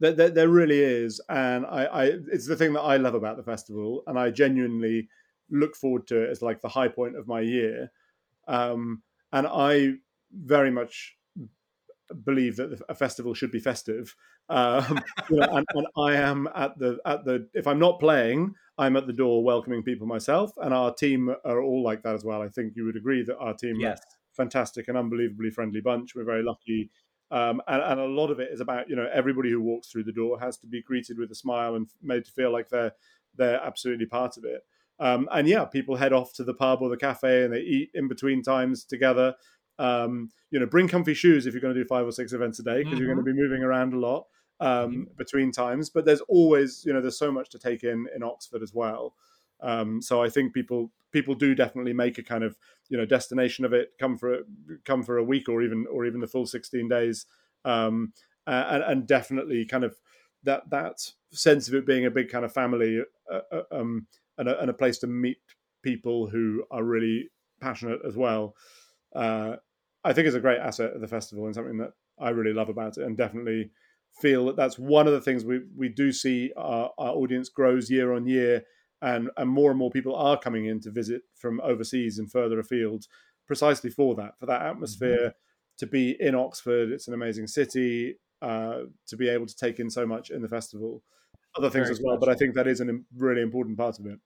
There, 0.00 0.12
there, 0.12 0.30
there, 0.30 0.48
really 0.48 0.80
is, 0.80 1.20
and 1.28 1.64
I, 1.66 1.84
I, 1.84 2.04
it's 2.32 2.48
the 2.48 2.56
thing 2.56 2.72
that 2.72 2.80
I 2.80 2.96
love 2.96 3.14
about 3.14 3.36
the 3.36 3.44
festival, 3.44 4.02
and 4.06 4.18
I 4.18 4.30
genuinely 4.30 5.08
look 5.50 5.76
forward 5.76 6.06
to 6.08 6.22
it 6.22 6.30
as 6.30 6.42
like 6.42 6.60
the 6.60 6.68
high 6.68 6.88
point 6.88 7.16
of 7.16 7.28
my 7.28 7.40
year. 7.40 7.92
Um, 8.48 9.02
and 9.32 9.46
I 9.46 9.94
very 10.32 10.70
much 10.70 11.16
believe 12.24 12.56
that 12.56 12.80
a 12.88 12.94
festival 12.94 13.34
should 13.34 13.50
be 13.50 13.60
festive. 13.60 14.14
Um, 14.48 15.00
you 15.30 15.38
know, 15.38 15.48
and, 15.50 15.66
and, 15.74 15.86
I 15.96 16.16
am 16.16 16.48
at 16.54 16.78
the 16.78 16.98
at 17.06 17.24
the 17.24 17.48
if 17.54 17.66
I'm 17.66 17.78
not 17.78 18.00
playing, 18.00 18.54
I'm 18.78 18.96
at 18.96 19.06
the 19.06 19.12
door 19.12 19.42
welcoming 19.42 19.82
people 19.82 20.06
myself, 20.06 20.52
and 20.58 20.74
our 20.74 20.92
team 20.94 21.34
are 21.44 21.62
all 21.62 21.82
like 21.82 22.02
that 22.02 22.14
as 22.14 22.24
well. 22.24 22.42
I 22.42 22.48
think 22.48 22.74
you 22.76 22.84
would 22.84 22.96
agree 22.96 23.24
that 23.24 23.38
our 23.38 23.54
team 23.54 23.80
yes. 23.80 24.00
fantastic 24.32 24.88
and 24.88 24.98
unbelievably 24.98 25.50
friendly 25.50 25.80
bunch. 25.80 26.14
We're 26.14 26.24
very 26.24 26.42
lucky. 26.42 26.90
Um, 27.34 27.60
and, 27.66 27.82
and, 27.82 28.00
a 28.00 28.04
lot 28.04 28.30
of 28.30 28.38
it 28.38 28.50
is 28.52 28.60
about 28.60 28.88
you 28.88 28.94
know 28.94 29.08
everybody 29.12 29.50
who 29.50 29.60
walks 29.60 29.88
through 29.88 30.04
the 30.04 30.12
door 30.12 30.38
has 30.38 30.56
to 30.58 30.68
be 30.68 30.80
greeted 30.80 31.18
with 31.18 31.32
a 31.32 31.34
smile 31.34 31.74
and 31.74 31.88
made 32.00 32.24
to 32.26 32.30
feel 32.30 32.52
like 32.52 32.68
they're 32.68 32.92
they're 33.36 33.60
absolutely 33.60 34.06
part 34.06 34.36
of 34.36 34.44
it. 34.44 34.64
Um, 35.00 35.28
and 35.32 35.48
yeah, 35.48 35.64
people 35.64 35.96
head 35.96 36.12
off 36.12 36.32
to 36.34 36.44
the 36.44 36.54
pub 36.54 36.78
or 36.80 36.88
the 36.88 36.96
cafe 36.96 37.42
and 37.42 37.52
they 37.52 37.58
eat 37.58 37.90
in 37.92 38.06
between 38.06 38.42
times 38.42 38.84
together. 38.84 39.34
Um, 39.80 40.30
you 40.52 40.60
know, 40.60 40.66
bring 40.66 40.86
comfy 40.86 41.14
shoes 41.14 41.46
if 41.46 41.52
you're 41.52 41.60
going 41.60 41.74
to 41.74 41.80
do 41.82 41.88
five 41.88 42.06
or 42.06 42.12
six 42.12 42.32
events 42.32 42.60
a 42.60 42.62
day 42.62 42.78
because 42.78 42.92
mm-hmm. 42.92 42.98
you're 42.98 43.12
going 43.12 43.26
to 43.26 43.32
be 43.32 43.36
moving 43.36 43.64
around 43.64 43.94
a 43.94 43.98
lot 43.98 44.26
um, 44.60 44.68
mm-hmm. 44.68 45.02
between 45.16 45.50
times. 45.50 45.90
But 45.90 46.04
there's 46.04 46.20
always, 46.28 46.84
you 46.86 46.92
know, 46.92 47.00
there's 47.00 47.18
so 47.18 47.32
much 47.32 47.50
to 47.50 47.58
take 47.58 47.82
in 47.82 48.06
in 48.14 48.22
Oxford 48.22 48.62
as 48.62 48.72
well. 48.72 49.16
Um, 49.60 50.00
so 50.00 50.22
I 50.22 50.28
think 50.30 50.54
people 50.54 50.92
people 51.14 51.34
do 51.34 51.54
definitely 51.54 51.94
make 51.94 52.18
a 52.18 52.22
kind 52.22 52.44
of 52.44 52.58
you 52.90 52.98
know 52.98 53.06
destination 53.06 53.64
of 53.64 53.72
it. 53.72 53.92
Come 53.98 54.18
for 54.18 54.40
come 54.84 55.02
for 55.02 55.16
a 55.16 55.24
week 55.24 55.48
or 55.48 55.62
even 55.62 55.86
or 55.90 56.04
even 56.04 56.20
the 56.20 56.26
full 56.26 56.44
16 56.44 56.86
days, 56.88 57.24
um, 57.64 58.12
and, 58.46 58.82
and 58.82 59.06
definitely 59.06 59.64
kind 59.64 59.84
of 59.84 59.96
that 60.42 60.68
that 60.68 60.98
sense 61.32 61.68
of 61.68 61.74
it 61.74 61.86
being 61.86 62.04
a 62.04 62.10
big 62.10 62.28
kind 62.28 62.44
of 62.44 62.52
family 62.52 63.00
uh, 63.32 63.40
uh 63.50 63.62
um, 63.72 64.06
and, 64.36 64.48
a, 64.48 64.60
and 64.60 64.68
a 64.68 64.74
place 64.74 64.98
to 64.98 65.06
meet 65.06 65.38
people 65.82 66.26
who 66.26 66.64
are 66.70 66.84
really 66.84 67.30
passionate 67.60 68.00
as 68.06 68.16
well. 68.16 68.54
Uh, 69.14 69.56
I 70.02 70.12
think 70.12 70.26
is 70.26 70.34
a 70.34 70.40
great 70.40 70.58
asset 70.58 70.92
of 70.92 71.00
the 71.00 71.08
festival 71.08 71.46
and 71.46 71.54
something 71.54 71.78
that 71.78 71.92
I 72.18 72.30
really 72.30 72.52
love 72.52 72.68
about 72.68 72.98
it, 72.98 73.04
and 73.04 73.16
definitely 73.16 73.70
feel 74.20 74.46
that 74.46 74.56
that's 74.56 74.78
one 74.78 75.06
of 75.06 75.12
the 75.12 75.20
things 75.20 75.44
we 75.44 75.60
we 75.76 75.88
do 75.88 76.12
see 76.12 76.52
our, 76.56 76.90
our 76.98 77.14
audience 77.14 77.48
grows 77.48 77.88
year 77.88 78.12
on 78.12 78.26
year, 78.26 78.64
and 79.04 79.30
and 79.36 79.50
more 79.50 79.70
and 79.70 79.78
more 79.78 79.90
people 79.90 80.16
are 80.16 80.38
coming 80.38 80.66
in 80.66 80.80
to 80.80 80.90
visit 80.90 81.22
from 81.34 81.60
overseas 81.60 82.18
and 82.18 82.30
further 82.30 82.58
afield, 82.58 83.06
precisely 83.46 83.90
for 83.90 84.14
that 84.16 84.38
for 84.38 84.46
that 84.46 84.62
atmosphere. 84.62 85.16
Mm-hmm. 85.16 85.38
To 85.78 85.86
be 85.86 86.16
in 86.20 86.34
Oxford, 86.34 86.90
it's 86.90 87.08
an 87.08 87.14
amazing 87.14 87.46
city. 87.46 88.16
Uh, 88.42 88.84
to 89.06 89.16
be 89.16 89.28
able 89.28 89.46
to 89.46 89.56
take 89.56 89.80
in 89.80 89.88
so 89.88 90.06
much 90.06 90.30
in 90.30 90.42
the 90.42 90.48
festival, 90.48 91.02
other 91.56 91.70
things 91.70 91.86
Very 91.86 91.92
as 91.92 92.00
well. 92.02 92.14
Special. 92.16 92.26
But 92.26 92.28
I 92.28 92.34
think 92.34 92.54
that 92.54 92.66
is 92.66 92.80
a 92.80 92.86
really 93.16 93.40
important 93.40 93.78
part 93.78 93.98
of 93.98 94.06
it. 94.06 94.18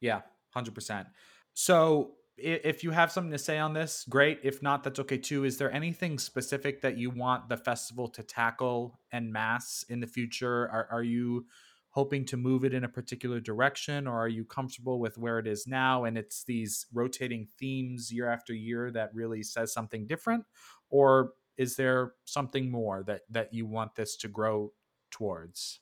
Yeah, 0.00 0.20
hundred 0.50 0.74
percent. 0.74 1.08
So 1.54 2.12
if 2.36 2.84
you 2.84 2.90
have 2.90 3.12
something 3.12 3.32
to 3.32 3.38
say 3.38 3.58
on 3.58 3.72
this, 3.72 4.04
great. 4.08 4.40
If 4.42 4.62
not, 4.62 4.82
that's 4.82 5.00
okay 5.00 5.18
too. 5.18 5.44
Is 5.44 5.56
there 5.56 5.72
anything 5.72 6.18
specific 6.18 6.82
that 6.82 6.98
you 6.98 7.10
want 7.10 7.48
the 7.48 7.56
festival 7.56 8.08
to 8.08 8.22
tackle 8.22 9.00
and 9.12 9.32
mass 9.32 9.84
in 9.88 10.00
the 10.00 10.06
future? 10.06 10.68
Are, 10.68 10.88
are 10.90 11.02
you 11.02 11.46
hoping 11.94 12.24
to 12.26 12.36
move 12.36 12.64
it 12.64 12.74
in 12.74 12.84
a 12.84 12.88
particular 12.88 13.40
direction, 13.40 14.06
or 14.06 14.18
are 14.18 14.28
you 14.28 14.44
comfortable 14.44 14.98
with 14.98 15.16
where 15.16 15.38
it 15.38 15.46
is 15.46 15.66
now 15.66 16.04
and 16.04 16.18
it's 16.18 16.42
these 16.44 16.86
rotating 16.92 17.46
themes 17.58 18.12
year 18.12 18.28
after 18.28 18.52
year 18.52 18.90
that 18.90 19.14
really 19.14 19.42
says 19.42 19.72
something 19.72 20.06
different? 20.06 20.44
Or 20.90 21.30
is 21.56 21.76
there 21.76 22.12
something 22.24 22.70
more 22.70 23.04
that, 23.06 23.22
that 23.30 23.54
you 23.54 23.64
want 23.64 23.94
this 23.94 24.16
to 24.16 24.28
grow 24.28 24.72
towards? 25.10 25.80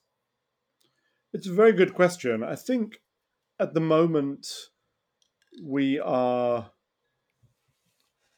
It's 1.33 1.47
a 1.47 1.53
very 1.53 1.73
good 1.73 1.95
question. 1.95 2.45
I 2.45 2.57
think 2.57 3.01
at 3.59 3.73
the 3.73 3.81
moment 3.81 4.49
we 5.63 5.99
are 6.01 6.71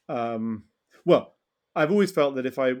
um, 0.07 0.65
well 1.05 1.33
i've 1.75 1.91
always 1.91 2.11
felt 2.11 2.35
that 2.35 2.45
if 2.45 2.59
i 2.59 2.73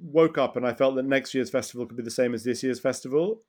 woke 0.00 0.38
up 0.38 0.56
and 0.56 0.66
i 0.66 0.72
felt 0.72 0.94
that 0.94 1.04
next 1.04 1.34
year's 1.34 1.50
festival 1.50 1.86
could 1.86 1.96
be 1.96 2.02
the 2.02 2.10
same 2.10 2.34
as 2.34 2.44
this 2.44 2.62
year's 2.62 2.80
festival 2.80 3.42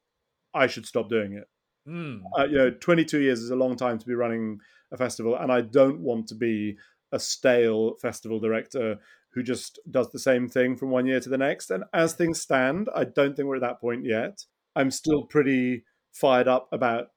i 0.53 0.67
should 0.67 0.85
stop 0.85 1.09
doing 1.09 1.33
it 1.33 1.47
mm. 1.87 2.21
uh, 2.37 2.45
you 2.45 2.57
know 2.57 2.71
22 2.71 3.19
years 3.19 3.39
is 3.39 3.49
a 3.49 3.55
long 3.55 3.75
time 3.75 3.97
to 3.97 4.05
be 4.05 4.13
running 4.13 4.59
a 4.91 4.97
festival 4.97 5.35
and 5.35 5.51
i 5.51 5.61
don't 5.61 5.99
want 5.99 6.27
to 6.27 6.35
be 6.35 6.77
a 7.11 7.19
stale 7.19 7.95
festival 8.01 8.39
director 8.39 8.97
who 9.33 9.43
just 9.43 9.79
does 9.89 10.11
the 10.11 10.19
same 10.19 10.47
thing 10.47 10.75
from 10.75 10.89
one 10.89 11.05
year 11.05 11.19
to 11.19 11.29
the 11.29 11.37
next 11.37 11.71
and 11.71 11.83
as 11.93 12.13
things 12.13 12.39
stand 12.39 12.89
i 12.95 13.03
don't 13.03 13.35
think 13.35 13.47
we're 13.47 13.55
at 13.55 13.61
that 13.61 13.81
point 13.81 14.05
yet 14.05 14.45
i'm 14.75 14.91
still 14.91 15.23
pretty 15.23 15.83
fired 16.13 16.47
up 16.47 16.67
about 16.71 17.07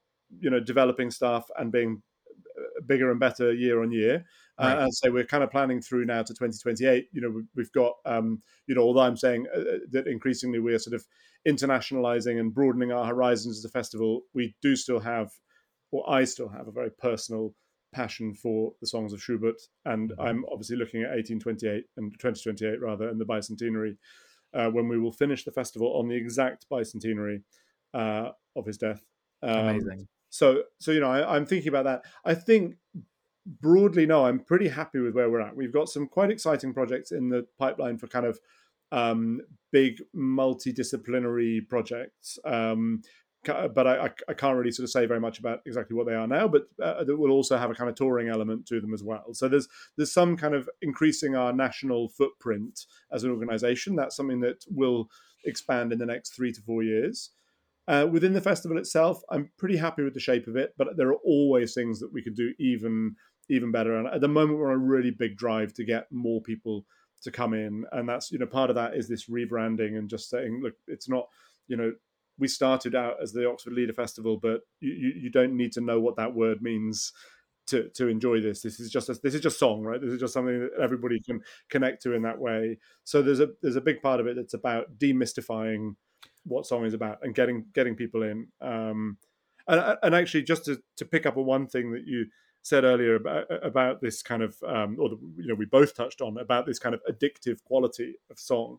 you 0.41 0.51
know 0.51 0.61
developing 0.61 1.11
stuff 1.11 1.49
and 1.57 1.73
being 1.73 2.03
bigger 2.87 3.11
and 3.11 3.21
better 3.21 3.53
year 3.53 3.83
on 3.83 3.93
year. 3.93 4.25
Uh, 4.59 4.65
right. 4.65 4.79
Uh, 4.79 4.85
and 4.85 4.95
so 4.95 5.11
we're 5.11 5.25
kind 5.25 5.43
of 5.43 5.51
planning 5.51 5.81
through 5.81 6.05
now 6.05 6.23
to 6.23 6.33
2028. 6.33 7.09
You 7.13 7.21
know, 7.21 7.43
we've 7.55 7.73
got, 7.73 7.95
um, 8.05 8.43
you 8.67 8.75
know, 8.75 8.83
although 8.83 9.01
I'm 9.01 9.17
saying 9.17 9.47
uh, 9.55 9.61
uh, 9.61 9.79
that 9.93 10.07
increasingly 10.07 10.61
we 10.61 10.75
are 10.75 10.79
sort 10.79 10.95
of 10.95 11.05
internationalizing 11.47 12.41
and 12.41 12.55
broadening 12.55 12.93
our 12.93 13.07
horizons 13.07 13.59
as 13.59 13.65
a 13.65 13.69
festival, 13.69 14.23
we 14.35 14.55
do 14.63 14.77
still 14.77 15.01
have, 15.01 15.31
or 15.91 16.09
I 16.11 16.25
still 16.25 16.49
have, 16.49 16.69
a 16.69 16.73
very 16.73 16.91
personal 16.91 17.55
passion 17.93 18.35
for 18.35 18.73
the 18.81 18.87
songs 18.87 19.13
of 19.13 19.23
Schubert. 19.23 19.61
And 19.85 20.11
mm-hmm. 20.11 20.21
I'm 20.21 20.45
obviously 20.51 20.77
looking 20.77 21.03
at 21.03 21.11
1828 21.11 21.85
and 21.97 22.13
2028 22.19 22.81
rather, 22.81 23.09
and 23.09 23.21
the 23.21 23.25
bicentenary, 23.25 23.97
uh, 24.55 24.71
when 24.71 24.89
we 24.89 24.99
will 24.99 25.13
finish 25.13 25.45
the 25.45 25.53
festival 25.53 25.97
on 25.99 26.09
the 26.09 26.17
exact 26.17 26.67
bicentenary 26.71 27.43
uh, 27.93 28.31
of 28.57 28.67
his 28.67 28.79
death. 28.79 29.03
Um, 29.43 29.69
Amazing. 29.69 30.09
So, 30.31 30.65
so 30.81 30.91
you 30.91 31.01
know, 31.01 31.11
I, 31.11 31.37
I'm 31.37 31.47
thinking 31.47 31.69
about 31.69 31.85
that. 31.85 32.03
I 32.25 32.35
think 32.35 32.77
broadly, 33.47 34.07
no, 34.07 34.27
I'm 34.27 34.41
pretty 34.41 34.69
happy 34.69 35.01
with 35.01 35.15
where 35.15 35.31
we're 35.31 35.41
at. 35.41 35.57
We've 35.57 35.73
got 35.73 35.89
some 35.89 36.09
quite 36.09 36.31
exciting 36.31 36.73
projects 36.73 37.13
in 37.13 37.29
the 37.29 37.47
pipeline 37.59 37.99
for 37.99 38.07
kind 38.07 38.27
of 38.27 38.39
um, 38.93 39.41
big 39.73 40.03
multidisciplinary 40.15 41.69
projects. 41.69 42.39
Um, 42.45 43.03
but 43.45 43.87
I, 43.87 44.11
I, 44.29 44.33
can't 44.35 44.57
really 44.57 44.71
sort 44.71 44.85
of 44.85 44.91
say 44.91 45.07
very 45.07 45.21
much 45.21 45.39
about 45.39 45.61
exactly 45.67 45.95
what 45.95 46.07
they 46.07 46.15
are 46.15 46.27
now. 46.27 46.49
But 46.49 46.63
uh, 46.83 47.05
that 47.05 47.17
will 47.17 47.31
also 47.31 47.57
have 47.57 47.71
a 47.71 47.75
kind 47.75 47.91
of 47.91 47.97
touring 47.97 48.29
element 48.29 48.67
to 48.67 48.81
them 48.81 48.95
as 48.95 49.03
well. 49.03 49.35
So 49.35 49.49
there's 49.49 49.69
there's 49.97 50.13
some 50.13 50.37
kind 50.37 50.55
of 50.55 50.69
increasing 50.83 51.37
our 51.37 51.53
national 51.53 52.09
footprint 52.09 52.87
as 53.13 53.25
an 53.25 53.31
organisation. 53.31 53.97
That's 53.97 54.17
something 54.17 54.41
that 54.41 54.65
will 54.71 55.11
expand 55.45 55.93
in 55.93 55.99
the 55.99 56.07
next 56.07 56.35
three 56.35 56.53
to 56.53 56.61
four 56.63 56.83
years. 56.83 57.31
Uh, 57.87 58.07
within 58.11 58.33
the 58.33 58.41
festival 58.41 58.79
itself, 58.79 59.21
I'm 59.31 59.51
pretty 59.59 59.77
happy 59.77 60.03
with 60.03 60.15
the 60.15 60.21
shape 60.21 60.47
of 60.47 60.57
it, 60.57 60.73
but 60.79 60.97
there 60.97 61.09
are 61.09 61.19
always 61.25 61.75
things 61.75 62.01
that 62.01 62.13
we 62.13 62.23
could 62.23 62.35
do 62.35 62.55
even 62.59 63.17
even 63.51 63.71
better. 63.71 63.97
And 63.97 64.09
at 64.09 64.23
the 64.23 64.29
moment, 64.29 64.59
we're 64.59 64.71
on 64.71 64.75
a 64.75 64.79
really 64.79 65.11
big 65.11 65.37
drive 65.37 65.75
to 65.75 65.85
get 65.85 66.11
more 66.11 66.41
people 66.41 66.87
to 67.25 67.31
come 67.31 67.55
in, 67.55 67.85
and 67.93 68.09
that's 68.09 68.31
you 68.31 68.39
know 68.39 68.47
part 68.47 68.71
of 68.71 68.77
that 68.77 68.95
is 68.95 69.09
this 69.09 69.29
rebranding 69.29 69.99
and 69.99 70.09
just 70.09 70.31
saying, 70.31 70.61
look, 70.63 70.75
it's 70.87 71.09
not 71.09 71.27
you 71.69 71.77
know 71.77 71.93
we 72.39 72.49
started 72.49 72.95
out 72.95 73.17
as 73.23 73.33
the 73.33 73.49
Oxford 73.49 73.75
Lieder 73.75 73.93
Festival, 73.93 74.39
but 74.41 74.63
you, 74.81 74.93
you, 74.93 75.13
you 75.23 75.31
don't 75.31 75.57
need 75.57 75.73
to 75.73 75.81
know 75.81 76.01
what 76.01 76.17
that 76.17 76.35
word 76.35 76.63
means 76.63 77.13
to 77.67 77.89
to 77.91 78.09
enjoy 78.09 78.41
this. 78.41 78.63
This 78.63 78.81
is 78.81 78.91
just 78.91 79.09
a, 79.09 79.15
this 79.23 79.35
is 79.35 79.41
just 79.41 79.59
song, 79.59 79.83
right? 79.83 80.01
This 80.01 80.13
is 80.13 80.21
just 80.21 80.35
something 80.35 80.61
that 80.61 80.83
everybody 80.83 81.21
can 81.21 81.41
connect 81.71 82.03
to 82.03 82.13
in 82.13 82.23
that 82.23 82.39
way. 82.39 82.79
So 83.05 83.23
there's 83.23 83.41
a 83.41 83.49
there's 83.63 83.77
a 83.77 83.81
big 83.81 84.03
part 84.03 84.21
of 84.21 84.27
it 84.27 84.37
that's 84.37 84.55
about 84.55 84.99
demystifying 84.99 85.97
what 86.45 86.67
song 86.67 86.85
is 86.85 86.95
about 86.95 87.19
and 87.23 87.35
getting 87.35 87.67
getting 87.75 87.95
people 87.95 88.23
in. 88.23 88.49
Um, 88.61 89.19
and, 89.67 89.99
and 90.03 90.15
actually, 90.15 90.43
just 90.43 90.65
to, 90.67 90.81
to 90.97 91.05
pick 91.05 91.27
up 91.27 91.37
on 91.37 91.47
one 91.47 91.67
thing 91.67 91.93
that 91.93 92.07
you 92.07 92.27
said 92.63 92.85
earlier 92.85 93.17
about 93.17 93.45
about 93.63 94.01
this 94.01 94.23
kind 94.23 94.43
of, 94.43 94.57
um, 94.67 94.97
or 94.99 95.11
the, 95.11 95.19
you 95.37 95.49
know, 95.49 95.55
we 95.55 95.67
both 95.67 95.95
touched 95.95 96.21
on 96.21 96.39
about 96.39 96.67
this 96.67 96.79
kind 96.79 96.95
of 96.95 97.03
addictive 97.09 97.63
quality 97.65 98.15
of 98.31 98.39
song, 98.39 98.79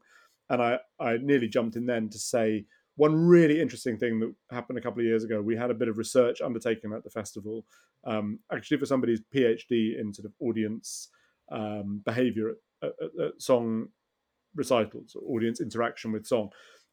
and 0.49 0.61
I 0.61 0.79
I 0.99 1.17
nearly 1.17 1.47
jumped 1.47 1.75
in 1.75 1.85
then 1.85 2.09
to 2.09 2.19
say 2.19 2.65
one 2.97 3.15
really 3.15 3.61
interesting 3.61 3.97
thing 3.97 4.19
that 4.19 4.33
happened 4.51 4.79
a 4.79 4.81
couple 4.81 5.01
of 5.01 5.05
years 5.05 5.23
ago. 5.23 5.41
We 5.41 5.57
had 5.57 5.69
a 5.69 5.75
bit 5.75 5.87
of 5.87 5.97
research 5.97 6.41
undertaken 6.41 6.93
at 6.93 7.03
the 7.03 7.09
festival, 7.09 7.65
um, 8.05 8.39
actually 8.51 8.77
for 8.77 8.85
somebody's 8.85 9.21
PhD 9.33 9.99
in 9.99 10.13
sort 10.13 10.25
of 10.25 10.33
audience 10.39 11.09
um, 11.51 12.01
behavior 12.05 12.51
at, 12.81 12.89
at, 12.89 13.25
at 13.25 13.41
song 13.41 13.89
recitals, 14.55 15.15
audience 15.27 15.59
interaction 15.59 16.11
with 16.11 16.25
song, 16.25 16.49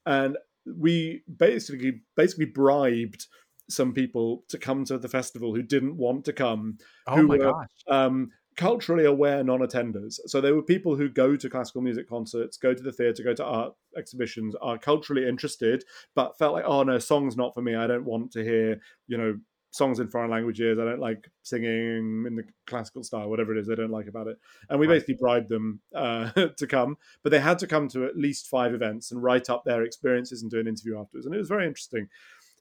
and 0.07 0.37
we 0.67 1.23
basically 1.39 2.03
basically 2.17 2.47
bribed 2.47 3.27
some 3.75 3.93
people 3.93 4.45
to 4.49 4.59
come 4.59 4.85
to 4.87 4.99
the 4.99 5.09
festival 5.09 5.55
who 5.55 5.63
didn't 5.63 5.97
want 5.97 6.25
to 6.27 6.33
come. 6.33 6.79
Oh 7.07 7.17
who 7.17 7.29
were. 7.29 7.53
Um, 7.89 8.31
culturally 8.57 9.05
aware 9.05 9.43
non-attenders. 9.43 10.21
So 10.27 10.41
there 10.41 10.55
were 10.55 10.63
people 10.63 10.97
who 10.97 11.09
go 11.09 11.37
to 11.37 11.51
classical 11.51 11.81
music 11.81 12.09
concerts, 12.09 12.57
go 12.57 12.75
to 12.75 12.83
the 12.83 12.93
theatre, 12.93 13.23
go 13.23 13.35
to 13.35 13.45
art 13.45 13.75
exhibitions, 13.97 14.55
are 14.61 14.79
culturally 14.79 15.27
interested, 15.27 15.85
but 16.15 16.37
felt 16.39 16.55
like, 16.55 16.65
oh 16.67 16.83
no, 16.83 16.99
song's 16.99 17.37
not 17.37 17.55
for 17.55 17.63
me. 17.63 17.75
I 17.75 17.87
don't 17.87 18.05
want 18.05 18.31
to 18.33 18.45
hear, 18.45 18.81
you 19.07 19.17
know, 19.17 19.39
songs 19.73 20.01
in 20.01 20.09
foreign 20.09 20.31
languages. 20.31 20.79
I 20.79 20.85
don't 20.85 21.01
like 21.01 21.31
singing 21.43 22.25
in 22.27 22.37
the 22.37 22.45
classical 22.67 23.03
style, 23.03 23.29
whatever 23.29 23.57
it 23.57 23.59
is 23.59 23.67
they 23.67 23.75
don't 23.75 23.91
like 23.91 24.07
about 24.07 24.29
it. 24.29 24.39
And 24.69 24.79
we 24.79 24.87
basically 24.87 25.15
bribed 25.15 25.49
them 25.49 25.81
uh, 25.95 26.31
to 26.57 26.67
come, 26.67 26.99
but 27.23 27.31
they 27.31 27.41
had 27.41 27.59
to 27.61 27.67
come 27.67 27.89
to 27.89 28.05
at 28.05 28.17
least 28.17 28.49
five 28.49 28.75
events 28.75 29.11
and 29.11 29.23
write 29.23 29.49
up 29.49 29.65
their 29.65 29.83
experiences 29.83 30.43
and 30.43 30.51
do 30.51 30.61
an 30.61 30.69
interview 30.69 30.99
afterwards. 30.99 31.27
And 31.27 31.35
it 31.35 31.39
was 31.39 31.49
very 31.49 31.67
interesting. 31.67 32.09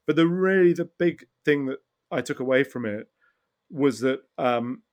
But 0.08 0.16
the 0.16 0.28
really 0.28 0.74
the 0.74 0.89
big 0.99 1.26
thing 1.45 1.68
that 1.68 1.80
I 2.12 2.22
took 2.22 2.39
away 2.39 2.64
from 2.64 2.86
it 2.86 3.08
was 3.70 3.99
that. 4.02 4.20
Um, 4.38 4.84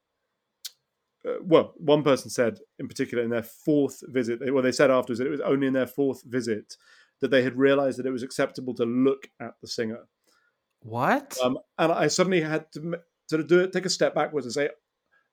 uh, 1.26 1.32
well, 1.42 1.74
one 1.78 2.04
person 2.04 2.30
said 2.30 2.60
in 2.78 2.86
particular 2.86 3.24
in 3.24 3.30
their 3.30 3.42
fourth 3.42 4.04
visit, 4.06 4.38
well, 4.52 4.62
they 4.62 4.70
said 4.70 4.88
afterwards 4.88 5.18
that 5.18 5.26
it 5.26 5.32
was 5.32 5.40
only 5.40 5.66
in 5.66 5.72
their 5.72 5.86
fourth 5.86 6.22
visit 6.22 6.76
that 7.20 7.32
they 7.32 7.42
had 7.42 7.58
realized 7.58 7.98
that 7.98 8.06
it 8.06 8.12
was 8.12 8.22
acceptable 8.22 8.72
to 8.72 8.84
look 8.84 9.26
at 9.40 9.54
the 9.60 9.66
singer 9.66 10.04
what? 10.82 11.36
Um, 11.42 11.58
and 11.78 11.92
I 11.92 12.06
suddenly 12.08 12.40
had 12.40 12.70
to 12.72 12.98
sort 13.28 13.40
of 13.40 13.48
do 13.48 13.60
it, 13.60 13.72
take 13.72 13.86
a 13.86 13.90
step 13.90 14.14
backwards 14.14 14.46
and 14.46 14.52
say, 14.52 14.70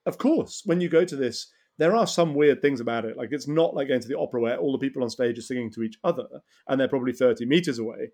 of 0.06 0.18
course, 0.18 0.62
when 0.66 0.82
you 0.82 0.90
go 0.90 1.06
to 1.06 1.16
this 1.16 1.52
there 1.78 1.94
are 1.94 2.08
some 2.08 2.34
weird 2.34 2.62
things 2.62 2.80
about 2.80 3.04
it. 3.04 3.18
Like 3.18 3.34
it's 3.34 3.50
not 3.50 3.76
like 3.76 3.90
going 3.90 4.00
to 4.00 4.08
the 4.08 4.18
opera 4.18 4.40
where 4.40 4.56
all 4.56 4.72
the 4.72 4.78
people 4.78 5.04
on 5.04 5.10
stage 5.10 5.38
are 5.38 5.42
singing 5.42 5.70
to 5.72 5.84
each 5.84 5.98
other 6.06 6.26
and 6.70 6.80
they're 6.80 6.88
probably 6.88 7.12
30 7.12 7.46
meters 7.46 7.80
away. 7.80 8.12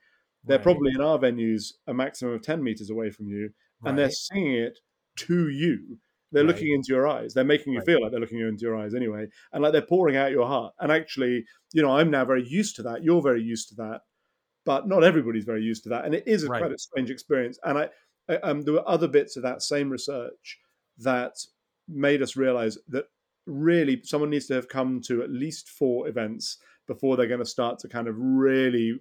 They're 0.47 0.57
Right. 0.57 0.63
probably 0.63 0.91
in 0.95 1.01
our 1.01 1.17
venues 1.19 1.73
a 1.87 1.93
maximum 1.93 2.33
of 2.33 2.41
10 2.41 2.63
meters 2.63 2.89
away 2.89 3.11
from 3.11 3.27
you 3.27 3.51
and 3.85 3.97
they're 3.97 4.07
Right. 4.07 4.13
singing 4.13 4.53
it 4.55 4.79
to 5.17 5.49
you. 5.49 5.99
They're 6.31 6.43
Right. 6.43 6.47
looking 6.47 6.71
into 6.73 6.93
your 6.93 7.07
eyes. 7.07 7.33
They're 7.33 7.43
making 7.43 7.73
you 7.73 7.79
Right. 7.79 7.85
feel 7.85 8.01
like 8.01 8.11
they're 8.11 8.19
looking 8.19 8.39
into 8.39 8.61
your 8.61 8.77
eyes 8.77 8.95
anyway. 8.95 9.27
And 9.51 9.61
like 9.63 9.73
they're 9.73 9.81
pouring 9.85 10.15
out 10.15 10.31
your 10.31 10.47
heart. 10.47 10.73
And 10.79 10.91
actually, 10.91 11.45
you 11.73 11.81
know, 11.81 11.91
I'm 11.91 12.09
now 12.09 12.25
very 12.25 12.47
used 12.47 12.75
to 12.77 12.83
that. 12.83 13.03
You're 13.03 13.21
very 13.21 13.41
used 13.43 13.69
to 13.69 13.75
that. 13.75 14.01
But 14.65 14.87
not 14.87 15.03
everybody's 15.03 15.45
very 15.45 15.63
used 15.63 15.83
to 15.83 15.89
that. 15.89 16.05
And 16.05 16.13
it 16.15 16.27
is 16.27 16.43
a 16.43 16.47
Right. 16.47 16.59
quite 16.59 16.71
a 16.71 16.77
strange 16.77 17.09
experience. 17.11 17.59
And 17.63 17.77
I, 17.79 17.89
I 18.29 18.35
um, 18.37 18.61
there 18.61 18.75
were 18.75 18.87
other 18.89 19.07
bits 19.07 19.35
of 19.37 19.43
that 19.43 19.61
same 19.63 19.89
research 19.89 20.59
that 20.99 21.33
made 21.87 22.21
us 22.21 22.35
realize 22.35 22.77
that 22.89 23.05
really 23.47 24.01
someone 24.03 24.29
needs 24.29 24.47
to 24.47 24.53
have 24.53 24.69
come 24.69 25.01
to 25.01 25.23
at 25.23 25.31
least 25.31 25.69
four 25.69 26.07
events 26.07 26.57
before 26.87 27.17
they're 27.17 27.27
going 27.27 27.39
to 27.39 27.45
start 27.45 27.79
to 27.79 27.87
kind 27.87 28.07
of 28.07 28.15
really 28.17 28.99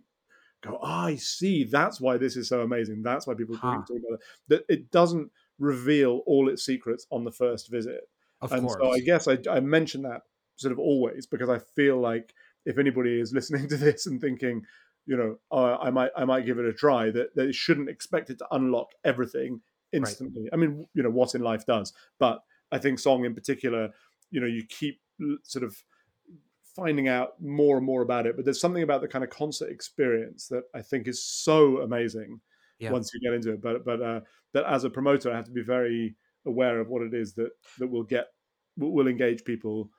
go, 0.63 0.79
oh, 0.81 0.87
I 0.87 1.17
see. 1.17 1.65
That's 1.65 2.01
why 2.01 2.17
this 2.17 2.37
is 2.37 2.49
so 2.49 2.63
amazing. 2.63 3.03
That's 3.03 3.27
why 3.27 3.35
people 3.35 3.57
are 3.57 3.59
Huh. 3.59 3.83
to 3.87 3.95
other. 3.95 4.19
That 4.49 4.65
it 4.69 4.91
doesn't 4.91 5.31
reveal 5.59 6.23
all 6.27 6.49
its 6.49 6.65
secrets 6.65 7.07
on 7.11 7.25
the 7.25 7.33
first 7.33 7.71
visit. 7.71 8.09
Of 8.41 8.53
and 8.53 8.63
course. 8.63 8.79
so 8.81 8.91
I 8.91 9.01
guess 9.01 9.29
I, 9.29 9.39
I 9.51 9.61
mention 9.61 10.03
that 10.03 10.23
sort 10.57 10.73
of 10.73 10.79
always 10.79 11.27
because 11.27 11.49
I 11.49 11.59
feel 11.59 12.01
like 12.01 12.35
if 12.65 12.79
anybody 12.79 13.21
is 13.21 13.33
listening 13.35 13.69
to 13.69 13.77
this 13.77 14.07
and 14.07 14.21
thinking, 14.21 14.65
you 15.07 15.17
know, 15.17 15.39
oh, 15.51 15.77
I 15.77 15.91
might 15.91 16.11
I 16.17 16.25
might 16.25 16.47
give 16.47 16.59
it 16.59 16.65
a 16.65 16.73
try, 16.73 17.11
that 17.11 17.35
they 17.35 17.53
shouldn't 17.53 17.89
expect 17.89 18.31
it 18.31 18.39
to 18.39 18.47
unlock 18.51 18.89
everything 19.05 19.61
instantly. 19.93 20.49
I 20.53 20.57
mean, 20.57 20.87
you 20.95 21.03
know, 21.03 21.11
what 21.11 21.35
in 21.35 21.43
life 21.43 21.67
does, 21.67 21.93
but 22.19 22.43
I 22.71 22.79
think 22.79 22.99
song 22.99 23.25
in 23.25 23.35
particular, 23.35 23.91
you 24.31 24.41
know, 24.41 24.47
you 24.47 24.65
keep 24.69 25.01
sort 25.43 25.65
of 25.65 25.77
finding 26.77 27.09
out 27.09 27.41
more 27.41 27.77
and 27.77 27.87
more 27.87 28.03
about 28.03 28.27
it. 28.27 28.37
But 28.37 28.45
there's 28.45 28.61
something 28.61 28.83
about 28.83 29.01
the 29.01 29.09
kind 29.09 29.25
of 29.25 29.31
concert 29.31 29.71
experience 29.71 30.49
that 30.49 30.65
I 30.75 30.83
think 30.83 31.09
is 31.09 31.25
so 31.25 31.79
amazing 31.83 32.41
Yeah. 32.79 32.93
once 32.93 33.11
you 33.15 33.21
get 33.21 33.35
into 33.35 33.53
it. 33.53 33.61
But 33.63 33.85
but 33.85 34.01
uh, 34.03 34.21
but 34.53 34.67
as 34.67 34.85
a 34.85 34.91
promoter, 34.91 35.31
I 35.33 35.37
have 35.37 35.47
to 35.47 35.53
be 35.53 35.63
very 35.63 36.17
aware 36.47 36.81
of 36.81 36.89
what 36.89 37.03
it 37.03 37.15
is 37.15 37.35
that 37.35 37.51
that 37.79 37.89
will 37.89 38.05
get 38.05 38.29
will 38.77 38.93
will 38.93 39.09
engage 39.09 39.45
people, 39.45 39.91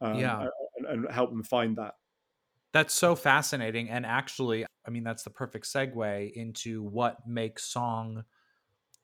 um, 0.00 0.18
Yeah. 0.20 0.46
and, 0.78 0.86
and 0.86 1.10
help 1.12 1.30
them 1.30 1.42
find 1.42 1.76
that. 1.78 1.94
That's 2.72 2.94
so 2.94 3.14
fascinating. 3.16 3.88
And 3.88 4.04
actually, 4.04 4.66
I 4.86 4.90
mean, 4.90 5.04
that's 5.04 5.22
the 5.22 5.30
perfect 5.30 5.66
segue 5.66 6.32
into 6.32 6.82
what 6.82 7.26
makes 7.26 7.64
song 7.64 8.24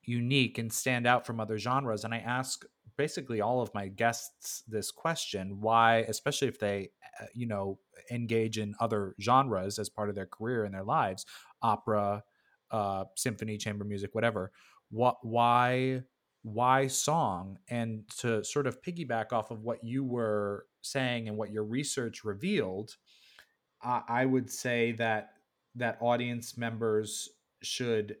unique 0.03 0.57
and 0.57 0.71
stand 0.71 1.07
out 1.07 1.25
from 1.25 1.39
other 1.39 1.57
genres. 1.57 2.03
And 2.03 2.13
I 2.13 2.19
ask 2.19 2.65
basically 2.97 3.41
all 3.41 3.61
of 3.61 3.73
my 3.73 3.87
guests 3.87 4.63
this 4.67 4.91
question 4.91 5.59
why, 5.61 5.97
especially 6.07 6.47
if 6.47 6.59
they, 6.59 6.89
uh, 7.21 7.25
you 7.33 7.47
know, 7.47 7.79
engage 8.11 8.57
in 8.57 8.75
other 8.79 9.15
genres 9.21 9.79
as 9.79 9.89
part 9.89 10.09
of 10.09 10.15
their 10.15 10.25
career 10.25 10.65
and 10.65 10.73
their 10.73 10.83
lives, 10.83 11.25
opera, 11.61 12.23
uh, 12.71 13.05
symphony, 13.15 13.57
chamber 13.57 13.85
music, 13.85 14.13
whatever. 14.15 14.51
What, 14.89 15.17
why, 15.21 16.01
why 16.43 16.87
song? 16.87 17.57
And 17.69 18.03
to 18.19 18.43
sort 18.43 18.67
of 18.67 18.81
piggyback 18.81 19.31
off 19.31 19.51
of 19.51 19.61
what 19.61 19.83
you 19.83 20.03
were 20.03 20.65
saying 20.81 21.27
and 21.27 21.37
what 21.37 21.51
your 21.51 21.63
research 21.63 22.23
revealed, 22.23 22.95
I 23.81 24.01
I 24.07 24.25
would 24.25 24.49
say 24.49 24.91
that 24.93 25.29
that 25.75 25.97
audience 26.01 26.57
members 26.57 27.29
should 27.61 28.17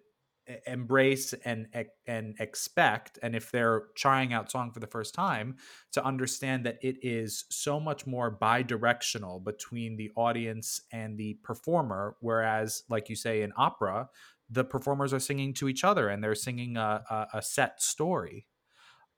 embrace 0.67 1.33
and 1.45 1.67
and 2.05 2.35
expect 2.39 3.17
and 3.23 3.35
if 3.35 3.49
they're 3.51 3.83
trying 3.95 4.33
out 4.33 4.51
song 4.51 4.71
for 4.71 4.81
the 4.81 4.87
first 4.87 5.13
time 5.13 5.55
to 5.91 6.03
understand 6.03 6.65
that 6.65 6.77
it 6.81 6.97
is 7.01 7.45
so 7.49 7.79
much 7.79 8.05
more 8.05 8.29
bi-directional 8.29 9.39
between 9.39 9.95
the 9.95 10.11
audience 10.15 10.81
and 10.91 11.17
the 11.17 11.35
performer. 11.43 12.17
Whereas 12.19 12.83
like 12.89 13.09
you 13.09 13.15
say 13.15 13.41
in 13.41 13.53
opera 13.55 14.09
the 14.49 14.65
performers 14.65 15.13
are 15.13 15.19
singing 15.19 15.53
to 15.53 15.69
each 15.69 15.83
other 15.83 16.09
and 16.09 16.23
they're 16.23 16.35
singing 16.35 16.75
a, 16.77 17.03
a, 17.09 17.37
a 17.37 17.41
set 17.41 17.81
story. 17.81 18.45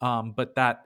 Um, 0.02 0.34
but 0.36 0.56
that 0.56 0.84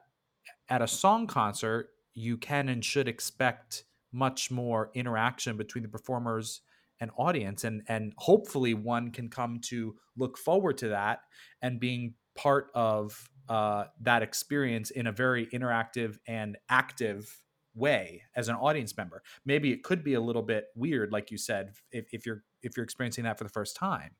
at 0.70 0.82
a 0.82 0.88
song 0.88 1.28
concert 1.28 1.90
you 2.14 2.38
can 2.38 2.70
and 2.70 2.84
should 2.84 3.08
expect 3.08 3.84
much 4.12 4.50
more 4.52 4.90
interaction 4.94 5.58
between 5.58 5.84
the 5.84 5.90
performers 5.90 6.62
and 7.00 7.12
audience 7.18 7.64
and 7.64 7.82
and 7.88 8.14
hopefully 8.18 8.74
one 8.74 9.12
can 9.12 9.30
come 9.30 9.60
to 9.60 9.96
look 10.18 10.38
forward 10.38 10.78
to 10.78 10.90
that 10.90 11.22
and 11.62 11.80
being 11.80 12.14
part 12.36 12.68
of 12.74 13.30
uh, 13.50 13.86
that 14.00 14.22
experience 14.22 14.92
in 14.92 15.08
a 15.08 15.12
very 15.12 15.48
interactive 15.48 16.18
and 16.28 16.58
active 16.70 17.42
way 17.76 18.24
as 18.36 18.50
an 18.50 18.56
audience 18.56 18.96
member 18.98 19.22
maybe 19.46 19.72
it 19.72 19.84
could 19.84 20.04
be 20.04 20.16
a 20.16 20.22
little 20.22 20.42
bit 20.42 20.66
weird 20.76 21.12
like 21.12 21.32
you 21.32 21.38
said 21.38 21.72
if, 21.92 22.06
if 22.12 22.26
you're 22.26 22.44
if 22.62 22.76
you're 22.76 22.84
experiencing 22.84 23.24
that 23.24 23.38
for 23.38 23.44
the 23.44 23.50
first 23.50 23.76
time 23.76 24.12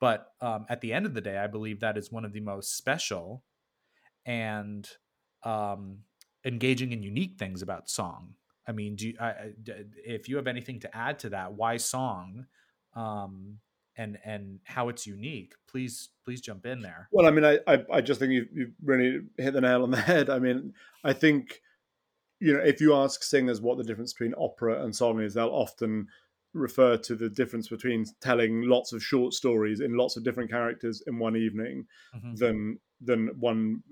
but 0.00 0.28
um, 0.40 0.66
at 0.68 0.80
the 0.80 0.92
end 0.92 1.06
of 1.06 1.14
the 1.14 1.20
day 1.20 1.38
i 1.38 1.46
believe 1.46 1.80
that 1.80 1.96
is 1.96 2.12
one 2.12 2.24
of 2.24 2.32
the 2.32 2.40
most 2.40 2.76
special 2.76 3.42
and 4.26 4.88
um, 5.44 5.98
engaging 6.44 6.92
and 6.92 7.04
unique 7.04 7.38
things 7.38 7.62
about 7.62 7.88
song. 7.88 8.34
I 8.66 8.72
mean, 8.72 8.96
do 8.96 9.08
you, 9.08 9.16
I, 9.20 9.52
if 10.04 10.28
you 10.28 10.36
have 10.36 10.46
anything 10.46 10.80
to 10.80 10.96
add 10.96 11.18
to 11.20 11.30
that, 11.30 11.52
why 11.52 11.76
song, 11.76 12.46
um, 12.94 13.58
and 13.96 14.18
and 14.24 14.60
how 14.64 14.88
it's 14.88 15.06
unique, 15.06 15.54
please 15.68 16.10
please 16.24 16.40
jump 16.40 16.66
in 16.66 16.82
there. 16.82 17.08
Well, 17.12 17.26
I 17.26 17.30
mean, 17.30 17.44
I 17.44 17.58
I, 17.66 17.84
I 17.92 18.00
just 18.00 18.20
think 18.20 18.32
you 18.32 18.46
you 18.52 18.72
really 18.82 19.20
hit 19.38 19.52
the 19.54 19.60
nail 19.60 19.82
on 19.82 19.90
the 19.90 19.96
head. 20.12 20.28
I 20.30 20.38
mean, 20.38 20.74
I 21.04 21.12
think 21.12 21.60
you 22.40 22.52
know 22.52 22.60
if 22.62 22.80
you 22.80 22.94
ask 22.94 23.22
singers 23.22 23.60
what 23.60 23.78
the 23.78 23.84
difference 23.84 24.12
between 24.12 24.34
opera 24.38 24.82
and 24.84 24.94
song 24.94 25.20
is, 25.20 25.34
they'll 25.34 25.48
often 25.48 26.08
refer 26.52 26.96
to 26.96 27.14
the 27.14 27.28
difference 27.28 27.68
between 27.68 28.04
telling 28.20 28.62
lots 28.62 28.92
of 28.92 29.02
short 29.04 29.34
stories 29.34 29.80
in 29.80 29.94
lots 29.96 30.16
of 30.16 30.24
different 30.24 30.50
characters 30.50 31.02
in 31.06 31.18
one 31.18 31.36
evening 31.36 31.86
Mhm. 32.14 32.36
than 32.38 32.80
than 33.00 33.28
one 33.38 33.82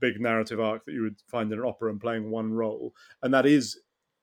big 0.00 0.20
narrative 0.20 0.60
arc 0.60 0.84
that 0.84 0.92
you 0.92 1.02
would 1.02 1.20
find 1.28 1.52
in 1.52 1.58
an 1.58 1.64
opera 1.64 1.90
and 1.90 2.00
playing 2.00 2.30
one 2.30 2.52
role, 2.52 2.94
and 3.22 3.32
that 3.34 3.46
is 3.46 3.80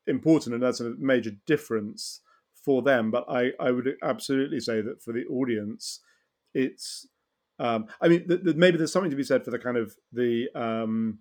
important, 0.08 0.54
and 0.54 0.64
that's 0.64 0.80
a 0.80 0.94
major 0.98 1.32
difference 1.46 2.22
for 2.64 2.82
them. 2.82 3.12
But 3.12 3.26
I 3.30 3.52
I 3.60 3.72
would 3.72 3.96
absolutely 4.04 4.60
say 4.60 4.82
that 4.82 5.02
for 5.02 5.14
the 5.14 5.26
audience, 5.26 6.02
it's 6.54 7.08
um, 7.60 7.88
I 8.02 8.08
mean 8.08 8.28
th- 8.28 8.44
th- 8.44 8.56
maybe 8.56 8.78
there's 8.78 8.92
something 8.92 9.12
to 9.12 9.18
be 9.18 9.24
said 9.24 9.44
for 9.44 9.52
the 9.52 9.60
kind 9.60 9.78
of 9.78 9.96
the 10.12 10.50
um, 10.56 11.20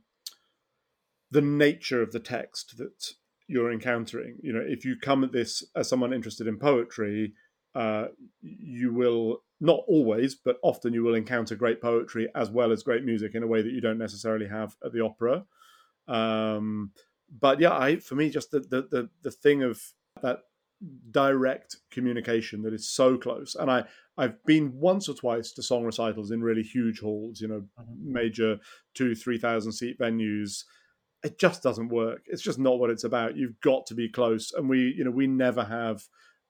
the 1.31 1.41
nature 1.41 2.03
of 2.03 2.13
the 2.13 2.21
text 2.21 2.79
that 2.79 3.13
you're 3.49 3.73
encountering. 3.73 4.39
You 4.43 4.53
know, 4.53 4.65
if 4.67 4.85
you 4.85 4.97
come 5.01 5.25
at 5.25 5.33
this 5.33 5.65
as 5.75 5.89
someone 5.89 6.13
interested 6.13 6.47
in 6.47 6.59
poetry, 6.59 7.35
uh, 7.75 8.07
you 8.41 8.93
will 8.93 9.43
not 9.61 9.81
always, 9.87 10.35
but 10.35 10.59
often 10.63 10.93
you 10.93 11.03
will 11.03 11.15
encounter 11.15 11.55
great 11.55 11.81
poetry 11.81 12.29
as 12.35 12.51
well 12.51 12.73
as 12.73 12.83
great 12.83 13.05
music 13.05 13.35
in 13.35 13.43
a 13.43 13.47
way 13.47 13.63
that 13.63 13.73
you 13.73 13.81
don't 13.81 13.99
necessarily 13.99 14.49
have 14.49 14.77
at 14.85 14.93
the 14.93 15.01
opera. 15.01 15.45
Um, 16.09 16.93
but 17.31 17.61
yeah, 17.61 17.77
I 17.77 17.97
for 17.97 18.15
me 18.15 18.31
just 18.31 18.51
the 18.51 18.61
the 18.61 18.83
the, 18.91 19.11
the 19.23 19.31
thing 19.31 19.63
of 19.63 19.81
that 20.23 20.41
direct 21.11 21.77
communication 21.91 22.63
that 22.63 22.75
is 22.75 22.89
so 22.89 23.17
close, 23.17 23.55
and 23.55 23.71
I 23.71 23.85
I've 24.19 24.43
been 24.45 24.73
once 24.75 25.09
or 25.09 25.15
twice 25.15 25.53
to 25.53 25.63
song 25.63 25.85
recitals 25.85 26.31
in 26.31 26.43
really 26.43 26.63
huge 26.63 27.01
halls, 27.01 27.41
you 27.41 27.49
know, 27.49 27.69
Mhm. 27.79 27.99
major 28.05 28.59
two 28.95 29.15
three 29.15 29.39
thousand 29.39 29.73
seat 29.73 29.99
venues. 29.99 30.65
It 31.25 31.39
just 31.39 31.63
doesn't 31.63 31.89
work. 31.89 32.23
It's 32.27 32.43
just 32.43 32.59
not 32.59 32.79
what 32.79 32.91
it's 32.91 33.05
about. 33.05 33.37
You've 33.37 33.61
got 33.61 33.87
to 33.87 33.95
be 33.95 34.09
close, 34.09 34.53
and 34.53 34.69
we 34.69 34.95
you 34.97 35.05
know 35.05 35.11
we 35.11 35.27
never 35.27 35.65
have 35.65 36.03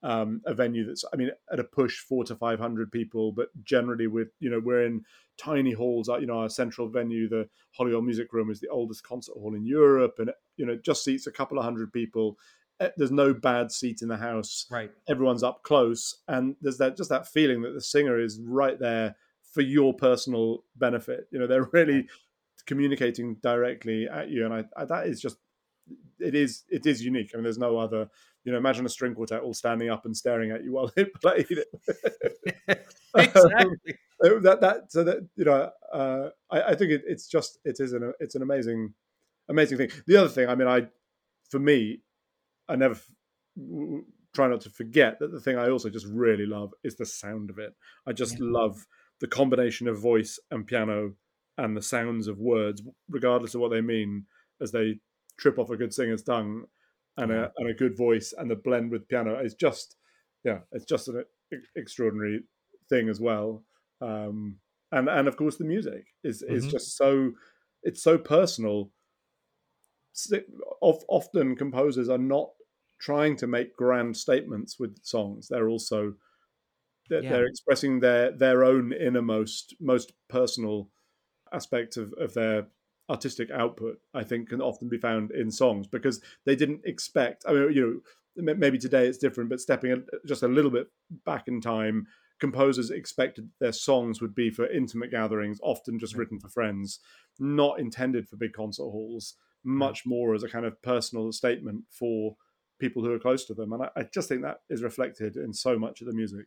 um, 0.07 0.41
a 0.47 0.55
venue 0.55 0.85
that's 0.87 1.05
I 1.13 1.17
mean 1.17 1.31
at 1.53 1.61
a 1.61 1.65
push 1.65 1.99
four 1.99 2.23
to 2.25 2.35
five 2.37 2.59
hundred 2.61 2.91
people, 2.93 3.33
but 3.33 3.49
generally 3.65 4.07
with 4.07 4.29
you 4.39 4.51
know 4.51 4.61
we're 4.61 4.87
in 4.87 5.05
tiny 5.37 5.73
halls. 5.73 6.09
uh, 6.09 6.19
You 6.19 6.27
know 6.27 6.39
our 6.41 6.49
central 6.49 6.89
venue, 6.89 7.29
the 7.29 7.49
Holywell 7.73 8.03
Music 8.03 8.33
Room, 8.33 8.51
is 8.51 8.61
the 8.61 8.69
oldest 8.69 9.03
concert 9.03 9.35
hall 9.41 9.55
in 9.55 9.67
Europe, 9.67 10.17
and 10.21 10.31
you 10.57 10.65
know 10.67 10.75
it 10.75 10.85
just 10.85 11.05
seats 11.05 11.27
a 11.27 11.33
couple 11.33 11.59
of 11.59 11.65
hundred 11.65 11.93
people. 11.93 12.39
Eh, 12.81 12.91
There's 12.97 13.11
no 13.25 13.33
bad 13.35 13.73
seat 13.73 14.03
in 14.03 14.09
the 14.09 14.19
house 14.19 14.67
Right. 14.71 14.91
everyone's 15.09 15.43
up 15.43 15.63
close 15.63 16.03
and 16.29 16.57
there's 16.61 16.77
that 16.77 16.95
just 16.97 17.09
that 17.09 17.27
feeling 17.27 17.63
that 17.63 17.73
the 17.73 17.81
singer 17.81 18.21
is 18.21 18.39
right 18.41 18.79
there 18.79 19.17
for 19.55 19.63
your 19.63 19.95
personal 19.95 20.63
benefit 20.77 21.27
you 21.31 21.39
know 21.39 21.47
they're 21.47 21.71
really 21.79 22.07
communicating 22.67 23.37
directly 23.37 24.07
at 24.09 24.29
you 24.29 24.45
and 24.45 24.53
I, 24.53 24.65
I 24.77 24.85
that 24.85 25.07
is 25.07 25.23
just 25.23 25.39
it 26.19 26.35
is 26.35 26.65
it 26.69 26.85
is 26.87 27.03
unique 27.05 27.31
i 27.33 27.37
mean 27.37 27.45
there's 27.45 27.57
no 27.59 27.79
other 27.79 28.11
you 28.47 28.53
know 28.53 28.59
imagine 28.59 28.87
a 28.87 28.89
string 28.89 29.15
quartet 29.15 29.43
all 29.43 29.53
standing 29.53 29.91
up 29.91 30.07
and 30.07 30.17
staring 30.17 30.53
at 30.53 30.65
you 30.65 30.73
while 30.73 30.91
they 30.97 31.05
played 31.21 31.47
it 31.51 31.67
exactly. 33.17 33.95
Uh, 34.25 34.39
that 34.41 34.61
that 34.61 34.91
so 34.91 35.05
that 35.05 35.29
you 35.37 35.45
know 35.45 35.71
uh, 35.93 36.31
I, 36.51 36.63
I 36.63 36.75
think 36.75 36.93
it, 36.93 37.03
it's 37.07 37.27
just 37.27 37.59
it 37.65 37.77
is 37.81 37.93
an 37.93 38.13
it's 38.21 38.35
an 38.35 38.43
amazing 38.43 38.95
amazing 39.49 39.79
thing. 39.79 39.91
The 40.07 40.17
other 40.17 40.29
thing, 40.29 40.49
I 40.49 40.55
mean, 40.55 40.69
I 40.69 40.87
for 41.51 41.59
me, 41.59 42.01
I 42.69 42.77
never 42.77 42.95
f- 42.95 43.11
w- 43.57 43.85
w- 43.85 44.05
try 44.35 44.49
not 44.49 44.61
to 44.63 44.71
forget 44.71 45.19
that 45.21 45.33
the 45.33 45.41
thing 45.41 45.57
I 45.57 45.71
also 45.71 45.91
just 45.91 46.07
really 46.07 46.47
love 46.47 46.73
is 46.83 46.97
the 46.97 47.07
sound 47.07 47.51
of 47.51 47.59
it. 47.59 47.75
I 48.07 48.13
just 48.13 48.35
Yeah. 48.35 48.47
love 48.49 48.87
the 49.21 49.29
combination 49.29 49.89
of 49.89 49.99
voice 50.01 50.39
and 50.51 50.67
piano 50.67 51.15
and 51.59 51.77
the 51.77 51.83
sounds 51.83 52.27
of 52.29 52.39
words, 52.39 52.83
regardless 53.09 53.55
of 53.55 53.61
what 53.61 53.71
they 53.71 53.81
mean, 53.81 54.27
as 54.61 54.73
they 54.73 55.01
trip 55.39 55.59
off 55.59 55.71
a 55.71 55.77
good 55.77 55.95
singer's 55.95 56.23
tongue 56.23 56.65
and 57.17 57.33
a 57.33 57.51
and 57.57 57.71
a 57.71 57.75
good 57.75 57.97
voice 57.97 58.35
and 58.37 58.51
the 58.51 58.57
blend 58.57 58.91
with 58.91 59.09
piano 59.09 59.39
is 59.39 59.55
just 59.55 59.97
yeah 60.45 60.59
it's 60.73 60.85
just 60.85 61.09
an 61.09 61.25
extraordinary 61.77 62.41
thing 62.89 63.09
as 63.09 63.21
well 63.21 63.65
um, 64.01 64.57
and 64.93 65.09
and 65.09 65.29
of 65.29 65.37
course 65.37 65.57
the 65.57 65.65
music 65.65 66.05
is 66.25 66.43
is 66.43 66.65
mm-hmm. 66.65 66.71
just 66.71 66.97
so 66.97 67.33
it's 67.83 68.03
so 68.03 68.19
personal 68.19 68.91
often 70.81 71.57
composers 71.57 72.09
are 72.09 72.19
not 72.19 72.49
trying 73.01 73.37
to 73.37 73.47
make 73.47 73.77
grand 73.77 74.17
statements 74.17 74.79
with 74.79 74.97
songs 75.03 75.49
they're 75.49 75.69
also 75.69 76.15
they're, 77.09 77.23
yeah. 77.23 77.31
they're 77.31 77.47
expressing 77.47 78.01
their 78.01 78.33
their 78.33 78.65
own 78.65 78.93
innermost 78.93 79.75
most 79.81 80.13
personal 80.29 80.89
aspect 81.53 81.97
of, 81.97 82.13
of 82.19 82.35
their 82.35 82.67
artistic 83.09 83.51
output 83.51 83.99
i 84.15 84.23
think 84.23 84.49
can 84.49 84.61
often 84.61 84.89
be 84.89 84.99
found 84.99 85.31
in 85.31 85.51
songs 85.51 85.87
because 85.87 86.21
they 86.45 86.57
didn't 86.57 86.81
expect 86.85 87.45
i 87.49 87.53
mean 87.53 87.73
you 87.73 88.03
know 88.37 88.55
maybe 88.55 88.79
today 88.79 89.07
it's 89.07 89.19
different 89.19 89.49
but 89.49 89.61
stepping 89.61 90.05
just 90.27 90.43
a 90.43 90.49
little 90.49 90.71
bit 90.71 90.89
back 91.25 91.49
in 91.49 91.61
time 91.61 92.07
composers 92.39 92.91
expected 92.91 93.49
their 93.61 93.73
songs 93.73 94.21
would 94.21 94.35
be 94.35 94.51
for 94.51 94.67
intimate 94.67 95.11
gatherings 95.11 95.59
often 95.63 95.99
just 95.99 96.17
written 96.17 96.39
for 96.39 96.49
friends 96.49 97.01
not 97.39 97.79
intended 97.81 98.29
for 98.29 98.37
big 98.37 98.53
concert 98.53 98.83
halls 98.85 99.35
much 99.65 100.07
more 100.07 100.35
as 100.35 100.43
a 100.43 100.49
kind 100.49 100.65
of 100.65 100.81
personal 100.83 101.33
statement 101.33 101.83
for 101.91 102.37
people 102.79 103.03
who 103.03 103.13
are 103.13 103.19
close 103.19 103.45
to 103.47 103.55
them. 103.55 103.73
And 103.73 103.83
I, 103.83 103.89
I 103.97 104.03
just 104.15 104.29
think 104.29 104.43
that 104.43 104.61
is 104.71 104.83
reflected 104.83 105.37
in 105.37 105.53
so 105.53 105.79
much 105.79 106.01
of 106.01 106.07
the 106.07 106.13
music 106.13 106.47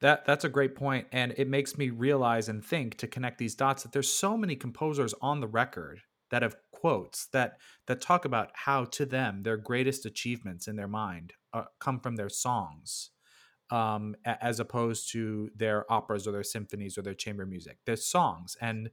that 0.00 0.24
that's 0.24 0.44
a 0.44 0.48
great 0.48 0.74
point, 0.74 1.06
and 1.12 1.34
it 1.36 1.48
makes 1.48 1.76
me 1.76 1.90
realize 1.90 2.48
and 2.48 2.64
think 2.64 2.96
to 2.98 3.06
connect 3.06 3.38
these 3.38 3.54
dots 3.54 3.82
that 3.82 3.92
there's 3.92 4.12
so 4.12 4.36
many 4.36 4.56
composers 4.56 5.14
on 5.20 5.40
the 5.40 5.48
record 5.48 6.00
that 6.30 6.42
have 6.42 6.56
quotes 6.72 7.26
that 7.28 7.58
that 7.86 8.00
talk 8.00 8.24
about 8.24 8.50
how 8.54 8.84
to 8.84 9.04
them 9.04 9.42
their 9.42 9.56
greatest 9.56 10.06
achievements 10.06 10.68
in 10.68 10.76
their 10.76 10.88
mind 10.88 11.34
uh, 11.52 11.64
come 11.80 12.00
from 12.00 12.16
their 12.16 12.28
songs, 12.28 13.10
um, 13.70 14.14
as 14.24 14.60
opposed 14.60 15.12
to 15.12 15.50
their 15.54 15.90
operas 15.92 16.26
or 16.26 16.32
their 16.32 16.42
symphonies 16.42 16.96
or 16.96 17.02
their 17.02 17.14
chamber 17.14 17.44
music. 17.44 17.78
Their 17.84 17.96
songs, 17.96 18.56
and 18.60 18.90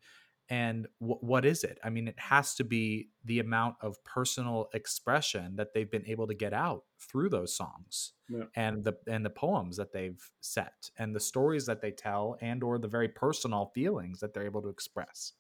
and 0.50 0.88
w- 1.02 1.20
what 1.22 1.46
is 1.46 1.64
it 1.64 1.78
i 1.84 1.90
mean 1.90 2.08
it 2.08 2.20
has 2.20 2.56
to 2.56 2.64
be 2.64 3.10
the 3.26 3.40
amount 3.40 3.76
of 3.82 4.02
personal 4.04 4.70
expression 4.74 5.56
that 5.56 5.74
they've 5.74 5.92
been 5.92 6.06
able 6.08 6.28
to 6.28 6.34
get 6.34 6.54
out 6.54 6.84
through 7.00 7.30
those 7.30 7.56
songs 7.56 8.14
yeah. 8.30 8.44
and 8.56 8.84
the 8.84 8.94
and 9.08 9.26
the 9.26 9.30
poems 9.30 9.78
that 9.78 9.92
they've 9.92 10.32
set 10.42 10.90
and 10.98 11.16
the 11.16 11.20
stories 11.20 11.66
that 11.66 11.82
they 11.82 11.92
tell 11.92 12.38
and 12.42 12.64
or 12.64 12.78
the 12.78 12.88
very 12.88 13.10
personal 13.10 13.72
feelings 13.74 14.20
that 14.20 14.34
they're 14.34 14.46
able 14.46 14.62
to 14.62 14.70
express 14.70 15.34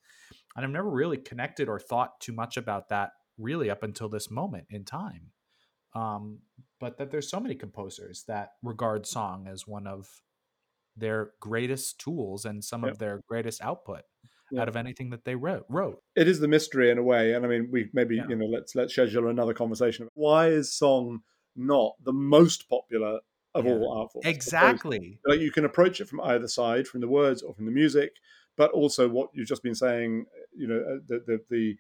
and 0.56 0.66
i've 0.66 0.72
never 0.72 0.90
really 0.90 1.18
connected 1.18 1.70
or 1.70 1.80
thought 1.80 2.20
too 2.20 2.34
much 2.34 2.58
about 2.58 2.90
that 2.90 3.12
really 3.38 3.70
up 3.70 3.84
until 3.84 4.10
this 4.10 4.30
moment 4.30 4.66
in 4.70 4.84
time 4.84 5.32
um, 5.96 6.40
but 6.80 6.98
that 6.98 7.10
there's 7.10 7.30
so 7.30 7.40
many 7.40 7.56
composers 7.56 8.24
that 8.28 8.52
regard 8.62 9.08
song 9.08 9.48
as 9.48 9.66
one 9.66 9.88
of 9.88 10.08
their 10.98 11.32
greatest 11.40 12.00
tools 12.00 12.46
and 12.46 12.64
some 12.64 12.84
yeah. 12.84 12.90
of 12.90 12.98
their 12.98 13.22
greatest 13.28 13.62
output 13.62 14.02
yeah. 14.52 14.62
out 14.62 14.70
of 14.70 14.76
anything 14.76 15.10
that 15.12 15.26
they 15.26 15.36
wrote. 15.36 15.66
Wrote. 15.70 16.02
It 16.16 16.28
is 16.28 16.40
the 16.40 16.48
mystery 16.48 16.92
in 16.92 16.98
a 16.98 17.04
way, 17.04 17.34
and 17.34 17.46
I 17.46 17.50
mean, 17.50 17.70
we 17.72 17.90
maybe 17.94 18.18
yeah. 18.18 18.28
you 18.30 18.36
know 18.36 18.46
let's 18.46 18.76
let's 18.76 18.94
schedule 18.94 19.28
another 19.28 19.54
conversation. 19.54 20.08
Why 20.14 20.48
is 20.48 20.74
song 20.74 21.22
not 21.56 21.94
the 22.04 22.14
most 22.14 22.70
popular 22.70 23.20
of 23.56 23.66
yeah. 23.66 23.72
all 23.72 24.00
art 24.00 24.12
forms? 24.12 24.26
Exactly. 24.26 25.20
Like 25.26 25.40
you 25.40 25.52
can 25.52 25.66
approach 25.66 26.02
it 26.02 26.08
from 26.08 26.22
either 26.22 26.48
side, 26.48 26.88
from 26.88 27.02
the 27.02 27.08
words 27.08 27.42
or 27.42 27.54
from 27.54 27.66
the 27.66 27.72
music, 27.72 28.12
but 28.56 28.72
also 28.72 29.10
what 29.10 29.30
you've 29.34 29.48
just 29.48 29.64
been 29.64 29.76
saying. 29.76 30.26
You 30.56 30.68
know, 30.68 30.80
uh, 30.80 31.00
the 31.08 31.24
the 31.26 31.42
the 31.50 31.78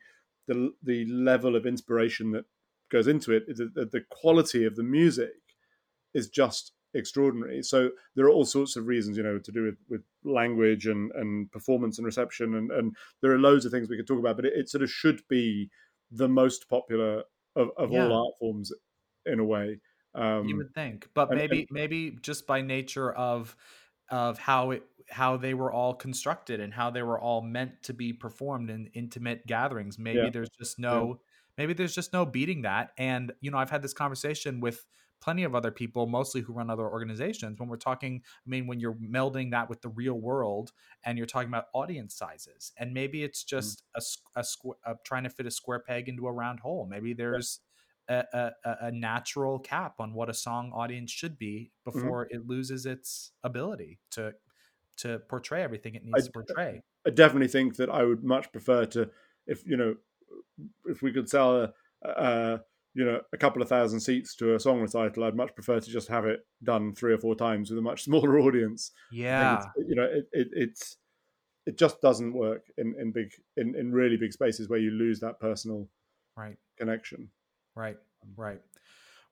the, 0.47 0.71
the 0.83 1.05
level 1.05 1.55
of 1.55 1.65
inspiration 1.65 2.31
that 2.31 2.45
goes 2.89 3.07
into 3.07 3.33
it, 3.33 3.45
the, 3.47 3.85
the 3.91 4.03
quality 4.09 4.63
of 4.63 4.77
the 4.77 4.83
music 4.83 5.33
is 6.13 6.29
just 6.29 6.71
extraordinary. 6.97 7.63
So 7.63 7.91
there 8.15 8.25
are 8.25 8.29
all 8.29 8.45
sorts 8.45 8.75
of 8.75 8.87
reasons, 8.87 9.17
you 9.17 9.23
know, 9.23 9.39
to 9.39 9.51
do 9.51 9.63
with, 9.63 9.77
with 9.89 10.01
language 10.23 10.87
and, 10.87 11.11
and 11.13 11.51
performance 11.51 11.97
and 11.97 12.05
reception, 12.05 12.55
and, 12.55 12.71
and 12.71 12.95
there 13.21 13.31
are 13.31 13.39
loads 13.39 13.65
of 13.65 13.71
things 13.71 13.89
we 13.89 13.97
could 13.97 14.07
talk 14.07 14.19
about. 14.19 14.35
But 14.35 14.45
it, 14.45 14.53
it 14.55 14.69
sort 14.69 14.83
of 14.83 14.89
should 14.89 15.21
be 15.29 15.69
the 16.11 16.27
most 16.27 16.69
popular 16.69 17.23
of, 17.55 17.69
of 17.77 17.91
yeah. 17.91 18.07
all 18.07 18.25
art 18.25 18.33
forms 18.39 18.71
in 19.25 19.39
a 19.39 19.45
way. 19.45 19.79
Um, 20.15 20.47
you 20.47 20.57
would 20.57 20.73
think, 20.73 21.09
but 21.13 21.29
and, 21.29 21.37
maybe 21.37 21.59
and, 21.59 21.67
maybe 21.71 22.17
just 22.21 22.47
by 22.47 22.61
nature 22.61 23.11
of 23.11 23.55
of 24.09 24.39
how 24.39 24.71
it 24.71 24.83
how 25.09 25.37
they 25.37 25.53
were 25.53 25.71
all 25.71 25.93
constructed 25.93 26.59
and 26.59 26.73
how 26.73 26.89
they 26.89 27.01
were 27.01 27.19
all 27.19 27.41
meant 27.41 27.83
to 27.83 27.93
be 27.93 28.13
performed 28.13 28.69
in 28.69 28.89
intimate 28.93 29.45
gatherings. 29.45 29.99
Maybe 29.99 30.19
yeah. 30.19 30.29
there's 30.31 30.49
just 30.49 30.79
no 30.79 31.07
yeah. 31.07 31.13
maybe 31.57 31.73
there's 31.73 31.93
just 31.93 32.13
no 32.13 32.25
beating 32.25 32.63
that. 32.63 32.91
And 32.97 33.31
you 33.41 33.51
know, 33.51 33.57
I've 33.57 33.69
had 33.69 33.81
this 33.81 33.93
conversation 33.93 34.59
with 34.59 34.85
plenty 35.21 35.43
of 35.43 35.55
other 35.55 35.71
people, 35.71 36.07
mostly 36.07 36.41
who 36.41 36.53
run 36.53 36.69
other 36.69 36.87
organizations, 36.87 37.59
when 37.59 37.69
we're 37.69 37.77
talking, 37.77 38.21
I 38.25 38.49
mean, 38.49 38.67
when 38.67 38.79
you're 38.79 38.95
melding 38.95 39.51
that 39.51 39.69
with 39.69 39.81
the 39.81 39.89
real 39.89 40.15
world 40.15 40.71
and 41.03 41.17
you're 41.17 41.27
talking 41.27 41.49
about 41.49 41.65
audience 41.73 42.15
sizes, 42.15 42.71
and 42.77 42.93
maybe 42.93 43.23
it's 43.23 43.43
mm. 43.43 43.47
just 43.47 43.83
mm-hmm. 43.97 44.39
a, 44.39 44.39
a, 44.39 44.43
squ- 44.43 44.77
a, 44.85 44.95
trying 45.03 45.23
to 45.23 45.29
fit 45.29 45.45
a 45.45 45.51
square 45.51 45.79
peg 45.79 46.09
into 46.09 46.27
a 46.27 46.31
round 46.31 46.59
hole. 46.59 46.87
Maybe 46.89 47.13
there's 47.13 47.59
a, 48.09 48.23
a, 48.33 48.51
a, 48.81 48.91
natural 48.91 49.59
cap 49.59 49.95
on 49.99 50.13
what 50.13 50.29
a 50.29 50.33
song 50.33 50.71
audience 50.73 51.11
should 51.11 51.37
be 51.37 51.71
mm-hmm. 51.87 51.99
before 51.99 52.25
mm-hmm. 52.25 52.37
it 52.37 52.47
loses 52.47 52.85
its 52.85 53.31
ability 53.43 53.99
to 54.11 54.33
to 54.97 55.19
portray 55.29 55.61
everything 55.61 55.93
it 55.93 56.03
needs 56.03 56.23
I, 56.23 56.25
to 56.25 56.31
portray. 56.31 56.81
I 57.05 57.11
definitely 57.11 57.49
think 57.49 57.75
that 57.75 57.89
I 57.89 58.03
would 58.03 58.23
much 58.23 58.51
prefer 58.51 58.85
to, 58.85 59.09
if 59.45 59.63
you 59.65 59.77
know, 59.77 59.95
if 60.85 61.01
we 61.01 61.11
could 61.11 61.29
sell 61.29 61.61
a, 61.61 61.73
a 62.03 62.59
you 62.97 63.05
know 63.05 63.21
a 63.31 63.37
couple 63.37 63.61
of 63.61 63.69
thousand 63.69 63.99
seats 63.99 64.35
to 64.35 64.55
a 64.55 64.59
song 64.59 64.81
recital 64.81 65.23
i'd 65.25 65.35
much 65.35 65.53
prefer 65.53 65.79
to 65.79 65.89
just 65.89 66.07
have 66.07 66.25
it 66.25 66.39
done 66.63 66.95
three 66.95 67.13
or 67.13 67.17
four 67.19 67.35
times 67.35 67.69
with 67.69 67.77
a 67.77 67.81
much 67.81 68.03
smaller 68.05 68.39
audience 68.39 68.91
yeah 69.11 69.63
you 69.77 69.95
know 69.95 70.03
it, 70.03 70.27
it, 70.33 70.47
it's 70.51 70.97
it 71.67 71.77
just 71.77 72.01
doesn't 72.01 72.33
work 72.33 72.63
in 72.77 72.95
in 72.99 73.11
big 73.11 73.31
in, 73.55 73.75
in 73.75 73.91
really 73.91 74.17
big 74.17 74.33
spaces 74.33 74.67
where 74.67 74.79
you 74.79 74.89
lose 74.89 75.19
that 75.19 75.39
personal 75.39 75.87
right 76.35 76.57
connection 76.77 77.29
right 77.75 77.97
right 78.35 78.61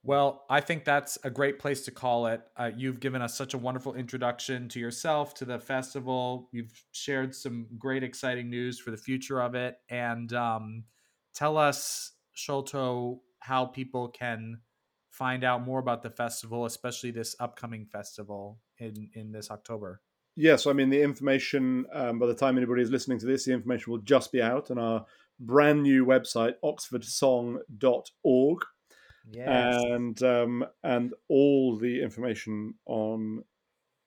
well, 0.08 0.46
I 0.52 0.62
think 0.62 0.86
that's 0.86 1.18
a 1.24 1.32
great 1.32 1.58
place 1.58 1.84
to 1.86 1.92
call 1.92 2.28
it. 2.28 2.42
Uh, 2.56 2.70
you've 2.78 3.00
given 3.00 3.24
us 3.24 3.36
such 3.36 3.56
a 3.56 3.58
wonderful 3.58 3.96
introduction 3.96 4.70
to 4.70 4.80
yourself, 4.80 5.34
to 5.36 5.46
the 5.46 5.58
festival. 5.58 6.48
You've 6.52 6.72
shared 6.92 7.34
some 7.34 7.66
great, 7.80 8.04
exciting 8.04 8.52
news 8.52 8.78
for 8.78 8.92
the 8.92 8.98
future 8.98 9.42
of 9.42 9.56
it. 9.56 9.78
And 9.90 10.32
um, 10.32 10.84
tell 11.34 11.58
us, 11.58 12.12
Sholto, 12.34 13.22
how 13.46 13.66
people 13.66 14.08
can 14.10 14.60
find 15.12 15.44
out 15.44 15.64
more 15.66 15.80
about 15.80 16.02
the 16.02 16.10
festival, 16.10 16.66
especially 16.66 17.12
this 17.12 17.36
upcoming 17.40 17.86
festival 17.86 18.60
in 18.80 19.10
in 19.14 19.32
this 19.32 19.52
October? 19.52 20.02
Yes, 20.36 20.68
I 20.68 20.74
mean 20.74 20.90
the 20.90 21.02
information. 21.02 21.86
Um, 21.94 22.20
by 22.20 22.26
the 22.28 22.36
time 22.36 22.58
anybody 22.58 22.82
is 22.82 22.92
listening 22.92 23.20
to 23.20 23.26
this, 23.26 23.46
the 23.46 23.54
information 23.54 23.92
will 23.92 24.00
just 24.00 24.32
be 24.32 24.42
out 24.42 24.72
on 24.72 24.80
our 24.80 25.06
brand 25.40 25.84
new 25.84 26.06
website, 26.06 26.56
oxfordsong.org. 26.64 28.60
Yes. 29.32 29.84
And 29.86 30.24
um, 30.24 30.66
and 30.84 31.14
all 31.30 31.78
the 31.78 32.02
information 32.02 32.74
on 32.86 33.44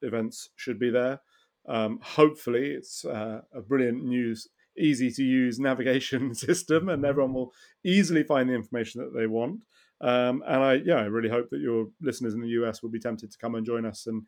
events 0.02 0.50
should 0.56 0.78
be 0.78 0.90
there. 0.90 1.20
Um, 1.68 2.00
hopefully, 2.02 2.70
it's 2.70 3.04
uh, 3.04 3.42
a 3.54 3.60
brilliant 3.60 4.04
news 4.04 4.48
easy 4.78 5.10
to 5.10 5.22
use 5.22 5.58
navigation 5.58 6.34
system, 6.46 6.88
and 6.88 7.04
everyone 7.04 7.34
will 7.34 7.52
easily 7.84 8.22
find 8.22 8.48
the 8.48 8.54
information 8.54 9.02
that 9.02 9.18
they 9.18 9.26
want. 9.26 9.64
Um, 10.00 10.42
and 10.46 10.62
I, 10.62 10.74
yeah, 10.74 10.96
I 10.96 11.06
really 11.06 11.28
hope 11.28 11.50
that 11.50 11.60
your 11.60 11.88
listeners 12.00 12.34
in 12.34 12.40
the 12.40 12.48
US 12.48 12.82
will 12.82 12.90
be 12.90 13.00
tempted 13.00 13.32
to 13.32 13.38
come 13.38 13.54
and 13.56 13.66
join 13.66 13.84
us. 13.84 14.06
And 14.06 14.22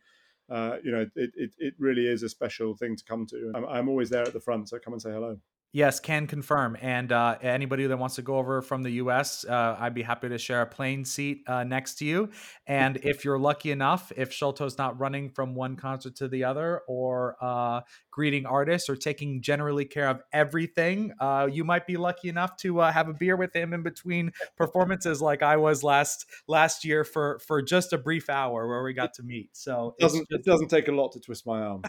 uh, 0.51 0.77
you 0.83 0.91
know, 0.91 1.07
it, 1.15 1.31
it, 1.35 1.51
it 1.59 1.75
really 1.79 2.07
is 2.07 2.23
a 2.23 2.29
special 2.29 2.75
thing 2.75 2.97
to 2.97 3.05
come 3.05 3.25
to. 3.27 3.53
I'm, 3.55 3.65
I'm 3.67 3.89
always 3.89 4.11
there 4.11 4.25
at 4.25 4.33
the 4.33 4.41
front, 4.41 4.69
so 4.69 4.79
come 4.79 4.93
and 4.93 5.03
say 5.03 5.13
hello. 5.13 5.39
Yes, 5.73 6.01
can 6.01 6.27
confirm. 6.27 6.77
And 6.81 7.13
uh, 7.13 7.39
anybody 7.41 7.87
that 7.87 7.97
wants 7.97 8.17
to 8.17 8.23
go 8.23 8.39
over 8.39 8.61
from 8.61 8.83
the 8.83 8.91
US, 8.93 9.45
uh, 9.45 9.77
I'd 9.79 9.95
be 9.95 10.03
happy 10.03 10.29
to 10.29 10.37
share 10.37 10.63
a 10.63 10.67
plane 10.67 11.05
seat 11.05 11.45
uh, 11.47 11.63
next 11.63 11.95
to 11.99 12.05
you. 12.05 12.31
And 12.67 12.97
if 13.05 13.25
you're 13.25 13.39
lucky 13.39 13.71
enough, 13.71 14.11
if 14.17 14.33
Sholto's 14.33 14.79
not 14.79 14.99
running 14.99 15.31
from 15.31 15.55
one 15.55 15.77
concert 15.77 16.17
to 16.17 16.27
the 16.27 16.43
other 16.43 16.81
or 16.89 17.37
uh, 17.41 17.83
greeting 18.11 18.47
artists 18.47 18.89
or 18.89 18.97
taking 18.97 19.43
generally 19.43 19.85
care 19.85 20.09
of 20.09 20.23
everything, 20.33 21.13
uh, 21.21 21.49
you 21.49 21.63
might 21.63 21.87
be 21.87 21.97
lucky 21.97 22.29
enough 22.29 22.57
to 22.57 22.81
uh, 22.81 22.91
have 22.91 23.09
a 23.09 23.15
beer 23.15 23.37
with 23.37 23.55
him 23.55 23.73
in 23.73 23.85
between 23.85 24.33
performances, 24.57 25.23
like 25.23 25.45
I 25.45 25.57
was 25.57 25.85
last 25.85 26.27
last 26.49 26.85
year 26.85 27.05
for 27.05 27.39
for 27.47 27.63
just 27.63 27.93
a 27.93 27.99
brief 27.99 28.29
hour 28.29 28.67
where 28.67 28.83
we 28.83 28.93
got 28.93 29.15
to 29.15 29.23
meet. 29.23 29.51
So 29.57 29.95
it 29.99 30.03
doesn't, 30.03 30.29
just... 30.29 30.41
it 30.41 30.45
doesn't 30.45 30.69
take 30.69 30.89
a 30.89 30.93
lot 30.93 31.13
to 31.13 31.21
twist 31.21 31.47
my 31.47 31.61
arm. 31.61 31.83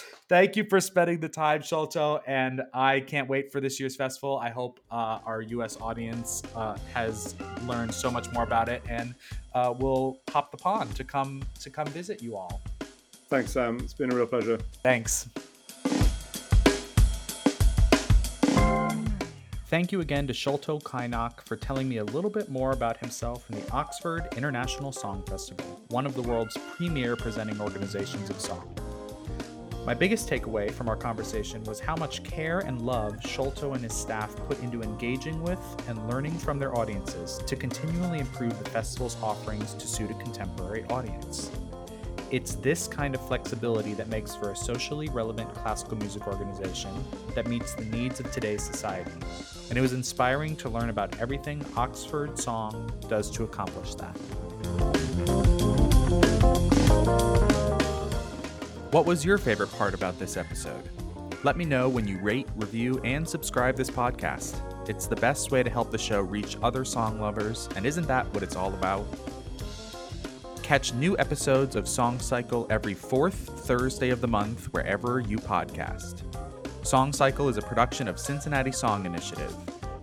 thank 0.28 0.56
you 0.56 0.64
for 0.64 0.80
spending 0.80 1.20
the 1.20 1.28
time, 1.28 1.62
Sholto. 1.62 2.20
And 2.26 2.62
I 2.72 3.00
can't 3.00 3.28
wait 3.28 3.50
for 3.50 3.60
this 3.60 3.80
year's 3.80 3.96
festival. 3.96 4.38
I 4.38 4.50
hope 4.50 4.80
uh, 4.90 5.20
our 5.24 5.42
U.S. 5.42 5.78
audience 5.80 6.42
uh, 6.54 6.76
has 6.92 7.34
learned 7.66 7.92
so 7.94 8.10
much 8.10 8.30
more 8.32 8.42
about 8.42 8.68
it 8.68 8.82
and 8.88 9.14
uh, 9.54 9.74
will 9.78 10.20
hop 10.30 10.50
the 10.50 10.58
pond 10.58 10.94
to 10.96 11.04
come 11.04 11.42
to 11.60 11.70
come 11.70 11.86
visit 11.88 12.22
you 12.22 12.36
all. 12.36 12.60
Thanks, 13.28 13.52
Sam. 13.52 13.78
It's 13.80 13.94
been 13.94 14.12
a 14.12 14.16
real 14.16 14.26
pleasure. 14.26 14.58
Thanks. 14.82 15.28
Thank 19.68 19.92
you 19.92 20.00
again 20.00 20.26
to 20.28 20.32
Sholto 20.32 20.78
Kynoch 20.78 21.42
for 21.42 21.54
telling 21.54 21.90
me 21.90 21.98
a 21.98 22.04
little 22.04 22.30
bit 22.30 22.48
more 22.48 22.72
about 22.72 22.96
himself 22.96 23.50
and 23.50 23.62
the 23.62 23.70
Oxford 23.70 24.26
International 24.34 24.92
Song 24.92 25.22
Festival, 25.28 25.82
one 25.88 26.06
of 26.06 26.14
the 26.14 26.22
world's 26.22 26.56
premier 26.56 27.16
presenting 27.16 27.60
organizations 27.60 28.30
of 28.30 28.40
song. 28.40 28.77
My 29.88 29.94
biggest 29.94 30.28
takeaway 30.28 30.70
from 30.70 30.86
our 30.90 30.96
conversation 30.96 31.64
was 31.64 31.80
how 31.80 31.96
much 31.96 32.22
care 32.22 32.58
and 32.58 32.82
love 32.82 33.22
Sholto 33.22 33.72
and 33.72 33.82
his 33.82 33.94
staff 33.94 34.36
put 34.46 34.62
into 34.62 34.82
engaging 34.82 35.42
with 35.42 35.58
and 35.88 36.06
learning 36.10 36.36
from 36.36 36.58
their 36.58 36.76
audiences 36.76 37.40
to 37.46 37.56
continually 37.56 38.18
improve 38.18 38.58
the 38.58 38.68
festival's 38.68 39.16
offerings 39.22 39.72
to 39.72 39.86
suit 39.86 40.10
a 40.10 40.14
contemporary 40.16 40.84
audience. 40.90 41.50
It's 42.30 42.56
this 42.56 42.86
kind 42.86 43.14
of 43.14 43.26
flexibility 43.26 43.94
that 43.94 44.08
makes 44.08 44.34
for 44.34 44.50
a 44.50 44.56
socially 44.56 45.08
relevant 45.08 45.54
classical 45.54 45.96
music 45.96 46.26
organization 46.26 46.92
that 47.34 47.46
meets 47.46 47.72
the 47.72 47.86
needs 47.86 48.20
of 48.20 48.30
today's 48.30 48.62
society. 48.62 49.10
And 49.70 49.78
it 49.78 49.80
was 49.80 49.94
inspiring 49.94 50.54
to 50.56 50.68
learn 50.68 50.90
about 50.90 51.18
everything 51.18 51.64
Oxford 51.78 52.38
Song 52.38 52.92
does 53.08 53.30
to 53.30 53.44
accomplish 53.44 53.94
that. 53.94 54.97
What 58.90 59.04
was 59.04 59.22
your 59.22 59.36
favorite 59.36 59.70
part 59.72 59.92
about 59.92 60.18
this 60.18 60.38
episode? 60.38 60.88
Let 61.44 61.58
me 61.58 61.66
know 61.66 61.90
when 61.90 62.08
you 62.08 62.16
rate, 62.20 62.48
review, 62.56 62.98
and 63.04 63.28
subscribe 63.28 63.76
this 63.76 63.90
podcast. 63.90 64.62
It's 64.88 65.06
the 65.06 65.16
best 65.16 65.50
way 65.50 65.62
to 65.62 65.68
help 65.68 65.90
the 65.90 65.98
show 65.98 66.22
reach 66.22 66.56
other 66.62 66.86
song 66.86 67.20
lovers, 67.20 67.68
and 67.76 67.84
isn't 67.84 68.08
that 68.08 68.24
what 68.32 68.42
it's 68.42 68.56
all 68.56 68.72
about? 68.72 69.04
Catch 70.62 70.94
new 70.94 71.18
episodes 71.18 71.76
of 71.76 71.86
Song 71.86 72.18
Cycle 72.18 72.66
every 72.70 72.94
fourth 72.94 73.34
Thursday 73.66 74.08
of 74.08 74.22
the 74.22 74.26
month 74.26 74.72
wherever 74.72 75.20
you 75.20 75.36
podcast. 75.36 76.22
Song 76.82 77.12
Cycle 77.12 77.50
is 77.50 77.58
a 77.58 77.62
production 77.62 78.08
of 78.08 78.18
Cincinnati 78.18 78.72
Song 78.72 79.04
Initiative. 79.04 79.54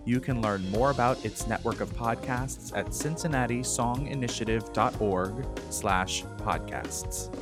You 0.04 0.20
can 0.20 0.40
learn 0.40 0.70
more 0.70 0.92
about 0.92 1.24
its 1.24 1.48
network 1.48 1.80
of 1.80 1.90
podcasts 1.90 2.70
at 2.76 2.94
cincinnati-songinitiative.org 2.94 5.46
slash 5.70 6.22
podcasts. 6.38 7.32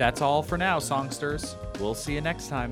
That's 0.00 0.22
all 0.22 0.42
for 0.42 0.56
now, 0.56 0.78
songsters. 0.78 1.56
We'll 1.78 1.94
see 1.94 2.14
you 2.14 2.22
next 2.22 2.48
time. 2.48 2.70